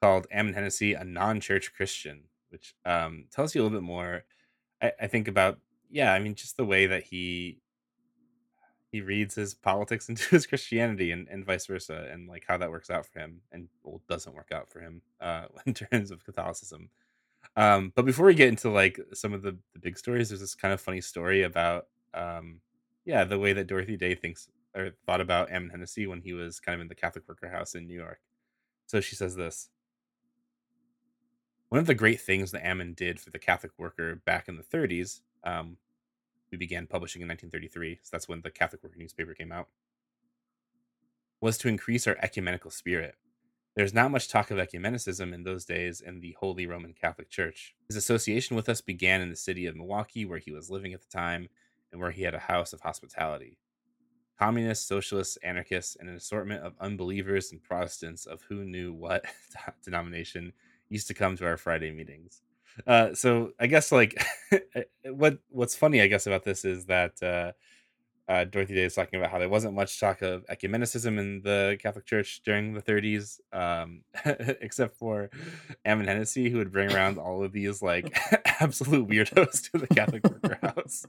called 0.00 0.28
Ammon 0.30 0.54
Hennacy, 0.54 0.94
a 0.94 1.02
non 1.02 1.40
church 1.40 1.74
Christian, 1.74 2.22
which 2.50 2.74
um, 2.84 3.24
tells 3.32 3.54
you 3.54 3.60
a 3.60 3.64
little 3.64 3.78
bit 3.78 3.84
more, 3.84 4.24
I, 4.80 4.92
I 5.00 5.06
think, 5.08 5.26
about, 5.26 5.58
yeah, 5.90 6.12
I 6.12 6.20
mean, 6.20 6.34
just 6.34 6.56
the 6.56 6.64
way 6.64 6.86
that 6.86 7.02
he 7.04 7.58
he 8.90 9.00
reads 9.02 9.34
his 9.34 9.54
politics 9.54 10.08
into 10.08 10.24
his 10.28 10.46
Christianity 10.46 11.10
and, 11.10 11.28
and 11.28 11.44
vice 11.44 11.66
versa, 11.66 12.08
and 12.10 12.28
like 12.28 12.44
how 12.48 12.56
that 12.58 12.70
works 12.70 12.90
out 12.90 13.06
for 13.06 13.20
him 13.20 13.40
and 13.52 13.68
well, 13.82 14.00
doesn't 14.08 14.34
work 14.34 14.50
out 14.52 14.68
for 14.68 14.80
him 14.80 15.02
uh, 15.20 15.46
in 15.66 15.74
terms 15.74 16.10
of 16.10 16.24
Catholicism. 16.24 16.88
Um, 17.56 17.92
but 17.94 18.04
before 18.04 18.26
we 18.26 18.34
get 18.34 18.48
into 18.48 18.70
like 18.70 19.00
some 19.14 19.32
of 19.32 19.42
the, 19.42 19.56
the 19.72 19.78
big 19.78 19.98
stories, 19.98 20.28
there's 20.28 20.40
this 20.40 20.54
kind 20.54 20.72
of 20.74 20.80
funny 20.80 21.00
story 21.00 21.42
about 21.42 21.86
um, 22.14 22.60
yeah, 23.08 23.24
the 23.24 23.38
way 23.38 23.54
that 23.54 23.66
Dorothy 23.66 23.96
Day 23.96 24.14
thinks 24.14 24.48
or 24.76 24.90
thought 25.06 25.22
about 25.22 25.50
Ammon 25.50 25.70
Hennacy 25.70 26.06
when 26.06 26.20
he 26.20 26.34
was 26.34 26.60
kind 26.60 26.74
of 26.74 26.82
in 26.82 26.88
the 26.88 26.94
Catholic 26.94 27.26
worker 27.26 27.48
house 27.48 27.74
in 27.74 27.86
New 27.86 27.98
York. 27.98 28.20
So 28.84 29.00
she 29.00 29.16
says 29.16 29.34
this. 29.34 29.70
One 31.70 31.78
of 31.78 31.86
the 31.86 31.94
great 31.94 32.20
things 32.20 32.50
that 32.50 32.66
Ammon 32.66 32.92
did 32.92 33.18
for 33.18 33.30
the 33.30 33.38
Catholic 33.38 33.72
worker 33.78 34.16
back 34.26 34.46
in 34.46 34.56
the 34.56 34.62
30s, 34.62 35.20
um, 35.42 35.78
we 36.52 36.58
began 36.58 36.86
publishing 36.86 37.22
in 37.22 37.28
1933, 37.28 38.00
so 38.02 38.10
that's 38.12 38.28
when 38.28 38.42
the 38.42 38.50
Catholic 38.50 38.82
worker 38.82 38.96
newspaper 38.98 39.32
came 39.32 39.52
out, 39.52 39.68
was 41.40 41.56
to 41.58 41.68
increase 41.68 42.06
our 42.06 42.16
ecumenical 42.20 42.70
spirit. 42.70 43.14
There's 43.74 43.94
not 43.94 44.10
much 44.10 44.28
talk 44.28 44.50
of 44.50 44.58
ecumenicism 44.58 45.32
in 45.32 45.44
those 45.44 45.64
days 45.64 46.02
in 46.02 46.20
the 46.20 46.36
Holy 46.40 46.66
Roman 46.66 46.92
Catholic 46.92 47.30
Church. 47.30 47.74
His 47.86 47.96
association 47.96 48.54
with 48.54 48.68
us 48.68 48.82
began 48.82 49.22
in 49.22 49.30
the 49.30 49.36
city 49.36 49.64
of 49.64 49.76
Milwaukee, 49.76 50.26
where 50.26 50.40
he 50.40 50.52
was 50.52 50.70
living 50.70 50.92
at 50.92 51.00
the 51.00 51.08
time, 51.08 51.48
and 51.92 52.00
where 52.00 52.10
he 52.10 52.22
had 52.22 52.34
a 52.34 52.38
house 52.38 52.72
of 52.72 52.80
hospitality. 52.80 53.58
Communists, 54.38 54.86
socialists, 54.86 55.36
anarchists, 55.38 55.96
and 55.96 56.08
an 56.08 56.14
assortment 56.14 56.62
of 56.62 56.74
unbelievers 56.80 57.50
and 57.50 57.62
Protestants 57.62 58.26
of 58.26 58.42
who 58.42 58.64
knew 58.64 58.92
what 58.92 59.24
denomination 59.84 60.52
used 60.88 61.08
to 61.08 61.14
come 61.14 61.36
to 61.36 61.44
our 61.44 61.56
Friday 61.56 61.90
meetings. 61.90 62.42
Uh, 62.86 63.12
so 63.14 63.52
I 63.58 63.66
guess 63.66 63.90
like 63.90 64.22
what 65.04 65.38
what's 65.48 65.74
funny 65.74 66.00
I 66.00 66.06
guess 66.06 66.26
about 66.28 66.44
this 66.44 66.64
is 66.64 66.86
that 66.86 67.20
uh, 67.22 67.52
uh, 68.28 68.44
Dorothy 68.44 68.74
Day 68.74 68.84
is 68.84 68.94
talking 68.94 69.18
about 69.18 69.30
how 69.30 69.38
there 69.38 69.48
wasn't 69.48 69.74
much 69.74 69.98
talk 69.98 70.20
of 70.20 70.44
ecumenicism 70.46 71.18
in 71.18 71.40
the 71.42 71.78
Catholic 71.80 72.04
Church 72.04 72.42
during 72.44 72.74
the 72.74 72.82
30s, 72.82 73.40
um, 73.54 74.02
except 74.60 74.96
for 74.96 75.30
Ammon 75.84 76.06
Hennacy, 76.06 76.50
who 76.50 76.58
would 76.58 76.70
bring 76.70 76.92
around 76.92 77.18
all 77.18 77.42
of 77.42 77.52
these 77.52 77.80
like 77.80 78.14
absolute 78.60 79.08
weirdos 79.08 79.70
to 79.70 79.78
the 79.78 79.86
Catholic 79.86 80.24
worker 80.28 80.58
house. 80.62 81.06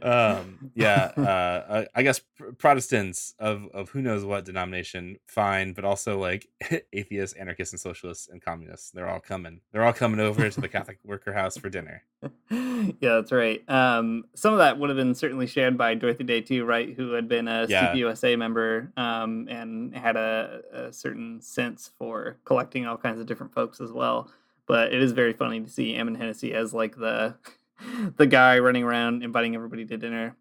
um, 0.00 0.70
yeah, 0.74 1.06
uh, 1.16 1.84
I 1.92 2.02
guess 2.04 2.20
Protestants 2.58 3.34
of 3.40 3.66
of 3.74 3.88
who 3.90 4.00
knows 4.00 4.24
what 4.24 4.44
denomination, 4.44 5.16
fine, 5.26 5.72
but 5.72 5.84
also 5.84 6.20
like 6.20 6.48
atheists, 6.92 7.36
anarchists, 7.36 7.72
and 7.72 7.80
socialists 7.80 8.28
and 8.28 8.40
communists. 8.40 8.92
They're 8.92 9.08
all 9.08 9.20
coming. 9.20 9.60
They're 9.72 9.84
all 9.84 9.92
coming 9.92 10.20
over 10.20 10.48
to 10.48 10.60
the 10.60 10.68
Catholic 10.68 10.98
worker 11.04 11.32
house 11.32 11.56
for 11.56 11.68
dinner. 11.68 12.04
yeah, 12.50 13.16
that's 13.16 13.32
right. 13.32 13.68
Um, 13.68 14.24
some 14.34 14.52
of 14.52 14.58
that 14.60 14.78
would 14.78 14.88
have 14.90 14.96
been 14.96 15.14
certainly 15.14 15.46
shared 15.46 15.63
by 15.72 15.94
Dorothy 15.94 16.24
Day 16.24 16.40
too, 16.40 16.64
right? 16.64 16.94
Who 16.94 17.12
had 17.12 17.28
been 17.28 17.48
a 17.48 17.66
yeah. 17.68 17.92
CPUSA 17.92 18.38
member 18.38 18.92
um, 18.96 19.48
and 19.48 19.94
had 19.94 20.16
a, 20.16 20.62
a, 20.72 20.92
certain 20.92 21.40
sense 21.40 21.90
for 21.98 22.36
collecting 22.44 22.86
all 22.86 22.96
kinds 22.96 23.20
of 23.20 23.26
different 23.26 23.52
folks 23.52 23.80
as 23.80 23.92
well. 23.92 24.30
But 24.66 24.92
it 24.92 25.02
is 25.02 25.12
very 25.12 25.32
funny 25.32 25.60
to 25.60 25.68
see 25.68 25.94
Ammon 25.94 26.14
Hennacy 26.14 26.54
as 26.54 26.72
like 26.72 26.96
the 26.96 27.34
the 28.16 28.26
guy 28.26 28.58
running 28.58 28.84
around 28.84 29.22
inviting 29.22 29.54
everybody 29.54 29.84
to 29.86 29.96
dinner. 29.96 30.36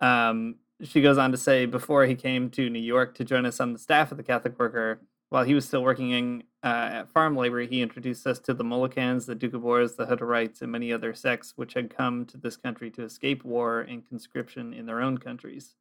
Um, 0.00 0.56
she 0.82 1.00
goes 1.00 1.16
on 1.16 1.30
to 1.32 1.38
say, 1.38 1.64
before 1.66 2.04
he 2.04 2.14
came 2.14 2.50
to 2.50 2.68
New 2.68 2.80
York 2.80 3.14
to 3.16 3.24
join 3.24 3.46
us 3.46 3.60
on 3.60 3.72
the 3.72 3.78
staff 3.78 4.10
of 4.10 4.18
the 4.18 4.22
Catholic 4.22 4.58
Worker, 4.58 5.00
while 5.28 5.44
he 5.44 5.54
was 5.54 5.66
still 5.66 5.82
working 5.82 6.10
in, 6.10 6.44
uh, 6.62 6.88
at 6.92 7.10
farm 7.10 7.36
labor, 7.36 7.60
he 7.60 7.82
introduced 7.82 8.26
us 8.26 8.38
to 8.40 8.54
the 8.54 8.64
Molokans, 8.64 9.26
the 9.26 9.34
Doukhobors, 9.34 9.96
the 9.96 10.06
Hutterites, 10.06 10.62
and 10.62 10.70
many 10.70 10.92
other 10.92 11.14
sects 11.14 11.54
which 11.56 11.74
had 11.74 11.94
come 11.94 12.24
to 12.26 12.36
this 12.36 12.56
country 12.56 12.90
to 12.92 13.02
escape 13.02 13.44
war 13.44 13.80
and 13.80 14.06
conscription 14.06 14.72
in 14.72 14.86
their 14.86 15.00
own 15.00 15.18
countries. 15.18 15.74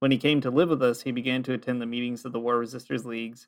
When 0.00 0.10
he 0.10 0.18
came 0.18 0.40
to 0.40 0.50
live 0.50 0.68
with 0.68 0.82
us, 0.82 1.02
he 1.02 1.12
began 1.12 1.44
to 1.44 1.52
attend 1.52 1.80
the 1.80 1.86
meetings 1.86 2.24
of 2.24 2.32
the 2.32 2.40
War 2.40 2.58
Resisters 2.58 3.06
Leagues, 3.06 3.46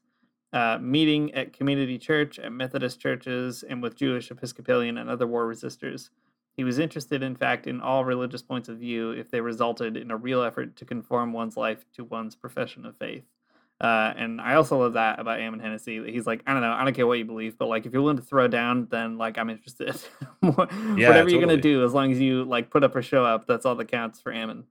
uh, 0.52 0.78
meeting 0.80 1.34
at 1.34 1.52
community 1.52 1.98
church, 1.98 2.38
at 2.38 2.52
Methodist 2.52 3.00
churches, 3.00 3.64
and 3.64 3.82
with 3.82 3.96
Jewish 3.96 4.30
Episcopalian 4.30 4.96
and 4.98 5.10
other 5.10 5.26
war 5.26 5.52
resistors. 5.52 6.10
He 6.56 6.62
was 6.62 6.78
interested, 6.78 7.24
in 7.24 7.34
fact, 7.34 7.66
in 7.66 7.80
all 7.80 8.04
religious 8.04 8.42
points 8.42 8.68
of 8.68 8.78
view 8.78 9.10
if 9.10 9.28
they 9.28 9.40
resulted 9.40 9.96
in 9.96 10.12
a 10.12 10.16
real 10.16 10.42
effort 10.42 10.76
to 10.76 10.84
conform 10.84 11.32
one's 11.32 11.56
life 11.56 11.84
to 11.94 12.04
one's 12.04 12.36
profession 12.36 12.86
of 12.86 12.96
faith. 12.96 13.24
Uh, 13.80 14.14
and 14.16 14.40
I 14.40 14.54
also 14.54 14.78
love 14.78 14.92
that 14.92 15.18
about 15.18 15.40
Ammon 15.40 15.60
Hennacy. 15.60 16.10
He's 16.10 16.26
like, 16.26 16.42
I 16.46 16.52
don't 16.52 16.62
know, 16.62 16.72
I 16.72 16.84
don't 16.84 16.94
care 16.94 17.06
what 17.06 17.18
you 17.18 17.24
believe, 17.24 17.58
but 17.58 17.66
like, 17.66 17.86
if 17.86 17.92
you're 17.92 18.02
willing 18.02 18.16
to 18.16 18.22
throw 18.22 18.46
down, 18.46 18.86
then 18.90 19.18
like, 19.18 19.36
I'm 19.36 19.50
interested. 19.50 19.88
yeah, 20.42 20.50
Whatever 20.50 20.68
totally. 20.96 21.32
you're 21.32 21.40
gonna 21.40 21.56
do, 21.56 21.84
as 21.84 21.92
long 21.92 22.12
as 22.12 22.20
you 22.20 22.44
like 22.44 22.70
put 22.70 22.84
up 22.84 22.94
or 22.94 23.02
show 23.02 23.24
up, 23.24 23.46
that's 23.46 23.66
all 23.66 23.74
that 23.74 23.88
counts 23.88 24.20
for 24.20 24.32
Ammon. 24.32 24.64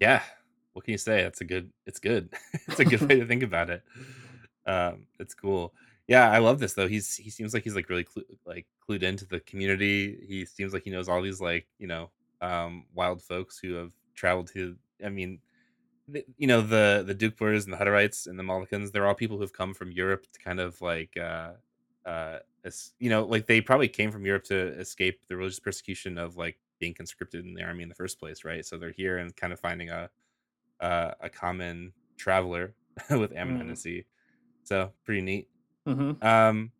Yeah, 0.00 0.20
what 0.72 0.84
can 0.84 0.92
you 0.92 0.98
say? 0.98 1.22
That's 1.22 1.40
a 1.40 1.44
good. 1.44 1.70
It's 1.86 2.00
good. 2.00 2.30
it's 2.66 2.80
a 2.80 2.84
good 2.84 3.00
way 3.02 3.20
to 3.20 3.26
think 3.26 3.42
about 3.44 3.70
it. 3.70 3.82
Um, 4.66 5.06
it's 5.20 5.34
cool. 5.34 5.74
Yeah, 6.08 6.30
I 6.30 6.38
love 6.38 6.58
this 6.58 6.74
though. 6.74 6.88
He's 6.88 7.14
he 7.14 7.30
seems 7.30 7.54
like 7.54 7.62
he's 7.62 7.76
like 7.76 7.88
really 7.88 8.04
clu- 8.04 8.24
like 8.44 8.66
clued 8.86 9.04
into 9.04 9.26
the 9.26 9.40
community. 9.40 10.18
He 10.26 10.44
seems 10.44 10.72
like 10.72 10.82
he 10.82 10.90
knows 10.90 11.08
all 11.08 11.22
these 11.22 11.40
like 11.40 11.66
you 11.78 11.86
know 11.86 12.10
um, 12.40 12.84
wild 12.94 13.22
folks 13.22 13.58
who 13.58 13.74
have 13.74 13.92
traveled 14.14 14.48
to. 14.54 14.76
I 15.04 15.08
mean 15.08 15.38
you 16.36 16.46
know 16.46 16.60
the 16.60 17.04
the 17.06 17.14
Doukhobors 17.14 17.64
and 17.64 17.72
the 17.72 17.76
Hutterites 17.76 18.26
and 18.26 18.38
the 18.38 18.42
Molokans, 18.42 18.92
they're 18.92 19.06
all 19.06 19.14
people 19.14 19.38
who've 19.38 19.52
come 19.52 19.74
from 19.74 19.92
Europe 19.92 20.26
to 20.32 20.38
kind 20.38 20.60
of 20.60 20.80
like 20.80 21.16
uh 21.16 21.52
uh 22.06 22.38
you 22.98 23.10
know 23.10 23.24
like 23.24 23.46
they 23.46 23.60
probably 23.60 23.88
came 23.88 24.10
from 24.10 24.26
Europe 24.26 24.44
to 24.44 24.78
escape 24.78 25.20
the 25.28 25.36
religious 25.36 25.60
persecution 25.60 26.18
of 26.18 26.36
like 26.36 26.58
being 26.78 26.94
conscripted 26.94 27.44
in 27.44 27.54
the 27.54 27.62
army 27.62 27.82
in 27.84 27.88
the 27.88 27.94
first 27.94 28.18
place, 28.18 28.44
right? 28.44 28.66
So 28.66 28.76
they're 28.76 28.90
here 28.90 29.18
and 29.18 29.34
kind 29.36 29.52
of 29.52 29.60
finding 29.60 29.90
a 29.90 30.10
uh, 30.80 31.12
a 31.20 31.28
common 31.28 31.92
traveler 32.16 32.74
with 33.10 33.32
Ammon 33.34 33.54
mm. 33.54 33.58
Hennacy. 33.58 34.06
So 34.64 34.90
pretty 35.04 35.22
neat. 35.22 35.48
Mm-hmm. 35.86 36.24
Um, 36.26 36.72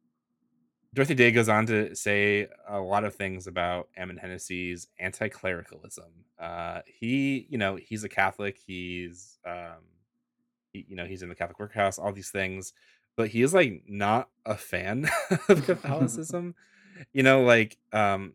Dorothy 0.95 1.15
Day 1.15 1.31
goes 1.31 1.49
on 1.49 1.65
to 1.67 1.95
say 1.97 2.49
a 2.69 2.79
lot 2.79 3.05
of 3.05 3.15
things 3.15 3.47
about 3.47 3.89
Ammon 3.97 4.19
Hennacy's 4.19 4.89
anti-clericalism. 4.99 6.13
Uh, 6.39 6.81
he, 6.87 7.47
you 7.49 7.57
know, 7.57 7.77
he's 7.77 8.05
a 8.05 8.11
Catholic. 8.11 8.59
He's, 8.59 9.39
um, 9.47 9.81
he, 10.73 10.85
you 10.89 10.97
know, 10.97 11.07
he's 11.07 11.23
in 11.23 11.31
the 11.31 11.35
Catholic 11.35 11.59
workhouse. 11.59 11.99
All 11.99 12.13
these 12.13 12.31
things, 12.31 12.75
but 13.17 13.29
he 13.29 13.41
is 13.41 13.55
like 13.55 13.85
not 13.89 14.29
a 14.45 14.55
fan 14.55 15.09
of 15.49 15.65
Catholicism. 15.67 16.55
you 17.15 17.23
know, 17.23 17.43
like, 17.43 17.79
um, 17.95 18.35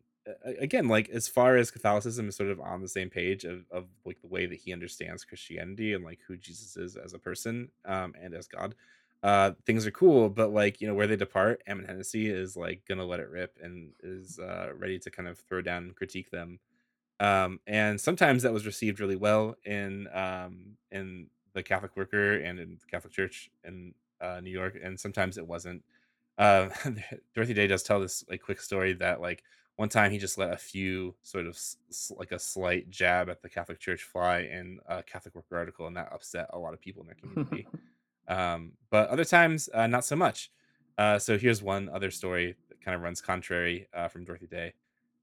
again, 0.60 0.88
like 0.88 1.10
as 1.10 1.28
far 1.28 1.58
as 1.58 1.70
Catholicism 1.70 2.28
is 2.28 2.36
sort 2.36 2.49
of 2.49 2.60
on 2.60 2.82
the 2.82 2.89
same 2.89 3.12
page 3.12 3.43
of, 3.43 3.66
of 3.70 3.86
like 4.03 4.20
the 4.22 4.28
way 4.28 4.47
that 4.47 4.60
he 4.60 4.74
understands 4.74 5.24
Christianity 5.24 5.93
and 5.93 6.03
like 6.03 6.20
who 6.28 6.38
Jesus 6.38 6.76
is 6.76 6.95
as 6.95 7.14
a 7.14 7.20
person, 7.20 7.70
um, 7.86 8.16
and 8.20 8.34
as 8.34 8.47
God 8.47 8.74
uh 9.24 9.51
things 9.65 9.88
are 9.88 9.91
cool 9.91 10.30
but 10.30 10.53
like 10.53 10.80
you 10.80 10.88
know 10.88 10.93
where 10.93 11.07
they 11.07 11.15
depart 11.15 11.61
Ammon 11.68 11.86
Hennacy 11.86 12.30
is 12.30 12.55
like 12.55 12.84
gonna 12.88 13.05
let 13.05 13.20
it 13.20 13.30
rip 13.30 13.57
and 13.61 13.91
is 14.03 14.39
uh 14.39 14.70
ready 14.78 14.99
to 14.99 15.09
kind 15.09 15.28
of 15.28 15.39
throw 15.39 15.61
down 15.61 15.84
and 15.84 15.95
critique 15.95 16.30
them. 16.30 16.59
Um 17.20 17.59
and 17.65 17.99
sometimes 17.99 18.43
that 18.43 18.53
was 18.53 18.65
received 18.65 18.99
really 18.99 19.15
well 19.15 19.55
in 19.65 20.07
um 20.13 20.78
in 20.91 21.28
the 21.53 21.63
Catholic 21.63 21.95
worker 21.97 22.34
and 22.34 22.59
in 22.59 22.78
the 22.80 22.86
Catholic 22.86 23.13
Church 23.13 23.49
in 23.63 23.95
uh, 24.22 24.39
New 24.39 24.51
York 24.51 24.78
and 24.82 24.99
sometimes 24.99 25.38
it 25.38 25.47
wasn't. 25.47 25.84
Uh 26.38 26.70
Dorothy 27.34 27.55
Day 27.55 27.65
does 27.65 27.82
tell 27.84 27.99
this 27.99 28.24
like 28.30 28.41
quick 28.43 28.61
story 28.61 28.93
that 28.93 29.20
like 29.20 29.43
one 29.78 29.89
time 29.89 30.11
he 30.11 30.18
just 30.20 30.38
let 30.38 30.53
a 30.53 30.57
few 30.57 31.15
sort 31.24 31.47
of 31.47 31.57
like 32.18 32.32
a 32.32 32.39
slight 32.39 32.89
jab 32.91 33.30
at 33.30 33.41
the 33.41 33.49
Catholic 33.49 33.80
Church 33.80 34.03
fly 34.03 34.39
in 34.39 34.80
a 34.88 35.01
Catholic 35.01 35.34
worker 35.34 35.57
article 35.57 35.88
and 35.88 35.95
that 35.97 36.11
upset 36.13 36.49
a 36.51 36.59
lot 36.59 36.74
of 36.74 36.82
people 36.82 37.01
in 37.01 37.07
their 37.07 37.15
community 37.15 37.68
um, 38.28 38.73
but 38.89 39.09
other 39.09 39.25
times 39.25 39.69
uh, 39.73 39.88
not 39.88 40.05
so 40.05 40.15
much. 40.15 40.51
Uh, 40.97 41.19
so 41.19 41.38
here's 41.38 41.61
one 41.61 41.89
other 41.89 42.11
story 42.11 42.55
that 42.69 42.82
kind 42.82 42.95
of 42.95 43.01
runs 43.01 43.21
contrary 43.21 43.88
uh, 43.93 44.07
from 44.07 44.25
Dorothy 44.25 44.47
Day. 44.47 44.73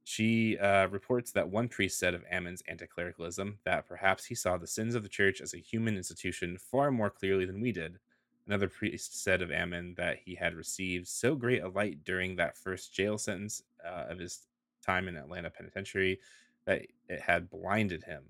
she 0.04 0.58
uh, 0.58 0.86
reports 0.88 1.32
that 1.32 1.48
one 1.48 1.68
priest 1.68 1.98
said 1.98 2.14
of 2.14 2.24
Ammon's 2.30 2.62
anti-clericalism 2.68 3.58
that 3.64 3.88
perhaps 3.88 4.26
he 4.26 4.34
saw 4.34 4.58
the 4.58 4.66
sins 4.66 4.94
of 4.94 5.02
the 5.02 5.08
church 5.08 5.40
as 5.40 5.54
a 5.54 5.58
human 5.58 5.96
institution 5.96 6.58
far 6.58 6.90
more 6.90 7.10
clearly 7.10 7.46
than 7.46 7.60
we 7.60 7.72
did. 7.72 7.98
Another 8.46 8.68
priest 8.68 9.22
said 9.22 9.40
of 9.40 9.50
Ammon 9.50 9.94
that 9.96 10.18
he 10.22 10.34
had 10.34 10.54
received 10.54 11.08
so 11.08 11.34
great 11.34 11.62
a 11.62 11.68
light 11.68 12.04
during 12.04 12.36
that 12.36 12.58
first 12.58 12.92
jail 12.92 13.16
sentence 13.16 13.62
uh, 13.84 14.04
of 14.10 14.18
his 14.18 14.46
time 14.84 15.08
in 15.08 15.16
Atlanta 15.16 15.48
Penitentiary 15.48 16.20
that 16.66 16.82
it 17.08 17.20
had 17.22 17.48
blinded 17.48 18.04
him. 18.04 18.22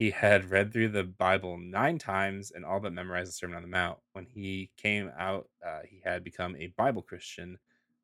He 0.00 0.10
had 0.10 0.50
read 0.50 0.72
through 0.72 0.88
the 0.88 1.04
Bible 1.04 1.58
nine 1.58 1.98
times 1.98 2.52
and 2.52 2.64
all 2.64 2.80
but 2.80 2.94
memorized 2.94 3.28
the 3.28 3.34
Sermon 3.34 3.56
on 3.56 3.62
the 3.62 3.68
Mount. 3.68 3.98
When 4.14 4.24
he 4.24 4.70
came 4.78 5.12
out, 5.18 5.50
uh, 5.64 5.80
he 5.86 6.00
had 6.02 6.24
become 6.24 6.56
a 6.56 6.68
Bible 6.68 7.02
Christian 7.02 7.58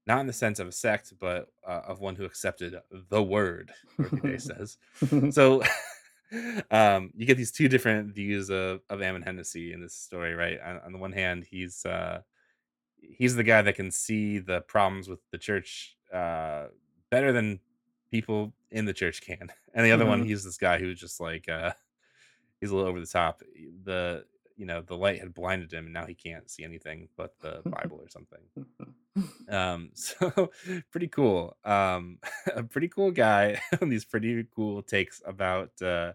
not 0.07 0.20
in 0.20 0.26
the 0.26 0.32
sense 0.34 0.61
of 0.61 0.68
a 0.68 0.72
sect, 0.72 1.14
but 1.18 1.49
uh, 1.66 1.80
of 1.88 2.01
one 2.01 2.14
who 2.14 2.26
accepted 2.26 2.76
the 3.11 3.22
word, 3.22 3.72
Dorothy 3.97 4.20
Day 4.20 4.36
says. 4.36 4.76
So 5.32 5.62
um, 6.70 7.12
you 7.16 7.24
get 7.24 7.38
these 7.38 7.51
two 7.51 7.66
different 7.66 8.14
views 8.14 8.51
of, 8.51 8.82
of 8.90 9.01
Ammon 9.01 9.22
Hennacy 9.22 9.72
in 9.72 9.80
this 9.80 9.94
story, 9.94 10.34
right? 10.34 10.61
On, 10.61 10.80
on 10.84 10.92
the 10.92 10.99
one 10.99 11.12
hand, 11.12 11.47
he's 11.51 11.86
uh, 11.86 12.20
he's 13.01 13.36
the 13.36 13.42
guy 13.42 13.62
that 13.62 13.74
can 13.74 13.90
see 13.90 14.38
the 14.38 14.61
problems 14.61 15.09
with 15.09 15.20
the 15.30 15.38
church 15.38 15.97
uh, 16.12 16.66
better 17.11 17.32
than 17.32 17.59
people 18.11 18.53
in 18.70 18.84
the 18.84 18.94
church 18.94 19.22
can. 19.22 19.49
And 19.74 19.84
the 19.84 19.92
other 19.92 20.05
mm-hmm. 20.05 20.20
one, 20.20 20.24
he's 20.24 20.42
this 20.42 20.57
guy 20.57 20.78
who's 20.78 20.99
just 20.99 21.20
like 21.20 21.51
uh, 21.51 21.72
he's 22.61 22.70
a 22.70 22.76
little 22.76 22.88
over 22.88 23.00
the 23.00 23.07
top. 23.07 23.42
The 23.84 24.24
you 24.57 24.64
know 24.64 24.80
the 24.80 24.96
light 24.96 25.20
had 25.20 25.34
blinded 25.34 25.72
him 25.72 25.84
and 25.84 25.92
now 25.92 26.07
he 26.07 26.14
can't 26.14 26.50
see 26.50 26.64
anything 26.64 27.09
but 27.16 27.34
the 27.40 27.61
bible 27.66 28.00
or 28.02 28.09
something 28.09 28.40
um 29.48 29.90
so 29.94 30.50
pretty 30.90 31.09
cool 31.09 31.57
um 31.64 32.18
a 32.54 32.62
pretty 32.62 32.88
cool 32.88 33.11
guy 33.11 33.61
on 33.80 33.88
these 33.88 34.04
pretty 34.04 34.46
cool 34.54 34.82
takes 34.82 35.22
about 35.26 35.70
uh 35.82 36.12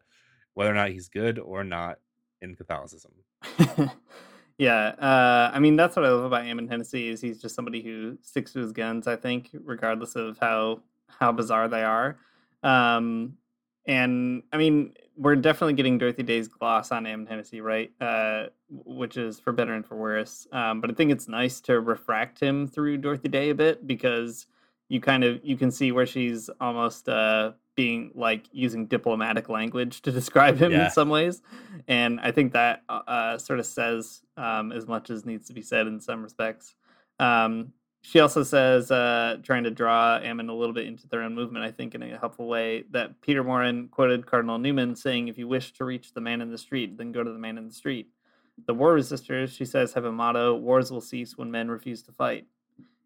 whether 0.53 0.71
or 0.71 0.75
not 0.75 0.89
he's 0.89 1.07
good 1.07 1.39
or 1.39 1.63
not 1.63 1.99
in 2.41 2.55
catholicism 2.55 3.11
yeah 4.57 4.87
uh 4.99 5.51
i 5.53 5.59
mean 5.59 5.75
that's 5.75 5.95
what 5.95 6.05
i 6.05 6.09
love 6.09 6.25
about 6.25 6.45
Ammon 6.45 6.67
Hennacy 6.67 7.09
is 7.09 7.21
he's 7.21 7.41
just 7.41 7.55
somebody 7.55 7.81
who 7.81 8.17
sticks 8.21 8.53
to 8.53 8.59
his 8.59 8.71
guns 8.71 9.07
i 9.07 9.15
think 9.15 9.49
regardless 9.63 10.15
of 10.15 10.37
how 10.39 10.81
how 11.07 11.31
bizarre 11.31 11.67
they 11.67 11.83
are 11.83 12.17
um 12.63 13.33
and 13.86 14.43
I 14.51 14.57
mean, 14.57 14.93
we're 15.17 15.36
definitely 15.36 15.73
getting 15.73 15.97
Dorothy 15.97 16.23
Day's 16.23 16.47
gloss 16.47 16.91
on 16.91 17.05
Ammon 17.05 17.27
Hennacy, 17.27 17.61
right? 17.61 17.91
Uh, 17.99 18.47
which 18.69 19.17
is 19.17 19.39
for 19.39 19.51
better 19.51 19.73
and 19.73 19.86
for 19.86 19.95
worse. 19.95 20.47
Um, 20.51 20.82
but 20.82 20.89
I 20.89 20.93
think 20.93 21.11
it's 21.11 21.27
nice 21.27 21.59
to 21.61 21.79
refract 21.79 22.39
him 22.39 22.67
through 22.67 22.97
Dorothy 22.97 23.29
Day 23.29 23.49
a 23.49 23.55
bit 23.55 23.86
because 23.86 24.47
you 24.88 24.99
kind 24.99 25.23
of 25.23 25.39
you 25.43 25.57
can 25.57 25.71
see 25.71 25.91
where 25.91 26.05
she's 26.05 26.49
almost 26.59 27.09
uh, 27.09 27.53
being 27.75 28.11
like 28.13 28.45
using 28.51 28.88
diplomatic 28.88 29.49
language 29.49 30.01
to 30.03 30.11
describe 30.19 30.57
him 30.57 30.71
yeah. 30.71 30.86
in 30.86 30.91
some 30.91 31.09
ways, 31.09 31.41
and 31.88 32.19
I 32.19 32.32
think 32.32 32.53
that 32.53 32.84
uh, 32.89 33.38
sort 33.38 33.59
of 33.59 33.65
says 33.65 34.21
um, 34.38 34.71
as 34.71 34.88
much 34.88 35.09
as 35.09 35.25
needs 35.25 35.47
to 35.47 35.53
be 35.53 35.61
said 35.61 35.88
in 35.88 35.99
some 35.99 36.21
respects. 36.23 36.75
Um, 37.19 37.73
she 38.01 38.19
also 38.19 38.43
says, 38.43 38.89
uh, 38.89 39.37
trying 39.43 39.63
to 39.63 39.71
draw 39.71 40.17
Ammon 40.17 40.49
a 40.49 40.55
little 40.55 40.73
bit 40.73 40.87
into 40.87 41.07
their 41.07 41.21
own 41.21 41.35
movement, 41.35 41.63
I 41.63 41.71
think, 41.71 41.93
in 41.93 42.01
a 42.01 42.17
helpful 42.17 42.47
way, 42.47 42.83
that 42.91 43.21
Peter 43.21 43.43
Maurin 43.43 43.89
quoted 43.89 44.25
Cardinal 44.25 44.57
Newman 44.57 44.95
saying, 44.95 45.27
If 45.27 45.37
you 45.37 45.47
wish 45.47 45.73
to 45.73 45.85
reach 45.85 46.13
the 46.13 46.21
man 46.21 46.41
in 46.41 46.49
the 46.49 46.57
street, 46.57 46.97
then 46.97 47.11
go 47.11 47.23
to 47.23 47.31
the 47.31 47.37
man 47.37 47.59
in 47.59 47.67
the 47.67 47.73
street. 47.73 48.09
The 48.65 48.73
war 48.73 48.95
resistors, 48.95 49.55
she 49.55 49.65
says, 49.65 49.93
have 49.93 50.05
a 50.05 50.11
motto 50.11 50.55
wars 50.55 50.91
will 50.91 51.01
cease 51.01 51.37
when 51.37 51.51
men 51.51 51.69
refuse 51.69 52.01
to 52.03 52.11
fight. 52.11 52.47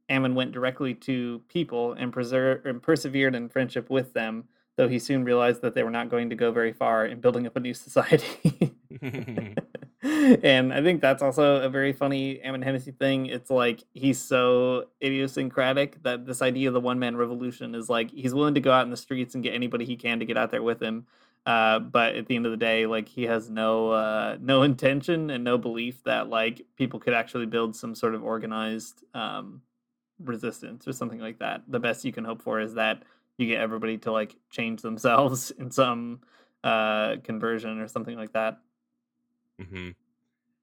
Ammon 0.09 0.33
went 0.33 0.51
directly 0.51 0.93
to 0.93 1.41
people 1.49 1.93
and, 1.93 2.13
preser- 2.13 2.65
and 2.65 2.81
persevered 2.81 3.35
in 3.35 3.49
friendship 3.49 3.89
with 3.89 4.13
them, 4.13 4.45
though 4.75 4.87
he 4.87 4.99
soon 4.99 5.23
realized 5.23 5.61
that 5.61 5.73
they 5.73 5.83
were 5.83 5.91
not 5.91 6.09
going 6.09 6.29
to 6.29 6.35
go 6.35 6.51
very 6.51 6.73
far 6.73 7.05
in 7.05 7.19
building 7.19 7.45
up 7.47 7.55
a 7.55 7.59
new 7.59 7.73
society. 7.73 8.75
and 10.43 10.71
I 10.71 10.83
think 10.83 11.01
that's 11.01 11.23
also 11.23 11.63
a 11.63 11.69
very 11.69 11.91
funny 11.91 12.39
Ammon 12.41 12.61
Hennacy 12.61 12.91
thing. 12.91 13.25
It's 13.25 13.49
like 13.49 13.83
he's 13.93 14.21
so 14.21 14.85
idiosyncratic 15.01 16.03
that 16.03 16.27
this 16.27 16.43
idea 16.43 16.67
of 16.67 16.75
the 16.75 16.79
one 16.79 16.99
man 16.99 17.17
revolution 17.17 17.73
is 17.73 17.89
like 17.89 18.11
he's 18.11 18.31
willing 18.31 18.53
to 18.53 18.59
go 18.59 18.71
out 18.71 18.85
in 18.85 18.91
the 18.91 18.97
streets 18.97 19.33
and 19.33 19.43
get 19.43 19.55
anybody 19.55 19.83
he 19.83 19.95
can 19.95 20.19
to 20.19 20.25
get 20.25 20.37
out 20.37 20.51
there 20.51 20.61
with 20.61 20.79
him. 20.79 21.07
Uh, 21.47 21.79
but 21.79 22.15
at 22.15 22.27
the 22.27 22.35
end 22.35 22.45
of 22.45 22.51
the 22.51 22.57
day, 22.57 22.85
like 22.85 23.07
he 23.07 23.23
has 23.23 23.49
no 23.49 23.89
uh, 23.91 24.37
no 24.39 24.61
intention 24.61 25.31
and 25.31 25.43
no 25.43 25.57
belief 25.57 26.03
that 26.03 26.29
like 26.29 26.61
people 26.75 26.99
could 26.99 27.15
actually 27.15 27.47
build 27.47 27.75
some 27.75 27.95
sort 27.95 28.13
of 28.13 28.23
organized 28.23 29.03
um, 29.15 29.61
resistance 30.23 30.87
or 30.87 30.93
something 30.93 31.19
like 31.19 31.39
that. 31.39 31.63
The 31.67 31.79
best 31.79 32.05
you 32.05 32.11
can 32.11 32.25
hope 32.25 32.43
for 32.43 32.59
is 32.59 32.75
that 32.75 33.01
you 33.39 33.47
get 33.47 33.59
everybody 33.59 33.97
to 33.99 34.11
like 34.11 34.35
change 34.51 34.83
themselves 34.83 35.49
in 35.57 35.71
some 35.71 36.19
uh, 36.63 37.15
conversion 37.23 37.79
or 37.79 37.87
something 37.87 38.15
like 38.15 38.33
that. 38.33 38.59
Hmm 39.59 39.89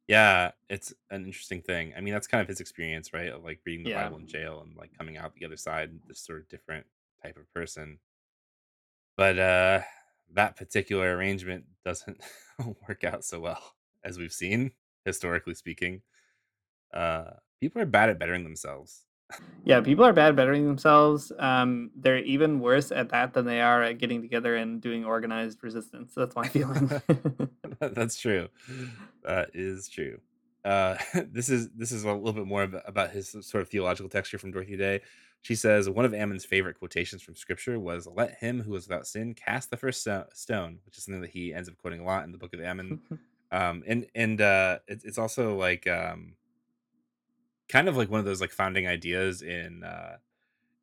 Yeah, 0.09 0.53
it's 0.71 0.95
an 1.11 1.27
interesting 1.27 1.63
thing. 1.63 1.95
I 1.97 2.01
mean, 2.03 2.15
that's 2.15 2.29
kind 2.29 2.43
of 2.43 2.49
his 2.49 2.61
experience, 2.61 3.13
right? 3.15 3.31
Of 3.31 3.45
like 3.45 3.63
reading 3.67 3.85
the 3.85 3.91
Yeah. 3.91 3.93
Bible 3.93 4.19
in 4.19 4.27
jail 4.29 4.61
and 4.63 4.77
like 4.77 4.95
coming 4.99 5.19
out 5.19 5.35
the 5.37 5.47
other 5.47 5.59
side, 5.59 6.01
this 6.09 6.21
sort 6.21 6.41
of 6.43 6.49
different 6.49 6.87
type 7.23 7.39
of 7.39 7.53
person. 7.55 8.01
But 9.17 9.39
uh 9.39 9.83
that 10.31 10.57
particular 10.57 11.15
arrangement 11.17 11.67
doesn't 11.85 12.23
work 12.89 13.05
out 13.05 13.25
so 13.25 13.41
well, 13.41 13.75
as 14.03 14.17
we've 14.19 14.33
seen, 14.33 14.73
historically 15.05 15.55
speaking. 15.55 16.03
Uh 16.93 17.33
people 17.61 17.83
are 17.83 17.87
bad 17.87 18.11
at 18.11 18.19
bettering 18.21 18.45
themselves. 18.45 19.07
Yeah, 19.65 19.81
people 19.81 20.05
are 20.05 20.13
bad 20.13 20.31
at 20.31 20.37
bettering 20.37 20.67
themselves. 20.67 21.31
Um, 21.39 21.91
they're 21.95 22.19
even 22.19 22.59
worse 22.59 22.91
at 22.91 23.11
that 23.11 23.33
than 23.33 23.45
they 23.45 23.61
are 23.61 23.83
at 23.83 23.99
getting 23.99 24.21
together 24.21 24.57
and 24.57 24.81
doing 24.81 25.05
organized 25.05 25.63
resistance. 25.63 26.15
That's 26.17 26.35
my 26.35 26.49
feeling. 26.49 26.91
That's 27.81 28.19
true. 28.19 28.49
That 29.25 29.51
is 29.55 29.89
true. 29.89 30.19
Uh, 30.65 30.97
this 31.31 31.49
is 31.49 31.71
this 31.71 31.93
is 31.93 32.05
a 32.05 32.13
little 32.13 32.33
bit 32.33 32.47
more 32.47 32.65
ab- 32.65 32.83
about 32.87 33.11
his 33.11 33.31
sort 33.41 33.63
of 33.63 33.69
theological 33.69 34.09
texture 34.09 34.39
from 34.39 34.51
Dorothy 34.51 34.77
Day. 34.77 35.01
She 35.43 35.55
says 35.55 35.89
one 35.89 36.05
of 36.05 36.15
Ammon's 36.15 36.45
favorite 36.45 36.79
quotations 36.79 37.23
from 37.23 37.37
Scripture 37.37 37.79
was 37.79 38.07
"Let 38.07 38.39
him 38.39 38.63
who 38.63 38.75
is 38.75 38.89
without 38.89 39.07
sin 39.07 39.35
cast 39.35 39.71
the 39.71 39.77
first 39.77 40.03
stone," 40.03 40.79
which 40.85 40.99
is 40.99 41.05
something 41.05 41.21
that 41.23 41.31
he 41.31 41.55
ends 41.55 41.69
up 41.69 41.77
quoting 41.79 42.01
a 42.01 42.05
lot 42.05 42.25
in 42.25 42.33
the 42.33 42.39
Book 42.39 42.53
of 42.53 42.61
Ammon. 42.61 43.01
Um, 43.53 43.85
and 43.87 44.07
and 44.15 44.41
uh, 44.41 44.79
it's 44.89 45.05
it's 45.05 45.19
also 45.19 45.59
like 45.59 45.87
um, 45.87 46.37
kind 47.73 47.89
of 47.89 47.97
like 47.99 48.11
one 48.11 48.21
of 48.21 48.27
those 48.27 48.43
like 48.43 48.53
founding 48.53 48.89
ideas 48.89 49.43
in 49.43 49.85
uh, 49.85 50.19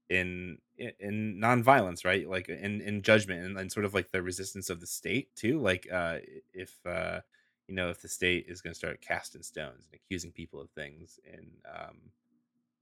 in 0.10 0.60
in 0.78 1.40
nonviolence, 1.42 2.06
right? 2.06 2.30
Like 2.30 2.50
in 2.50 2.82
in 2.82 3.02
judgment 3.04 3.46
and, 3.46 3.58
and 3.60 3.72
sort 3.72 3.86
of 3.86 3.94
like 3.94 4.12
the 4.12 4.22
resistance 4.24 4.70
of 4.70 4.82
the 4.82 4.88
state 4.88 5.36
too. 5.36 5.60
Like 5.60 5.88
uh, 5.92 6.20
if 6.54 6.86
uh, 6.86 7.22
you 7.68 7.76
know 7.76 7.90
if 7.90 8.02
the 8.02 8.10
state 8.10 8.46
is 8.50 8.62
going 8.62 8.74
to 8.74 8.78
start 8.80 9.02
casting 9.02 9.44
stones 9.44 9.86
and 9.86 9.96
accusing 9.96 10.32
people 10.34 10.62
of 10.62 10.72
things 10.72 11.20
in 11.26 11.52
um, 11.74 12.12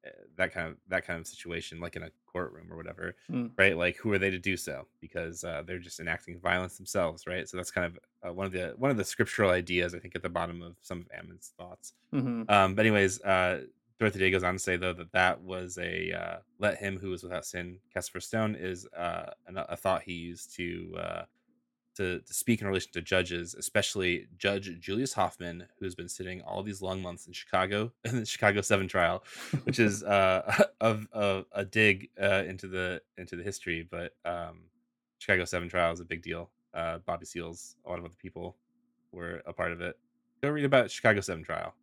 uh, 0.05 0.09
that 0.37 0.53
kind 0.53 0.69
of 0.69 0.77
that 0.87 1.05
kind 1.05 1.19
of 1.19 1.27
situation, 1.27 1.79
like 1.79 1.95
in 1.95 2.03
a 2.03 2.11
courtroom 2.25 2.71
or 2.71 2.77
whatever, 2.77 3.15
Mm. 3.29 3.57
right? 3.57 3.75
Like 3.77 3.97
who 3.97 4.11
are 4.13 4.19
they 4.19 4.29
to 4.29 4.39
do 4.39 4.55
so? 4.57 4.87
Because 5.01 5.43
uh, 5.43 5.63
they're 5.65 5.79
just 5.79 5.99
enacting 5.99 6.39
violence 6.39 6.77
themselves, 6.77 7.25
right? 7.27 7.47
So 7.49 7.57
that's 7.57 7.71
kind 7.71 7.85
of 7.85 7.99
uh, 8.29 8.33
one 8.33 8.45
of 8.45 8.51
the 8.53 8.73
one 8.77 8.91
of 8.91 8.97
the 8.97 9.03
scriptural 9.05 9.51
ideas 9.51 9.93
I 9.95 9.99
think 9.99 10.15
at 10.15 10.21
the 10.23 10.29
bottom 10.29 10.61
of 10.61 10.77
some 10.81 11.01
of 11.01 11.07
Ammon's 11.13 11.53
thoughts. 11.57 11.93
hmm 12.11 12.49
Um, 12.49 12.75
but 12.75 12.85
anyways, 12.85 13.21
uh, 13.23 13.65
Dorothy 13.99 14.19
Day 14.19 14.31
goes 14.31 14.43
on 14.43 14.53
to 14.53 14.59
say 14.59 14.77
though 14.77 14.93
that 14.93 15.11
that 15.13 15.41
was 15.41 15.77
a 15.79 16.11
uh, 16.11 16.37
"let 16.59 16.77
him 16.77 16.99
who 16.99 17.13
is 17.13 17.23
without 17.23 17.45
sin 17.45 17.79
cast 17.93 18.11
first 18.11 18.27
stone" 18.27 18.55
is 18.55 18.87
uh, 18.95 19.31
a 19.47 19.75
thought 19.75 20.03
he 20.03 20.13
used 20.13 20.53
to 20.55 20.95
uh, 20.99 21.21
to 21.95 22.19
to 22.19 22.33
speak 22.33 22.61
in 22.61 22.67
relation 22.67 22.91
to 22.93 23.01
judges, 23.01 23.55
especially 23.55 24.27
Judge 24.37 24.79
Julius 24.79 25.13
Hoffman, 25.13 25.67
who's 25.79 25.95
been 25.95 26.07
sitting 26.07 26.41
all 26.41 26.61
these 26.61 26.81
long 26.81 27.01
months 27.01 27.25
in 27.25 27.33
Chicago 27.33 27.91
in 28.05 28.19
the 28.19 28.25
Chicago 28.25 28.61
Seven 28.61 28.87
trial, 28.87 29.23
which 29.63 29.79
is 29.79 30.03
uh, 30.03 30.63
of 30.81 31.07
a 31.51 31.65
dig 31.65 32.09
uh, 32.21 32.43
into 32.47 32.67
the 32.67 33.01
into 33.17 33.35
the 33.35 33.43
history. 33.43 33.87
But 33.89 34.13
um, 34.25 34.61
Chicago 35.17 35.43
Seven 35.45 35.69
trial 35.69 35.91
is 35.91 35.99
a 35.99 36.05
big 36.05 36.21
deal. 36.21 36.51
Uh, 36.73 36.99
Bobby 36.99 37.25
Seals, 37.25 37.75
a 37.85 37.89
lot 37.89 37.97
of 37.97 38.05
other 38.05 38.13
people 38.19 38.55
were 39.11 39.41
a 39.47 39.53
part 39.53 39.71
of 39.71 39.81
it. 39.81 39.97
Go 40.43 40.49
read 40.49 40.65
about 40.65 40.91
Chicago 40.91 41.21
Seven 41.21 41.43
trial. 41.43 41.73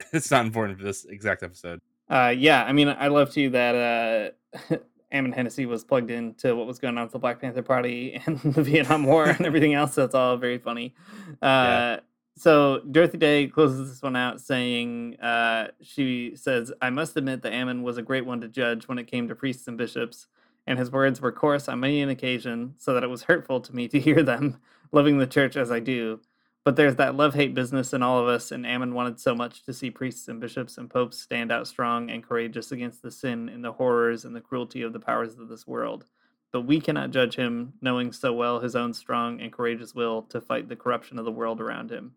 it's 0.12 0.30
not 0.30 0.46
important 0.46 0.78
for 0.78 0.84
this 0.84 1.04
exact 1.04 1.42
episode. 1.42 1.80
Uh, 2.08 2.34
yeah, 2.36 2.64
I 2.64 2.72
mean, 2.72 2.88
I 2.88 3.08
love 3.08 3.30
too 3.32 3.50
that 3.50 4.34
uh, 4.72 4.76
Ammon 5.12 5.32
Hennacy 5.32 5.66
was 5.66 5.84
plugged 5.84 6.10
into 6.10 6.54
what 6.56 6.66
was 6.66 6.78
going 6.78 6.96
on 6.96 7.04
with 7.04 7.12
the 7.12 7.18
Black 7.18 7.40
Panther 7.40 7.62
Party 7.62 8.20
and 8.26 8.38
the 8.40 8.62
Vietnam 8.62 9.04
War 9.04 9.26
and 9.26 9.44
everything 9.44 9.74
else. 9.74 9.94
So 9.94 10.04
it's 10.04 10.14
all 10.14 10.36
very 10.36 10.58
funny. 10.58 10.94
Uh, 11.42 11.98
So 12.36 12.80
Dorothy 12.90 13.18
Day 13.18 13.48
closes 13.48 13.90
this 13.90 14.00
one 14.00 14.14
out 14.14 14.40
saying, 14.40 15.18
uh, 15.20 15.68
she 15.82 16.36
says, 16.36 16.72
I 16.80 16.88
must 16.88 17.16
admit 17.16 17.42
that 17.42 17.52
Ammon 17.52 17.82
was 17.82 17.98
a 17.98 18.02
great 18.02 18.24
one 18.26 18.40
to 18.42 18.48
judge 18.48 18.86
when 18.86 18.96
it 18.96 19.08
came 19.08 19.26
to 19.26 19.34
priests 19.34 19.66
and 19.66 19.76
bishops, 19.76 20.28
and 20.64 20.78
his 20.78 20.92
words 20.92 21.20
were 21.20 21.32
coarse 21.32 21.68
on 21.68 21.80
many 21.80 22.00
an 22.00 22.10
occasion, 22.10 22.74
so 22.78 22.94
that 22.94 23.02
it 23.02 23.08
was 23.08 23.24
hurtful 23.24 23.60
to 23.62 23.74
me 23.74 23.88
to 23.88 23.98
hear 23.98 24.22
them, 24.22 24.58
loving 24.92 25.18
the 25.18 25.26
church 25.26 25.56
as 25.56 25.72
I 25.72 25.80
do. 25.80 26.20
But 26.68 26.76
there's 26.76 26.96
that 26.96 27.16
love 27.16 27.32
hate 27.32 27.54
business 27.54 27.94
in 27.94 28.02
all 28.02 28.20
of 28.20 28.28
us, 28.28 28.52
and 28.52 28.66
Ammon 28.66 28.92
wanted 28.92 29.18
so 29.18 29.34
much 29.34 29.62
to 29.62 29.72
see 29.72 29.90
priests 29.90 30.28
and 30.28 30.38
bishops 30.38 30.76
and 30.76 30.90
popes 30.90 31.18
stand 31.18 31.50
out 31.50 31.66
strong 31.66 32.10
and 32.10 32.22
courageous 32.22 32.72
against 32.72 33.00
the 33.00 33.10
sin 33.10 33.48
and 33.48 33.64
the 33.64 33.72
horrors 33.72 34.26
and 34.26 34.36
the 34.36 34.42
cruelty 34.42 34.82
of 34.82 34.92
the 34.92 35.00
powers 35.00 35.38
of 35.38 35.48
this 35.48 35.66
world. 35.66 36.04
but 36.52 36.66
we 36.66 36.78
cannot 36.78 37.10
judge 37.10 37.36
him, 37.36 37.72
knowing 37.80 38.12
so 38.12 38.34
well 38.34 38.60
his 38.60 38.76
own 38.76 38.92
strong 38.92 39.40
and 39.40 39.50
courageous 39.50 39.94
will 39.94 40.20
to 40.24 40.42
fight 40.42 40.68
the 40.68 40.76
corruption 40.76 41.18
of 41.18 41.24
the 41.24 41.32
world 41.32 41.58
around 41.58 41.90
him. 41.90 42.12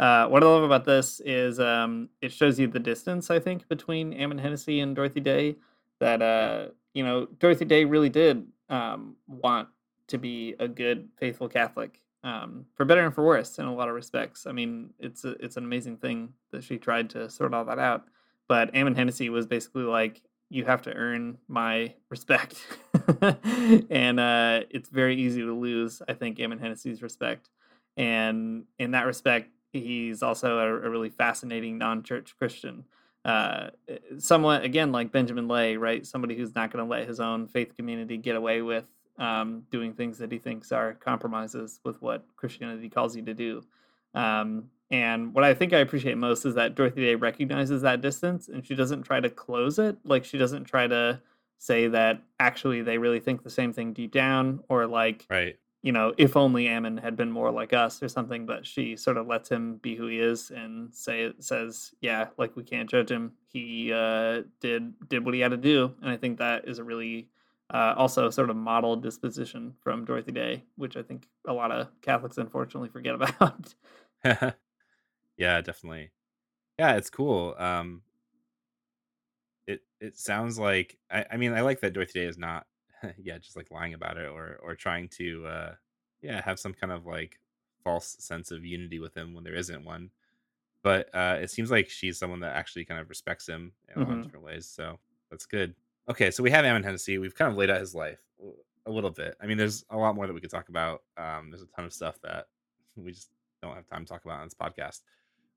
Uh, 0.00 0.26
what 0.26 0.42
I 0.42 0.46
love 0.46 0.64
about 0.64 0.84
this 0.84 1.20
is 1.24 1.60
um, 1.60 2.08
it 2.20 2.32
shows 2.32 2.58
you 2.58 2.66
the 2.66 2.80
distance 2.80 3.30
I 3.30 3.38
think 3.38 3.68
between 3.68 4.12
Ammon 4.14 4.38
Hennacy 4.38 4.80
and 4.80 4.96
Dorothy 4.96 5.20
Day. 5.20 5.58
That 6.00 6.22
uh, 6.22 6.70
you 6.92 7.04
know 7.04 7.26
Dorothy 7.38 7.66
Day 7.66 7.84
really 7.84 8.08
did 8.08 8.48
um, 8.68 9.14
want 9.28 9.68
to 10.08 10.18
be 10.18 10.56
a 10.58 10.66
good, 10.66 11.08
faithful 11.20 11.48
Catholic, 11.48 12.02
um, 12.24 12.66
for 12.74 12.84
better 12.84 13.04
and 13.04 13.14
for 13.14 13.24
worse 13.24 13.58
in 13.58 13.64
a 13.64 13.74
lot 13.74 13.88
of 13.88 13.94
respects. 13.94 14.46
I 14.46 14.52
mean, 14.52 14.90
it's 14.98 15.24
a, 15.24 15.30
it's 15.44 15.56
an 15.56 15.64
amazing 15.64 15.96
thing 15.96 16.34
that 16.52 16.64
she 16.64 16.78
tried 16.78 17.10
to 17.10 17.28
sort 17.28 17.54
all 17.54 17.64
that 17.64 17.78
out. 17.78 18.04
But 18.48 18.74
Ammon 18.74 18.94
Hennacy 18.94 19.28
was 19.28 19.46
basically 19.46 19.84
like, 19.84 20.22
you 20.48 20.64
have 20.66 20.82
to 20.82 20.92
earn 20.92 21.38
my 21.48 21.94
respect, 22.10 22.56
and 23.90 24.20
uh, 24.20 24.60
it's 24.70 24.90
very 24.90 25.16
easy 25.16 25.40
to 25.40 25.54
lose. 25.54 26.02
I 26.06 26.12
think 26.12 26.38
Ammon 26.38 26.58
Hennacy's 26.58 27.02
respect, 27.02 27.48
and 27.96 28.64
in 28.78 28.90
that 28.90 29.06
respect, 29.06 29.48
he's 29.72 30.22
also 30.22 30.58
a, 30.58 30.66
a 30.86 30.90
really 30.90 31.08
fascinating 31.08 31.78
non-church 31.78 32.34
Christian. 32.38 32.84
Uh, 33.24 33.70
somewhat 34.18 34.64
again 34.64 34.92
like 34.92 35.10
Benjamin 35.10 35.48
Lay, 35.48 35.76
right? 35.78 36.04
Somebody 36.04 36.36
who's 36.36 36.54
not 36.54 36.70
going 36.70 36.84
to 36.84 36.90
let 36.90 37.08
his 37.08 37.18
own 37.18 37.46
faith 37.46 37.74
community 37.74 38.18
get 38.18 38.36
away 38.36 38.60
with 38.60 38.84
um, 39.18 39.64
doing 39.70 39.92
things 39.92 40.18
that 40.18 40.32
he 40.32 40.38
thinks 40.38 40.72
are 40.72 40.94
compromises 40.94 41.80
with 41.84 42.00
what 42.02 42.24
Christianity 42.36 42.88
calls 42.88 43.16
you 43.16 43.22
to 43.22 43.34
do. 43.34 43.62
Um, 44.14 44.70
and 44.90 45.32
what 45.32 45.44
I 45.44 45.54
think 45.54 45.72
I 45.72 45.78
appreciate 45.78 46.18
most 46.18 46.44
is 46.44 46.54
that 46.54 46.74
Dorothy 46.74 47.02
Day 47.02 47.14
recognizes 47.14 47.82
that 47.82 48.02
distance 48.02 48.48
and 48.48 48.64
she 48.66 48.74
doesn't 48.74 49.04
try 49.04 49.20
to 49.20 49.30
close 49.30 49.78
it. 49.78 49.96
Like 50.04 50.24
she 50.24 50.36
doesn't 50.36 50.64
try 50.64 50.86
to 50.86 51.20
say 51.62 51.86
that 51.86 52.20
actually 52.40 52.82
they 52.82 52.98
really 52.98 53.20
think 53.20 53.42
the 53.42 53.50
same 53.50 53.72
thing 53.72 53.92
deep 53.92 54.10
down 54.10 54.60
or 54.68 54.84
like 54.84 55.24
right 55.30 55.56
you 55.80 55.92
know 55.92 56.12
if 56.18 56.36
only 56.36 56.66
ammon 56.66 56.96
had 56.96 57.16
been 57.16 57.30
more 57.30 57.52
like 57.52 57.72
us 57.72 58.02
or 58.02 58.08
something 58.08 58.46
but 58.46 58.66
she 58.66 58.96
sort 58.96 59.16
of 59.16 59.28
lets 59.28 59.48
him 59.48 59.76
be 59.76 59.94
who 59.94 60.08
he 60.08 60.18
is 60.18 60.50
and 60.50 60.92
say 60.92 61.32
says 61.38 61.92
yeah 62.00 62.26
like 62.36 62.56
we 62.56 62.64
can't 62.64 62.90
judge 62.90 63.12
him 63.12 63.30
he 63.46 63.92
uh 63.92 64.42
did 64.60 64.92
did 65.08 65.24
what 65.24 65.34
he 65.34 65.40
had 65.40 65.52
to 65.52 65.56
do 65.56 65.94
and 66.02 66.10
i 66.10 66.16
think 66.16 66.36
that 66.36 66.66
is 66.66 66.80
a 66.80 66.84
really 66.84 67.28
uh, 67.72 67.94
also 67.96 68.30
sort 68.30 68.50
of 68.50 68.56
model 68.56 68.96
disposition 68.96 69.76
from 69.80 70.04
Dorothy 70.04 70.32
Day, 70.32 70.64
which 70.76 70.96
I 70.96 71.02
think 71.02 71.28
a 71.46 71.52
lot 71.52 71.72
of 71.72 71.88
Catholics 72.02 72.38
unfortunately 72.38 72.90
forget 72.90 73.14
about. 73.20 73.74
yeah, 75.36 75.60
definitely. 75.62 76.12
Yeah, 76.78 76.96
it's 76.96 77.10
cool. 77.10 77.56
Um, 77.58 78.02
it 79.66 79.82
it 80.00 80.16
sounds 80.18 80.58
like 80.58 80.98
I, 81.10 81.26
I 81.32 81.36
mean 81.36 81.52
I 81.52 81.60
like 81.60 81.80
that 81.80 81.92
Dorothy 81.92 82.20
Day 82.20 82.26
is 82.26 82.38
not 82.38 82.66
yeah 83.18 83.38
just 83.38 83.56
like 83.56 83.70
lying 83.70 83.94
about 83.94 84.16
it 84.16 84.28
or 84.28 84.56
or 84.62 84.74
trying 84.74 85.08
to 85.10 85.46
uh 85.46 85.74
yeah 86.20 86.40
have 86.42 86.58
some 86.58 86.74
kind 86.74 86.92
of 86.92 87.06
like 87.06 87.38
false 87.82 88.16
sense 88.20 88.50
of 88.50 88.64
unity 88.64 88.98
with 88.98 89.16
him 89.16 89.34
when 89.34 89.44
there 89.44 89.54
isn't 89.56 89.84
one. 89.84 90.10
But 90.82 91.14
uh, 91.14 91.38
it 91.42 91.50
seems 91.50 91.70
like 91.70 91.90
she's 91.90 92.18
someone 92.18 92.40
that 92.40 92.56
actually 92.56 92.84
kind 92.86 93.00
of 93.00 93.08
respects 93.10 93.48
him 93.48 93.74
in 93.88 93.96
Mhm. 93.96 94.12
of 94.12 94.22
different 94.22 94.46
ways. 94.46 94.66
So 94.68 94.98
that's 95.30 95.46
good. 95.46 95.76
Okay, 96.08 96.30
so 96.30 96.42
we 96.42 96.50
have 96.50 96.64
Ammon 96.64 96.82
Hennacy. 96.82 97.18
We've 97.18 97.34
kind 97.34 97.50
of 97.50 97.56
laid 97.56 97.70
out 97.70 97.80
his 97.80 97.94
life 97.94 98.20
a 98.86 98.90
little 98.90 99.10
bit. 99.10 99.36
I 99.40 99.46
mean, 99.46 99.56
there's 99.56 99.84
a 99.90 99.96
lot 99.96 100.16
more 100.16 100.26
that 100.26 100.32
we 100.32 100.40
could 100.40 100.50
talk 100.50 100.68
about. 100.68 101.02
Um, 101.16 101.50
there's 101.50 101.62
a 101.62 101.66
ton 101.66 101.84
of 101.84 101.92
stuff 101.92 102.18
that 102.22 102.46
we 102.96 103.12
just 103.12 103.28
don't 103.62 103.74
have 103.74 103.86
time 103.86 104.04
to 104.04 104.12
talk 104.12 104.24
about 104.24 104.40
on 104.40 104.46
this 104.46 104.54
podcast. 104.54 105.02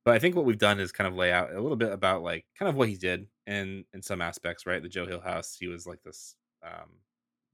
But 0.03 0.13
I 0.13 0.19
think 0.19 0.35
what 0.35 0.45
we've 0.45 0.59
done 0.59 0.79
is 0.79 0.91
kind 0.91 1.07
of 1.07 1.15
lay 1.15 1.31
out 1.31 1.51
a 1.51 1.59
little 1.59 1.75
bit 1.75 1.91
about 1.91 2.21
like 2.21 2.45
kind 2.57 2.69
of 2.69 2.75
what 2.75 2.89
he 2.89 2.95
did 2.95 3.25
in 3.47 3.85
in 3.91 4.03
some 4.03 4.21
aspects, 4.21 4.67
right? 4.67 4.81
The 4.81 4.87
Joe 4.87 5.07
Hill 5.07 5.19
House. 5.19 5.57
He 5.59 5.67
was 5.67 5.87
like 5.87 6.03
this 6.03 6.35
um, 6.61 6.91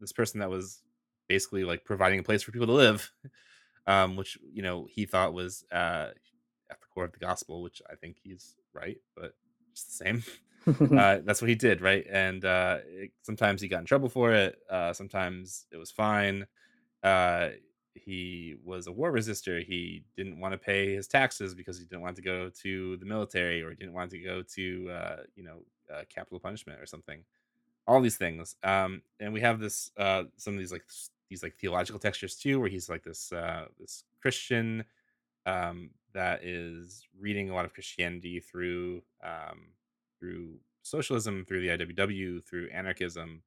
this 0.02 0.12
person 0.12 0.42
that 0.42 0.50
was 0.50 0.84
basically 1.30 1.64
like 1.64 1.86
providing 1.86 2.20
a 2.20 2.24
place 2.24 2.44
for 2.44 2.52
people 2.52 2.68
to 2.68 2.74
live, 2.74 3.10
um, 3.88 4.18
which 4.18 4.38
you 4.52 4.62
know 4.62 4.86
he 4.92 5.06
thought 5.06 5.34
was 5.34 5.64
uh, 5.72 6.10
at 6.70 6.82
the 6.82 6.88
core 6.94 7.06
of 7.06 7.14
the 7.14 7.20
gospel, 7.20 7.62
which 7.62 7.82
I 7.90 7.96
think 7.96 8.18
he's 8.22 8.58
right, 8.74 8.98
but 9.16 9.34
it's 9.72 9.86
the 9.86 10.04
same. 10.04 10.24
uh, 10.98 11.20
that's 11.24 11.42
what 11.42 11.50
he 11.50 11.56
did, 11.56 11.82
right? 11.82 12.06
And 12.10 12.44
uh, 12.46 12.80
it, 12.86 13.12
sometimes 13.24 13.62
he 13.62 13.68
got 13.68 13.80
in 13.80 13.86
trouble 13.86 14.10
for 14.10 14.32
it. 14.32 14.60
Uh, 14.70 14.94
sometimes 14.94 15.66
it 15.72 15.78
was 15.78 15.92
fine. 15.92 16.46
Uh, 17.04 17.50
he 17.94 18.56
was 18.64 18.88
a 18.88 18.92
war 18.92 19.12
resistor. 19.12 19.64
He 19.64 20.04
didn't 20.16 20.40
want 20.40 20.54
to 20.54 20.58
pay 20.58 20.94
his 20.94 21.08
taxes 21.08 21.54
because 21.54 21.78
he 21.78 21.86
didn't 21.86 22.02
want 22.02 22.16
to 22.18 22.22
go 22.22 22.50
to 22.50 22.98
the 22.98 23.06
military 23.06 23.62
or 23.62 23.72
he 23.72 23.76
didn't 23.76 23.94
want 23.94 24.12
to 24.12 24.20
go 24.20 24.44
to, 24.56 24.90
uh, 24.90 25.18
you 25.36 25.44
know, 25.44 25.60
uh, 25.94 26.04
capital 26.14 26.40
punishment 26.40 26.80
or 26.80 26.86
something. 26.86 27.24
All 27.88 28.00
these 28.00 28.18
things. 28.18 28.56
Um, 28.64 29.02
and 29.20 29.34
we 29.34 29.42
have 29.42 29.60
this, 29.60 29.92
some 29.98 30.54
of 30.54 30.58
these 30.60 30.72
like 30.72 30.86
these 31.30 31.44
like 31.44 31.56
theological 31.56 32.00
textures 32.00 32.36
too, 32.36 32.60
where 32.60 32.70
he's 32.70 32.90
like 32.90 33.04
this 33.04 33.34
this 33.80 34.04
Christian 34.22 34.86
um, 35.46 35.90
that 36.14 36.44
is 36.44 37.08
reading 37.20 37.50
a 37.50 37.56
lot 37.56 37.66
of 37.66 37.74
Christianity 37.74 38.40
through 38.40 39.02
um, 39.24 39.70
through 40.22 40.60
socialism, 40.84 41.44
through 41.46 41.62
the 41.62 41.78
IWW, 41.78 42.46
through 42.46 42.70
anarchism, 42.70 43.42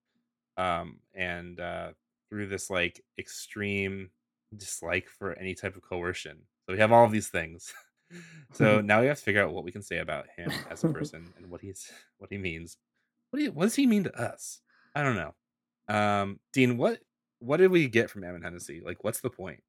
um, 0.59 0.99
and 1.15 1.59
uh, 1.61 1.93
through 2.29 2.49
this 2.49 2.69
like 2.69 3.03
extreme 3.19 4.11
dislike 4.55 5.09
for 5.09 5.33
any 5.39 5.55
type 5.55 5.77
of 5.77 5.83
coercion. 5.83 6.39
So 6.67 6.75
we 6.75 6.81
have 6.81 6.93
all 6.93 7.05
of 7.05 7.13
these 7.13 7.29
things. 7.29 7.73
so 8.53 8.81
now 8.85 9.01
we 9.01 9.07
have 9.07 9.19
to 9.19 9.25
figure 9.25 9.43
out 9.43 9.55
what 9.55 9.65
we 9.65 9.73
can 9.73 9.83
say 9.83 9.99
about 9.99 10.27
him 10.37 10.51
as 10.71 10.85
a 10.85 10.89
person 10.93 11.33
and 11.37 11.51
what 11.51 11.61
he's 11.61 11.91
what 12.19 12.31
he 12.31 12.39
means. 12.39 12.77
What 13.31 13.39
do 13.39 13.45
you, 13.45 13.53
what 13.53 13.65
does 13.65 13.77
he 13.77 13.87
mean 13.87 14.05
to 14.05 14.21
us? 14.21 14.61
I 14.95 15.03
don't 15.03 15.17
know. 15.17 15.35
Um, 15.89 16.41
Dean, 16.53 16.77
what 16.77 17.01
what 17.41 17.59
did 17.59 17.71
we 17.71 17.89
get 17.89 18.11
from 18.11 18.25
Ammon 18.25 18.43
Hennacy? 18.43 18.83
Like, 18.85 19.05
what's 19.05 19.21
the 19.21 19.31
point? 19.31 19.63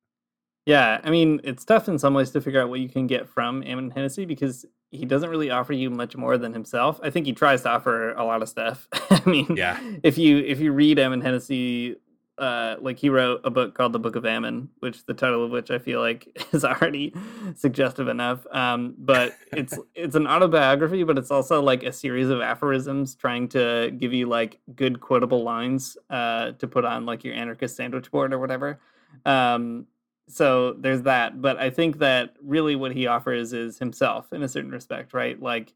Yeah, 0.66 0.99
I 1.03 1.12
mean, 1.12 1.41
it's 1.43 1.64
tough 1.64 1.88
in 1.88 1.99
some 1.99 2.16
ways 2.16 2.32
to 2.32 2.41
figure 2.41 2.62
out 2.62 2.70
what 2.70 2.80
you 2.80 2.89
can 2.89 3.06
get 3.06 3.28
from 3.28 3.64
Ammon 3.64 3.91
Hennacy 3.91 4.26
because 4.26 4.66
he 4.95 5.05
doesn't 5.05 5.29
really 5.29 5.49
offer 5.51 5.73
you 5.73 5.89
much 5.89 6.15
more 6.15 6.37
than 6.37 6.53
himself. 6.53 6.99
I 7.03 7.09
think 7.09 7.25
he 7.25 7.33
tries 7.33 7.61
to 7.63 7.69
offer 7.69 8.11
a 8.13 8.23
lot 8.23 8.41
of 8.41 8.49
stuff. 8.49 8.87
I 9.09 9.21
mean, 9.25 9.55
Yeah. 9.55 9.79
if 10.03 10.17
you 10.17 10.37
if 10.39 10.59
you 10.59 10.71
read 10.71 10.97
Ammon 10.99 11.21
Hennacy, 11.21 11.97
uh, 12.37 12.75
like 12.81 12.99
he 12.99 13.07
wrote 13.09 13.39
a 13.45 13.49
book 13.49 13.75
called 13.75 13.93
The 13.93 13.99
Book 13.99 14.17
of 14.17 14.25
Ammon, 14.25 14.67
which 14.79 15.05
the 15.05 15.13
title 15.13 15.45
of 15.45 15.51
which 15.51 15.71
I 15.71 15.79
feel 15.79 16.01
like 16.01 16.27
is 16.53 16.65
already 16.65 17.13
suggestive 17.55 18.07
enough. 18.09 18.45
Um, 18.51 18.93
but 18.97 19.33
it's 19.53 19.77
it's 19.95 20.15
an 20.15 20.27
autobiography, 20.27 21.03
but 21.03 21.17
it's 21.17 21.31
also 21.31 21.61
like 21.61 21.83
a 21.83 21.91
series 21.93 22.29
of 22.29 22.41
aphorisms 22.41 23.15
trying 23.15 23.47
to 23.49 23.91
give 23.97 24.11
you 24.13 24.25
like 24.27 24.59
good 24.75 24.99
quotable 24.99 25.43
lines 25.43 25.97
uh, 26.09 26.51
to 26.53 26.67
put 26.67 26.83
on 26.85 27.05
like 27.05 27.23
your 27.23 27.33
anarchist 27.35 27.77
sandwich 27.77 28.11
board 28.11 28.33
or 28.33 28.39
whatever. 28.39 28.79
Um, 29.25 29.87
so 30.28 30.73
there's 30.73 31.03
that 31.03 31.41
but 31.41 31.57
i 31.57 31.69
think 31.69 31.99
that 31.99 32.36
really 32.41 32.76
what 32.76 32.91
he 32.91 33.07
offers 33.07 33.53
is 33.53 33.80
himself 33.80 34.32
in 34.34 34.41
a 34.43 34.47
certain 34.47 34.71
respect 34.71 35.13
right? 35.13 35.41
Like 35.41 35.73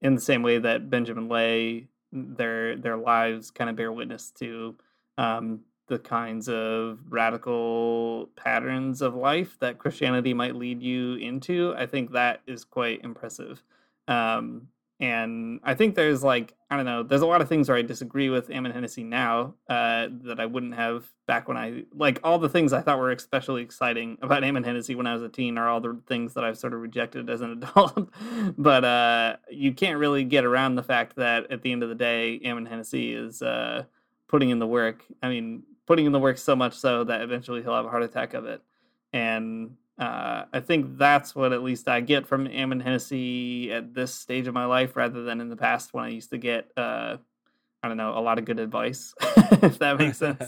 in 0.00 0.14
the 0.14 0.20
same 0.20 0.42
way 0.42 0.58
that 0.58 0.90
benjamin 0.90 1.28
lay 1.28 1.88
their 2.12 2.76
their 2.76 2.96
lives 2.96 3.50
kind 3.50 3.70
of 3.70 3.76
bear 3.76 3.92
witness 3.92 4.30
to 4.32 4.76
um, 5.18 5.60
the 5.88 5.98
kinds 5.98 6.48
of 6.48 6.98
radical 7.08 8.28
patterns 8.36 9.02
of 9.02 9.14
life 9.14 9.56
that 9.60 9.78
christianity 9.78 10.34
might 10.34 10.56
lead 10.56 10.82
you 10.82 11.14
into 11.14 11.74
i 11.76 11.86
think 11.86 12.12
that 12.12 12.40
is 12.46 12.64
quite 12.64 13.02
impressive. 13.04 13.62
Um, 14.08 14.68
and 15.02 15.58
I 15.64 15.74
think 15.74 15.96
there's 15.96 16.22
like 16.22 16.54
I 16.70 16.76
don't 16.76 16.86
know. 16.86 17.02
There's 17.02 17.22
a 17.22 17.26
lot 17.26 17.42
of 17.42 17.48
things 17.48 17.68
where 17.68 17.76
I 17.76 17.82
disagree 17.82 18.30
with 18.30 18.48
Ammon 18.50 18.70
Hennacy 18.70 19.02
now 19.02 19.54
uh, 19.68 20.06
that 20.22 20.38
I 20.38 20.46
wouldn't 20.46 20.76
have 20.76 21.04
back 21.26 21.48
when 21.48 21.56
I 21.56 21.82
like 21.92 22.20
all 22.22 22.38
the 22.38 22.48
things 22.48 22.72
I 22.72 22.80
thought 22.82 22.98
were 22.98 23.10
especially 23.10 23.62
exciting 23.62 24.16
about 24.22 24.44
Ammon 24.44 24.62
Hennacy 24.62 24.94
when 24.94 25.08
I 25.08 25.12
was 25.12 25.22
a 25.22 25.28
teen 25.28 25.58
are 25.58 25.68
all 25.68 25.80
the 25.80 26.00
things 26.06 26.34
that 26.34 26.44
I've 26.44 26.56
sort 26.56 26.72
of 26.72 26.80
rejected 26.80 27.28
as 27.28 27.40
an 27.40 27.50
adult. 27.62 28.10
but 28.56 28.84
uh, 28.84 29.36
you 29.50 29.74
can't 29.74 29.98
really 29.98 30.22
get 30.22 30.44
around 30.44 30.76
the 30.76 30.84
fact 30.84 31.16
that 31.16 31.50
at 31.50 31.62
the 31.62 31.72
end 31.72 31.82
of 31.82 31.88
the 31.88 31.96
day, 31.96 32.40
Ammon 32.44 32.66
Hennacy 32.66 33.12
is 33.12 33.42
uh, 33.42 33.82
putting 34.28 34.50
in 34.50 34.60
the 34.60 34.68
work. 34.68 35.04
I 35.20 35.28
mean, 35.28 35.64
putting 35.84 36.06
in 36.06 36.12
the 36.12 36.20
work 36.20 36.38
so 36.38 36.54
much 36.54 36.74
so 36.74 37.02
that 37.04 37.22
eventually 37.22 37.60
he'll 37.60 37.74
have 37.74 37.86
a 37.86 37.90
heart 37.90 38.04
attack 38.04 38.34
of 38.34 38.46
it. 38.46 38.62
And 39.12 39.76
uh, 40.02 40.46
I 40.52 40.60
think 40.60 40.98
that's 40.98 41.34
what 41.34 41.52
at 41.52 41.62
least 41.62 41.86
I 41.88 42.00
get 42.00 42.26
from 42.26 42.48
Ammon 42.48 42.80
Hennacy 42.80 43.70
at 43.72 43.94
this 43.94 44.12
stage 44.12 44.48
of 44.48 44.54
my 44.54 44.64
life, 44.64 44.96
rather 44.96 45.22
than 45.22 45.40
in 45.40 45.48
the 45.48 45.56
past 45.56 45.94
when 45.94 46.04
I 46.04 46.08
used 46.08 46.30
to 46.30 46.38
get, 46.38 46.70
uh, 46.76 47.18
I 47.82 47.88
don't 47.88 47.96
know, 47.96 48.18
a 48.18 48.20
lot 48.20 48.38
of 48.38 48.44
good 48.44 48.58
advice, 48.58 49.14
if 49.20 49.78
that 49.78 49.98
makes 49.98 50.18
sense. 50.26 50.42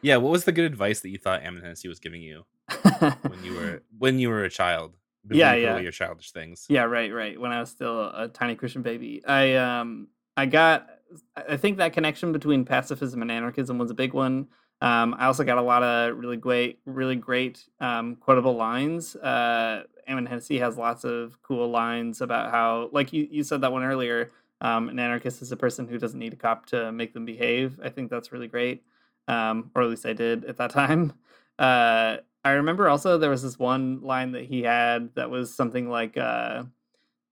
yeah. 0.00 0.16
What 0.18 0.30
was 0.30 0.44
the 0.44 0.52
good 0.52 0.64
advice 0.64 1.00
that 1.00 1.08
you 1.08 1.18
thought 1.18 1.42
Ammon 1.42 1.62
Hennacy 1.62 1.88
was 1.88 1.98
giving 1.98 2.22
you 2.22 2.44
when 2.92 3.42
you 3.42 3.54
were 3.54 3.82
when 3.98 4.18
you 4.20 4.28
were 4.28 4.44
a 4.44 4.50
child? 4.50 4.96
Before 5.26 5.38
Yeah, 5.40 5.54
yeah. 5.54 5.78
Your 5.78 5.90
childish 5.90 6.30
things. 6.30 6.66
yeah, 6.68 6.84
right, 6.84 7.12
right. 7.12 7.40
When 7.40 7.50
I 7.50 7.58
was 7.58 7.70
still 7.70 8.00
a 8.00 8.28
tiny 8.28 8.54
Christian 8.54 8.82
baby, 8.82 9.24
I 9.26 9.54
um, 9.56 10.06
I 10.36 10.46
got, 10.46 10.88
I 11.34 11.56
think 11.56 11.78
that 11.78 11.92
connection 11.94 12.30
between 12.30 12.64
pacifism 12.64 13.22
and 13.22 13.32
anarchism 13.32 13.76
was 13.76 13.90
a 13.90 13.94
big 13.94 14.12
one. 14.12 14.46
Um, 14.80 15.14
I 15.18 15.26
also 15.26 15.44
got 15.44 15.58
a 15.58 15.62
lot 15.62 15.82
of 15.82 16.16
really 16.18 16.36
great, 16.36 16.80
really 16.84 17.16
great 17.16 17.64
um, 17.80 18.16
quotable 18.16 18.54
lines. 18.56 19.16
Uh, 19.16 19.84
Ammon 20.06 20.26
Hennacy 20.26 20.58
has 20.58 20.76
lots 20.76 21.04
of 21.04 21.40
cool 21.42 21.68
lines 21.70 22.20
about 22.20 22.50
how, 22.50 22.90
like 22.92 23.12
you, 23.12 23.26
you 23.30 23.42
said 23.42 23.62
that 23.62 23.72
one 23.72 23.82
earlier. 23.84 24.32
Um, 24.60 24.88
an 24.88 24.98
anarchist 24.98 25.42
is 25.42 25.52
a 25.52 25.56
person 25.56 25.86
who 25.88 25.98
doesn't 25.98 26.18
need 26.18 26.32
a 26.32 26.36
cop 26.36 26.66
to 26.66 26.92
make 26.92 27.12
them 27.14 27.24
behave. 27.24 27.78
I 27.82 27.88
think 27.90 28.10
that's 28.10 28.32
really 28.32 28.48
great. 28.48 28.82
um, 29.28 29.70
or 29.74 29.82
at 29.82 29.88
least 29.90 30.06
I 30.06 30.12
did 30.12 30.44
at 30.44 30.56
that 30.58 30.70
time. 30.82 31.12
Uh, 31.58 32.18
I 32.44 32.50
remember 32.52 32.88
also 32.88 33.18
there 33.18 33.30
was 33.30 33.42
this 33.42 33.58
one 33.58 34.02
line 34.02 34.32
that 34.32 34.44
he 34.44 34.62
had 34.62 35.14
that 35.16 35.30
was 35.30 35.54
something 35.54 35.88
like 35.90 36.16
uh, 36.16 36.62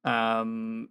um, 0.05 0.89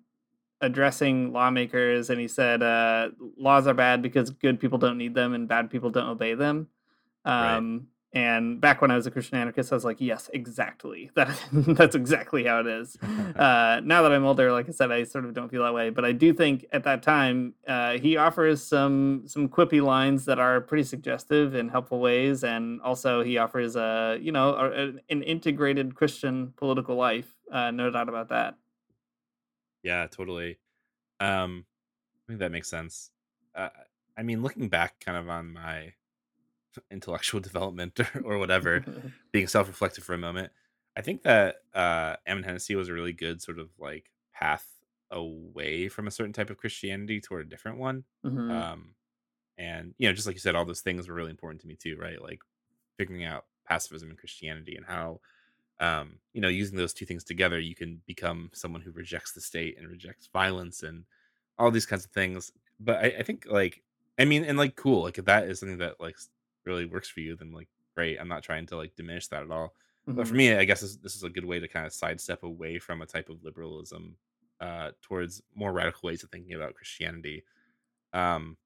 addressing 0.64 1.34
lawmakers, 1.34 2.10
and 2.10 2.20
he 2.20 2.28
said, 2.28 2.64
uh, 2.64 3.10
"Laws 3.38 3.68
are 3.68 3.76
bad 3.76 4.02
because 4.02 4.32
good 4.32 4.60
people 4.60 4.80
don't 4.80 4.98
need 4.98 5.14
them, 5.16 5.34
and 5.36 5.48
bad 5.48 5.70
people 5.70 5.92
don't 5.92 6.10
obey 6.10 6.34
them." 6.36 6.68
Um, 7.26 7.88
And 8.16 8.62
back 8.62 8.80
when 8.82 8.92
I 8.92 8.96
was 8.96 9.08
a 9.08 9.12
Christian 9.12 9.38
anarchist, 9.40 9.72
I 9.74 9.76
was 9.76 9.84
like, 9.86 10.00
"Yes, 10.00 10.30
exactly. 10.34 11.10
That 11.16 11.30
that's 11.52 11.96
exactly 11.96 12.44
how 12.46 12.60
it 12.60 12.68
is." 12.68 12.96
uh, 13.36 13.82
now 13.84 14.04
that 14.04 14.12
I'm 14.12 14.24
older, 14.24 14.52
like 14.52 14.70
I 14.70 14.72
said, 14.72 14.92
I 14.92 15.04
sort 15.04 15.26
of 15.26 15.34
don't 15.34 15.50
feel 15.50 15.64
that 15.64 15.74
way. 15.74 15.90
But 15.90 16.06
I 16.06 16.12
do 16.12 16.32
think 16.34 16.66
at 16.72 16.84
that 16.84 17.02
time 17.02 17.56
uh, 17.68 17.94
he 17.98 18.18
offers 18.18 18.62
some 18.64 19.24
some 19.26 19.50
quippy 19.50 19.82
lines 19.82 20.26
that 20.26 20.38
are 20.40 20.62
pretty 20.62 20.84
suggestive 20.84 21.56
in 21.56 21.70
helpful 21.70 22.00
ways, 22.00 22.44
and 22.44 22.82
also 22.82 23.24
he 23.24 23.40
offers 23.40 23.76
a 23.76 24.20
you 24.22 24.32
know 24.32 24.50
a, 24.54 24.94
an 25.14 25.24
integrated 25.24 25.96
Christian 25.96 26.54
political 26.56 26.96
life. 26.96 27.34
Uh, 27.52 27.72
no 27.72 27.90
doubt 27.90 28.10
about 28.10 28.30
that. 28.30 28.56
Yeah, 29.84 30.08
totally. 30.08 30.60
Um, 31.20 31.66
I 32.28 32.32
think 32.32 32.40
that 32.40 32.52
makes 32.52 32.70
sense. 32.70 33.12
Uh, 33.56 33.70
I 34.18 34.24
mean, 34.24 34.42
looking 34.42 34.70
back, 34.70 35.00
kind 35.00 35.18
of 35.18 35.30
on 35.30 35.54
my 35.54 35.94
intellectual 36.92 37.42
development 37.42 38.00
or, 38.24 38.38
whatever, 38.38 38.84
being 39.32 39.48
self-reflective 39.48 40.04
for 40.04 40.14
a 40.14 40.18
moment, 40.18 40.52
I 40.96 41.02
think 41.02 41.24
that 41.24 41.58
uh, 41.74 42.16
Ammon 42.28 42.44
Hennacy 42.44 42.76
was 42.76 42.90
a 42.90 42.94
really 42.94 43.14
good 43.14 43.42
sort 43.42 43.60
of 43.60 43.70
like 43.80 44.12
path 44.34 44.68
away 45.12 45.90
from 45.90 46.08
a 46.08 46.12
certain 46.12 46.34
type 46.34 46.50
of 46.50 46.58
Christianity 46.58 47.22
toward 47.22 47.46
a 47.46 47.50
different 47.50 47.78
one. 47.78 48.04
Mhm. 48.26 48.52
Um, 48.52 48.96
and 49.58 49.94
you 49.98 50.08
know, 50.08 50.14
just 50.14 50.28
like 50.28 50.36
you 50.36 50.40
said, 50.40 50.56
all 50.56 50.66
those 50.66 50.82
things 50.82 51.08
were 51.08 51.16
really 51.16 51.32
important 51.32 51.62
to 51.62 51.68
me 51.68 51.76
too, 51.76 51.98
right? 52.00 52.22
Like 52.22 52.40
figuring 52.98 53.24
out 53.24 53.46
pacifism 53.68 54.10
and 54.10 54.18
Christianity 54.18 54.76
and 54.76 54.86
how, 54.86 55.22
um, 55.84 56.20
you 56.34 56.42
know, 56.42 56.50
using 56.50 56.78
those 56.78 56.94
two 56.94 57.06
things 57.06 57.24
together, 57.26 57.60
you 57.60 57.76
can 57.76 58.02
become 58.08 58.52
someone 58.54 58.82
who 58.82 58.92
rejects 58.92 59.34
the 59.34 59.42
state 59.42 59.78
and 59.78 59.90
rejects 59.90 60.30
violence 60.34 60.84
and 60.84 61.06
all 61.58 61.72
these 61.72 61.86
kinds 61.86 62.06
of 62.06 62.12
things. 62.12 62.52
But 62.80 62.98
I, 63.04 63.08
I 63.20 63.24
think 63.24 63.46
like, 63.48 63.84
I 64.20 64.26
mean, 64.26 64.44
and 64.46 64.58
like, 64.58 64.76
cool, 64.76 65.04
like 65.04 65.18
if 65.18 65.26
that 65.26 65.46
is 65.50 65.60
something 65.60 65.80
that 65.80 66.00
like 66.00 66.18
really 66.66 66.86
works 66.86 67.10
for 67.10 67.20
you, 67.22 67.36
then 67.36 67.52
like, 67.52 67.70
great. 67.96 68.20
I'm 68.20 68.28
not 68.28 68.44
trying 68.44 68.66
to 68.68 68.78
like 68.78 68.96
diminish 68.96 69.28
that 69.30 69.44
at 69.44 69.52
all. 69.52 69.76
But 70.16 70.28
for 70.28 70.36
Mhm. 70.36 70.38
me, 70.38 70.54
I 70.56 70.66
guess 70.66 70.82
this, 70.82 70.98
this 70.98 71.16
is 71.16 71.24
a 71.24 71.30
good 71.30 71.46
way 71.46 71.60
to 71.60 71.68
kind 71.68 71.86
of 71.86 71.94
sidestep 71.94 72.44
away 72.44 72.80
from 72.80 73.02
a 73.02 73.06
type 73.06 73.30
of 73.30 73.44
liberalism 73.44 74.18
uh, 74.60 74.92
towards 75.02 75.42
more 75.56 75.74
radical 75.74 76.08
ways 76.08 76.24
of 76.24 76.30
thinking 76.32 76.54
about 76.54 76.76
Christianity. 76.76 77.44
Um, 78.14 78.58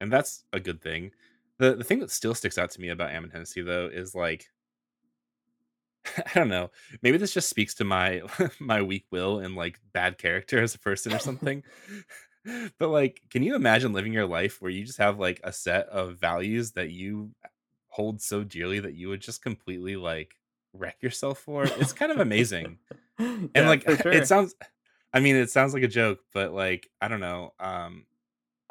and 0.00 0.12
that's 0.12 0.44
a 0.52 0.60
good 0.60 0.80
thing. 0.82 1.12
The 1.58 1.74
the 1.76 1.84
thing 1.84 2.00
that 2.00 2.10
still 2.10 2.34
sticks 2.34 2.58
out 2.58 2.70
to 2.72 2.80
me 2.80 2.88
about 2.88 3.10
Ammon 3.10 3.30
Hennacy 3.30 3.62
though 3.62 3.86
is 3.86 4.14
like 4.14 4.48
I 6.16 6.30
don't 6.34 6.48
know. 6.48 6.70
Maybe 7.02 7.18
this 7.18 7.32
just 7.34 7.48
speaks 7.48 7.74
to 7.74 7.84
my 7.84 8.22
my 8.60 8.82
weak 8.82 9.06
will 9.10 9.38
and 9.38 9.54
like 9.56 9.80
bad 9.92 10.18
character 10.18 10.60
as 10.62 10.74
a 10.74 10.78
person 10.78 11.12
or 11.12 11.18
something. 11.28 11.62
but 12.78 12.88
like, 12.88 13.22
can 13.30 13.42
you 13.42 13.54
imagine 13.54 13.92
living 13.92 14.12
your 14.12 14.26
life 14.26 14.60
where 14.60 14.70
you 14.70 14.84
just 14.84 14.98
have 14.98 15.18
like 15.18 15.40
a 15.44 15.52
set 15.52 15.86
of 15.86 16.18
values 16.18 16.72
that 16.72 16.90
you 16.90 17.30
hold 17.88 18.20
so 18.20 18.42
dearly 18.42 18.80
that 18.80 18.94
you 18.94 19.08
would 19.08 19.20
just 19.20 19.42
completely 19.42 19.96
like 19.96 20.34
wreck 20.72 20.96
yourself 21.02 21.38
for? 21.38 21.64
It's 21.64 21.92
kind 21.92 22.10
of 22.10 22.18
amazing. 22.18 22.78
And 23.18 23.50
Yeah, 23.54 23.68
like 23.68 23.82
sure. 23.82 24.12
it 24.12 24.26
sounds 24.26 24.54
I 25.14 25.20
mean, 25.20 25.36
it 25.36 25.50
sounds 25.50 25.74
like 25.74 25.82
a 25.82 25.88
joke, 25.88 26.20
but 26.32 26.52
like 26.52 26.88
I 27.00 27.08
don't 27.08 27.20
know. 27.20 27.52
Um 27.60 28.06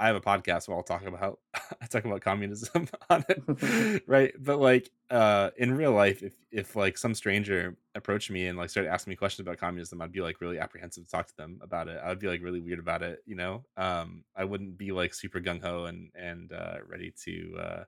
I 0.02 0.08
have 0.08 0.16
a 0.16 0.22
podcast 0.22 0.68
where 0.68 0.76
I'll 0.76 0.84
talk 0.84 1.06
about 1.06 1.40
I 1.82 1.86
talk 1.86 2.06
about 2.06 2.22
communism 2.22 2.88
on 3.10 3.24
it, 3.30 4.04
right? 4.08 4.34
But 4.40 4.60
like 4.60 4.90
uh 5.12 5.52
in 5.58 5.76
real 5.76 5.92
life, 5.92 6.24
if 6.24 6.34
if 6.52 6.76
like 6.76 6.98
some 6.98 7.14
stranger 7.14 7.78
approached 7.94 8.32
me 8.32 8.48
and 8.48 8.58
like 8.58 8.72
started 8.72 8.90
asking 8.90 9.12
me 9.12 9.16
questions 9.16 9.48
about 9.48 9.60
communism, 9.60 10.02
I'd 10.02 10.12
be 10.12 10.22
like 10.22 10.42
really 10.42 10.58
apprehensive 10.58 11.06
to 11.06 11.12
talk 11.12 11.28
to 11.28 11.38
them 11.38 11.60
about 11.62 11.88
it. 11.88 12.00
I 12.04 12.10
would 12.10 12.20
be 12.20 12.28
like 12.28 12.42
really 12.42 12.62
weird 12.62 12.80
about 12.80 13.04
it, 13.04 13.20
you 13.28 13.36
know. 13.36 13.64
Um, 13.78 14.24
I 14.36 14.44
wouldn't 14.44 14.76
be 14.76 14.92
like 14.92 15.14
super 15.14 15.40
gung 15.40 15.62
ho 15.62 15.86
and 15.86 16.10
and 16.16 16.52
uh, 16.52 16.78
ready 16.88 17.14
to 17.26 17.58
uh, 17.60 17.84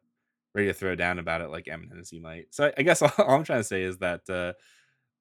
ready 0.54 0.68
to 0.68 0.74
throw 0.76 0.96
down 0.96 1.18
about 1.18 1.42
it 1.42 1.50
like 1.50 1.68
Ammon 1.68 1.90
Hennacy 1.90 2.20
might. 2.20 2.54
So 2.54 2.68
I, 2.68 2.74
I 2.78 2.84
guess 2.84 3.02
all, 3.02 3.12
all 3.18 3.36
I'm 3.36 3.44
trying 3.44 3.62
to 3.62 3.64
say 3.64 3.82
is 3.82 3.98
that 3.98 4.30
uh, 4.30 4.54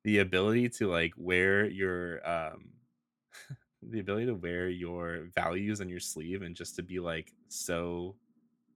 the 0.05 0.18
ability 0.18 0.68
to 0.68 0.90
like 0.90 1.14
wear 1.16 1.64
your 1.64 2.28
um 2.28 2.72
the 3.83 4.01
ability 4.01 4.26
to 4.26 4.35
wear 4.35 4.68
your 4.68 5.28
values 5.35 5.80
on 5.80 5.89
your 5.89 6.01
sleeve 6.01 6.43
and 6.43 6.55
just 6.55 6.76
to 6.76 6.83
be 6.83 7.01
like 7.01 7.33
so 7.49 8.14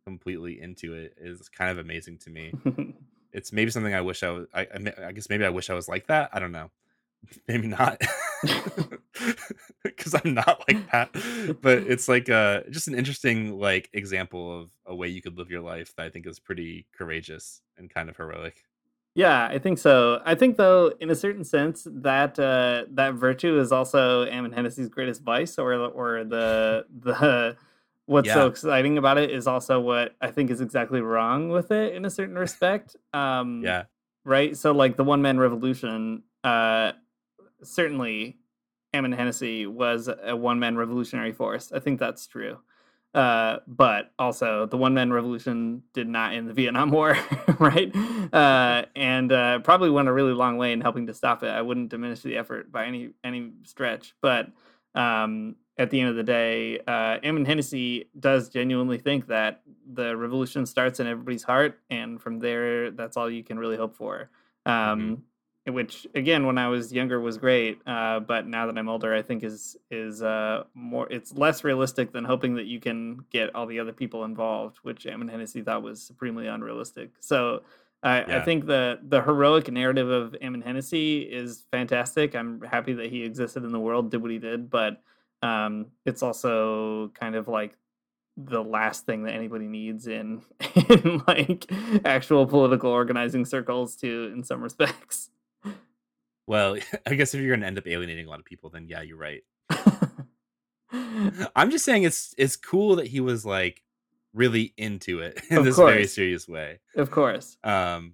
completely 0.05 0.61
into 0.61 0.95
it 0.95 1.15
is 1.21 1.49
kind 1.49 1.71
of 1.71 1.79
amazing 1.79 2.19
to 2.19 2.31
me. 2.31 2.53
It's 3.33 3.53
maybe 3.53 3.71
something 3.71 3.95
I 3.95 4.01
wish 4.01 4.23
I 4.23 4.31
was. 4.31 4.47
I, 4.55 4.61
I, 4.63 5.09
I 5.09 5.13
guess 5.13 5.29
maybe 5.29 5.45
I 5.45 5.51
wish 5.51 5.69
I 5.69 5.75
was 5.75 5.89
like 5.89 6.07
that. 6.07 6.31
I 6.33 6.39
don't 6.39 6.53
know. 6.53 6.71
Maybe 7.49 7.67
not, 7.67 8.01
because 9.83 10.15
I'm 10.15 10.33
not 10.33 10.65
like 10.69 10.91
that. 10.91 11.11
But 11.61 11.79
it's 11.79 12.09
like 12.09 12.31
uh 12.31 12.63
just 12.71 12.89
an 12.89 12.95
interesting 12.95 13.59
like 13.59 13.91
example 13.93 14.61
of 14.61 14.71
a 14.87 14.95
way 14.95 15.09
you 15.09 15.21
could 15.21 15.37
live 15.37 15.51
your 15.51 15.61
life 15.61 15.95
that 15.97 16.07
I 16.07 16.09
think 16.09 16.27
is 16.27 16.39
pretty 16.39 16.87
courageous 16.97 17.61
and 17.77 17.91
kind 17.91 18.09
of 18.09 18.17
heroic. 18.17 18.65
Yeah, 19.17 19.47
I 19.47 19.59
think 19.59 19.79
so. 19.79 20.21
I 20.27 20.35
think 20.35 20.59
though, 20.59 20.93
in 21.01 21.11
a 21.11 21.15
certain 21.15 21.43
sense, 21.43 21.87
that 21.91 22.39
uh, 22.39 22.85
that 22.93 23.15
virtue 23.15 23.59
is 23.59 23.73
also 23.73 24.27
Ammon 24.27 24.53
Hennacy's 24.53 24.91
greatest 24.91 25.23
vice, 25.23 25.59
or 25.59 25.73
or 25.75 26.23
the 26.25 26.85
the 27.01 27.57
what's 28.05 28.29
so 28.35 28.47
exciting 28.47 28.99
about 28.99 29.17
it 29.19 29.31
is 29.31 29.47
also 29.47 29.81
what 29.81 30.15
I 30.21 30.31
think 30.31 30.51
is 30.51 30.61
exactly 30.61 31.01
wrong 31.01 31.49
with 31.49 31.71
it 31.71 31.95
in 31.95 32.05
a 32.05 32.11
certain 32.11 32.37
respect. 32.37 32.95
Um, 33.15 33.63
Yeah, 33.65 33.85
right. 34.25 34.55
So 34.55 34.73
like 34.73 34.97
the 34.97 35.05
one 35.05 35.23
man 35.23 35.39
revolution, 35.39 36.23
uh, 36.45 36.93
certainly 37.63 38.37
Ammon 38.93 39.13
Hennacy 39.13 39.67
was 39.67 40.11
a 40.23 40.37
one 40.37 40.59
man 40.59 40.77
revolutionary 40.77 41.33
force. 41.33 41.73
I 41.73 41.81
think 41.81 41.99
that's 41.99 42.27
true. 42.27 42.59
Uh, 43.15 43.61
but 43.67 44.13
also 44.19 44.67
the 44.67 44.77
one 44.77 44.93
man 44.93 45.11
revolution 45.11 45.83
did 45.95 46.07
not 46.07 46.35
end 46.35 46.49
the 46.49 46.53
Vietnam 46.53 46.91
War, 46.93 47.17
right? 47.59 47.95
Uh, 48.33 48.85
and 48.97 49.33
uh, 49.33 49.59
probably 49.61 49.89
went 49.89 50.09
a 50.09 50.13
really 50.13 50.35
long 50.35 50.59
way 50.59 50.73
in 50.73 50.83
helping 50.83 51.07
to 51.07 51.15
stop 51.15 51.43
it. 51.43 51.49
I 51.49 51.63
wouldn't 51.63 51.89
diminish 51.89 52.21
the 52.21 52.37
effort 52.37 52.71
by 52.71 52.85
any 52.85 53.11
any 53.25 53.53
stretch, 53.65 54.15
but 54.21 54.49
um, 54.95 55.57
at 55.79 55.91
the 55.91 56.01
end 56.01 56.11
of 56.11 56.17
the 56.17 56.23
day, 56.23 56.79
uh, 56.87 57.19
Ammon 57.23 57.45
Hennacy 57.45 58.11
does 58.19 58.49
genuinely 58.49 58.99
think 58.99 59.27
that 59.29 59.63
the 59.91 60.17
revolution 60.17 60.67
starts 60.67 61.01
in 61.01 61.07
everybody's 61.07 61.43
heart, 61.43 61.79
and 61.91 62.21
from 62.21 62.39
there, 62.39 62.91
that's 62.91 63.17
all 63.17 63.31
you 63.31 63.45
can 63.45 63.59
really 63.59 63.77
hope 63.77 63.95
for. 63.95 64.31
Um, 64.65 65.23
Which, 65.67 66.07
again, 66.15 66.47
when 66.47 66.59
I 66.59 66.69
was 66.69 66.93
younger, 66.93 67.21
was 67.21 67.39
great, 67.39 67.81
uh, 67.87 68.21
but 68.21 68.47
now 68.47 68.67
that 68.67 68.79
I'm 68.79 68.89
older, 68.89 69.13
I 69.13 69.23
think 69.23 69.43
is 69.43 69.77
is 69.91 70.23
uh, 70.23 70.65
more. 70.75 71.11
It's 71.11 71.33
less 71.35 71.65
realistic 71.65 72.13
than 72.13 72.25
hoping 72.25 72.55
that 72.55 72.67
you 72.67 72.79
can 72.79 73.25
get 73.31 73.55
all 73.55 73.67
the 73.67 73.81
other 73.81 73.93
people 73.93 74.25
involved, 74.25 74.79
which 74.83 75.07
Ammon 75.07 75.29
Hennacy 75.29 75.63
thought 75.63 75.83
was 75.83 76.03
supremely 76.03 76.47
unrealistic. 76.47 77.11
So. 77.21 77.63
I, 78.03 78.23
I 78.23 78.41
think 78.43 78.67
the 78.67 79.01
the 79.03 79.23
heroic 79.23 79.73
narrative 79.73 80.09
of 80.09 80.37
Ammon 80.41 80.61
Hennacy 80.61 81.23
is 81.23 81.65
fantastic. 81.73 82.37
I'm 82.37 82.61
happy 82.61 82.93
that 82.93 83.11
he 83.11 83.25
existed 83.25 83.65
in 83.65 83.73
the 83.73 83.81
world, 83.81 84.11
did 84.11 84.23
what 84.23 84.31
he 84.31 84.39
did, 84.39 84.71
but 84.71 85.03
um, 85.43 85.87
it's 86.05 86.23
also 86.23 87.09
kind 87.19 87.35
of 87.35 87.49
like 87.49 87.77
the 88.37 88.63
last 88.63 89.07
thing 89.07 89.23
that 89.23 89.33
anybody 89.33 89.67
needs 89.67 90.07
in 90.07 90.43
in 90.91 91.23
like 91.27 91.71
actual 92.05 92.47
political 92.47 92.91
organizing 92.91 93.45
circles 93.45 93.97
too 93.97 94.31
in 94.35 94.45
some 94.45 94.63
respects 94.63 95.31
well, 96.47 96.77
I 97.07 97.15
guess 97.15 97.35
if 97.35 97.41
you're 97.41 97.55
gonna 97.57 97.67
end 97.67 97.79
up 97.79 97.87
alienating 97.87 98.27
a 98.27 98.31
lot 98.31 98.39
of 98.41 98.45
people, 98.45 98.71
then 98.71 98.87
yeah, 98.89 99.03
you're 99.03 99.17
right. 99.19 99.43
I'm 101.57 101.71
just 101.71 101.85
saying 101.85 102.05
it's 102.05 102.35
it's 102.39 102.57
cool 102.57 102.97
that 102.97 103.07
he 103.07 103.21
was 103.21 103.45
like 103.45 103.83
really 104.35 104.73
into 104.77 105.21
it 105.21 105.41
in 105.51 105.59
Of 105.59 105.65
this 105.65 105.77
very 105.77 106.07
serious 106.07 106.47
way. 106.47 106.79
of 106.95 107.11
course 107.11 107.57
um 107.65 108.13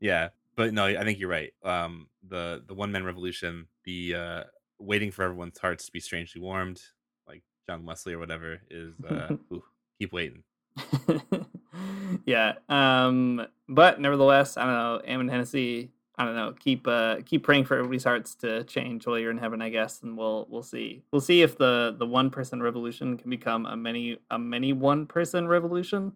yeah 0.00 0.28
but 0.54 0.72
no 0.72 0.84
i 0.86 1.02
think 1.02 1.18
you're 1.18 1.28
right 1.28 1.52
um 1.64 2.06
the 2.28 2.62
the 2.68 2.74
one 2.74 2.92
man 2.92 3.02
revolution 3.04 3.66
the 3.84 4.14
uh 4.14 4.44
waiting 4.78 5.10
for 5.10 5.24
everyone's 5.24 5.58
hearts 5.58 5.86
to 5.86 5.92
be 5.92 5.98
strangely 5.98 6.40
warmed 6.40 6.80
like 7.26 7.42
john 7.68 7.84
wesley 7.84 8.12
or 8.14 8.20
whatever 8.20 8.60
is 8.70 8.94
uh 9.10 9.34
ooh, 9.52 9.64
keep 9.98 10.12
waiting 10.12 10.44
yeah 12.24 12.52
um 12.68 13.44
but 13.68 14.00
nevertheless 14.00 14.56
i 14.56 14.64
don't 14.64 14.74
know 14.74 15.00
ammon 15.06 15.28
hennacy 15.28 15.90
i 16.18 16.24
don't 16.24 16.36
know 16.36 16.52
keep 16.58 16.86
uh 16.86 17.16
keep 17.24 17.42
praying 17.42 17.64
for 17.64 17.76
everybody's 17.76 18.04
hearts 18.04 18.34
to 18.34 18.64
change 18.64 19.06
while 19.06 19.18
you're 19.18 19.30
in 19.30 19.38
heaven 19.38 19.62
i 19.62 19.68
guess 19.68 20.02
and 20.02 20.16
we'll 20.16 20.46
we'll 20.50 20.62
see 20.62 21.02
we'll 21.12 21.20
see 21.20 21.42
if 21.42 21.56
the 21.56 21.94
the 21.98 22.06
one 22.06 22.30
person 22.30 22.62
revolution 22.62 23.16
can 23.16 23.30
become 23.30 23.64
a 23.66 23.76
many 23.76 24.18
a 24.30 24.38
many 24.38 24.72
one 24.72 25.06
person 25.06 25.48
revolution 25.48 26.12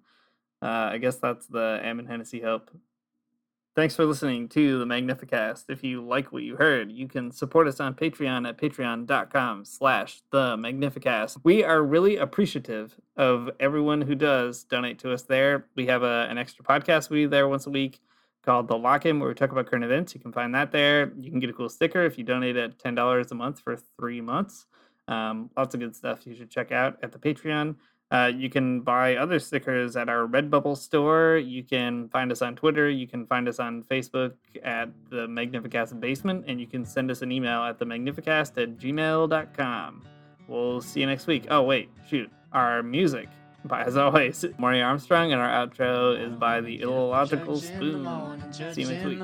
uh 0.63 0.91
i 0.93 0.99
guess 0.99 1.17
that's 1.17 1.47
the 1.47 1.81
ammon 1.83 2.07
hennacy 2.07 2.41
hope 2.41 2.71
Thanks 3.75 3.97
for 3.97 4.05
listening 4.05 4.51
to 4.51 4.79
the 4.79 4.85
Magnificast. 4.85 5.71
If 5.71 5.83
you 5.83 6.05
like 6.05 6.31
what 6.31 6.43
you 6.43 6.57
heard, 6.57 6.93
you 6.93 7.09
can 7.09 7.31
support 7.31 7.67
us 7.67 7.81
on 7.81 7.95
Patreon 7.95 8.47
at 8.47 8.59
patreon.com 8.59 9.65
slash 9.65 10.21
the 10.31 10.59
Magnificast. 10.59 11.39
We 11.43 11.65
are 11.65 11.83
really 11.83 12.19
appreciative 12.19 13.01
of 13.17 13.49
everyone 13.61 14.03
who 14.03 14.15
does 14.15 14.65
donate 14.65 14.99
to 14.99 15.13
us 15.15 15.23
there. 15.23 15.69
We 15.75 15.87
have 15.87 16.03
a, 16.03 16.27
an 16.29 16.37
extra 16.37 16.63
podcast 16.63 17.09
we 17.09 17.23
do 17.23 17.29
there 17.29 17.49
once 17.49 17.67
a 17.67 17.71
week 17.71 18.03
called 18.43 18.69
The 18.69 18.77
Lock-In, 18.77 19.19
where 19.21 19.29
we 19.29 19.35
talk 19.35 19.53
about 19.53 19.67
current 19.67 19.85
events. 19.85 20.15
You 20.15 20.21
can 20.21 20.33
find 20.33 20.55
that 20.55 20.73
there. 20.73 21.13
You 21.19 21.31
can 21.31 21.41
get 21.41 21.51
a 21.51 21.53
cool 21.53 21.69
sticker 21.69 22.05
if 22.05 22.19
you 22.19 22.25
donate 22.25 22.57
at 22.57 22.79
$10 22.79 23.31
a 23.31 23.35
month 23.35 23.61
for 23.61 23.77
three 23.99 24.21
months. 24.21 24.67
Um, 25.09 25.51
lots 25.57 25.75
of 25.75 25.81
good 25.81 25.97
stuff 25.97 26.27
you 26.27 26.35
should 26.35 26.51
check 26.51 26.73
out 26.73 26.99
at 27.03 27.13
the 27.13 27.19
Patreon. 27.19 27.77
Uh, 28.13 28.31
you 28.35 28.51
can 28.51 28.83
buy 28.83 29.17
other 29.17 29.39
stickers 29.39 29.97
at 29.97 30.09
our 30.11 30.27
Redbubble 30.27 30.77
store. 30.77 31.39
You 31.39 31.63
can 31.65 32.11
find 32.11 32.31
us 32.31 32.43
on 32.43 32.55
Twitter. 32.55 32.91
You 32.91 33.07
can 33.07 33.27
find 33.27 33.49
us 33.49 33.59
on 33.59 33.85
Facebook 33.85 34.35
at 34.63 34.91
the 35.09 35.27
Magnificast 35.27 35.99
Basement, 35.99 36.45
and 36.47 36.61
you 36.61 36.67
can 36.67 36.85
send 36.85 37.11
us 37.11 37.23
an 37.23 37.33
email 37.33 37.63
at 37.63 37.79
the 37.79 37.87
Magnificast 37.87 38.63
at 38.63 38.77
gmail.com. 38.77 40.03
We'll 40.47 40.83
see 40.83 41.01
you 41.01 41.07
next 41.07 41.27
week. 41.27 41.47
Oh, 41.49 41.63
wait, 41.63 41.89
shoot. 42.07 42.31
Our 42.53 42.83
music, 42.83 43.31
by 43.65 43.83
as 43.83 43.97
always, 43.97 44.45
Maury 44.59 44.83
Armstrong, 44.83 45.33
and 45.33 45.41
our 45.41 45.67
outro 45.67 46.19
is 46.21 46.35
by 46.35 46.61
the 46.61 46.81
Illogical 46.81 47.57
Spoon. 47.57 48.05
See 48.53 48.83
you 48.83 48.89
next 48.89 49.05
week. 49.05 49.19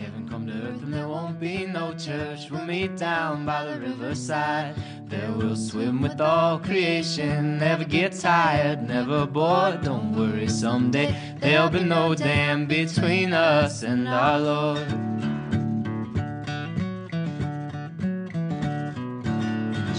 Heaven 0.00 0.26
come 0.30 0.46
to 0.46 0.52
earth 0.54 0.82
and 0.82 0.94
there 0.94 1.08
won't 1.08 1.38
be 1.38 1.66
no 1.66 1.92
church. 1.92 2.50
We'll 2.50 2.64
meet 2.64 2.96
down 2.96 3.44
by 3.44 3.66
the 3.66 3.78
riverside. 3.78 4.74
There 5.08 5.30
we'll 5.32 5.56
swim 5.56 6.00
with 6.00 6.18
all 6.22 6.58
creation. 6.58 7.58
Never 7.58 7.84
get 7.84 8.12
tired, 8.18 8.88
never 8.88 9.26
bored. 9.26 9.82
Don't 9.82 10.16
worry, 10.16 10.48
someday 10.48 11.14
there'll 11.38 11.68
be 11.68 11.84
no 11.84 12.14
dam 12.14 12.64
between 12.66 13.34
us 13.34 13.82
and 13.82 14.08
our 14.08 14.38
Lord. 14.40 14.88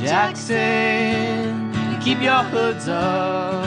Jackson, 0.02 1.31
keep 2.04 2.22
your 2.22 2.44
hoods 2.44 2.88
up. 2.88 3.66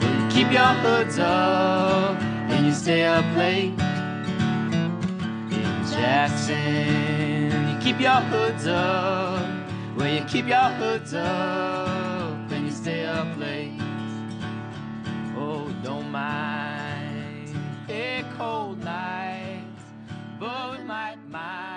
Will 0.00 0.22
you 0.22 0.28
keep 0.30 0.50
your 0.50 0.72
hoods 0.82 1.18
up 1.18 2.20
and 2.50 2.66
you 2.66 2.72
stay 2.72 3.04
up 3.04 3.24
late. 3.36 3.74
In 5.52 5.86
Jackson, 5.90 7.68
you 7.70 7.78
keep 7.78 8.00
your 8.00 8.20
hoods 8.32 8.66
up. 8.66 9.46
Will 9.96 10.08
you 10.08 10.24
keep 10.24 10.46
your 10.46 10.70
hoods 10.80 11.12
up 11.12 12.50
and 12.50 12.64
you 12.64 12.72
stay 12.72 13.04
up 13.04 13.36
late. 13.36 13.78
Oh, 15.36 15.70
don't 15.82 16.10
mind 16.10 17.54
a 17.90 18.24
cold 18.38 18.82
night, 18.82 19.64
but 20.40 20.78
we 20.78 20.84
might 20.84 21.18
mind. 21.28 21.75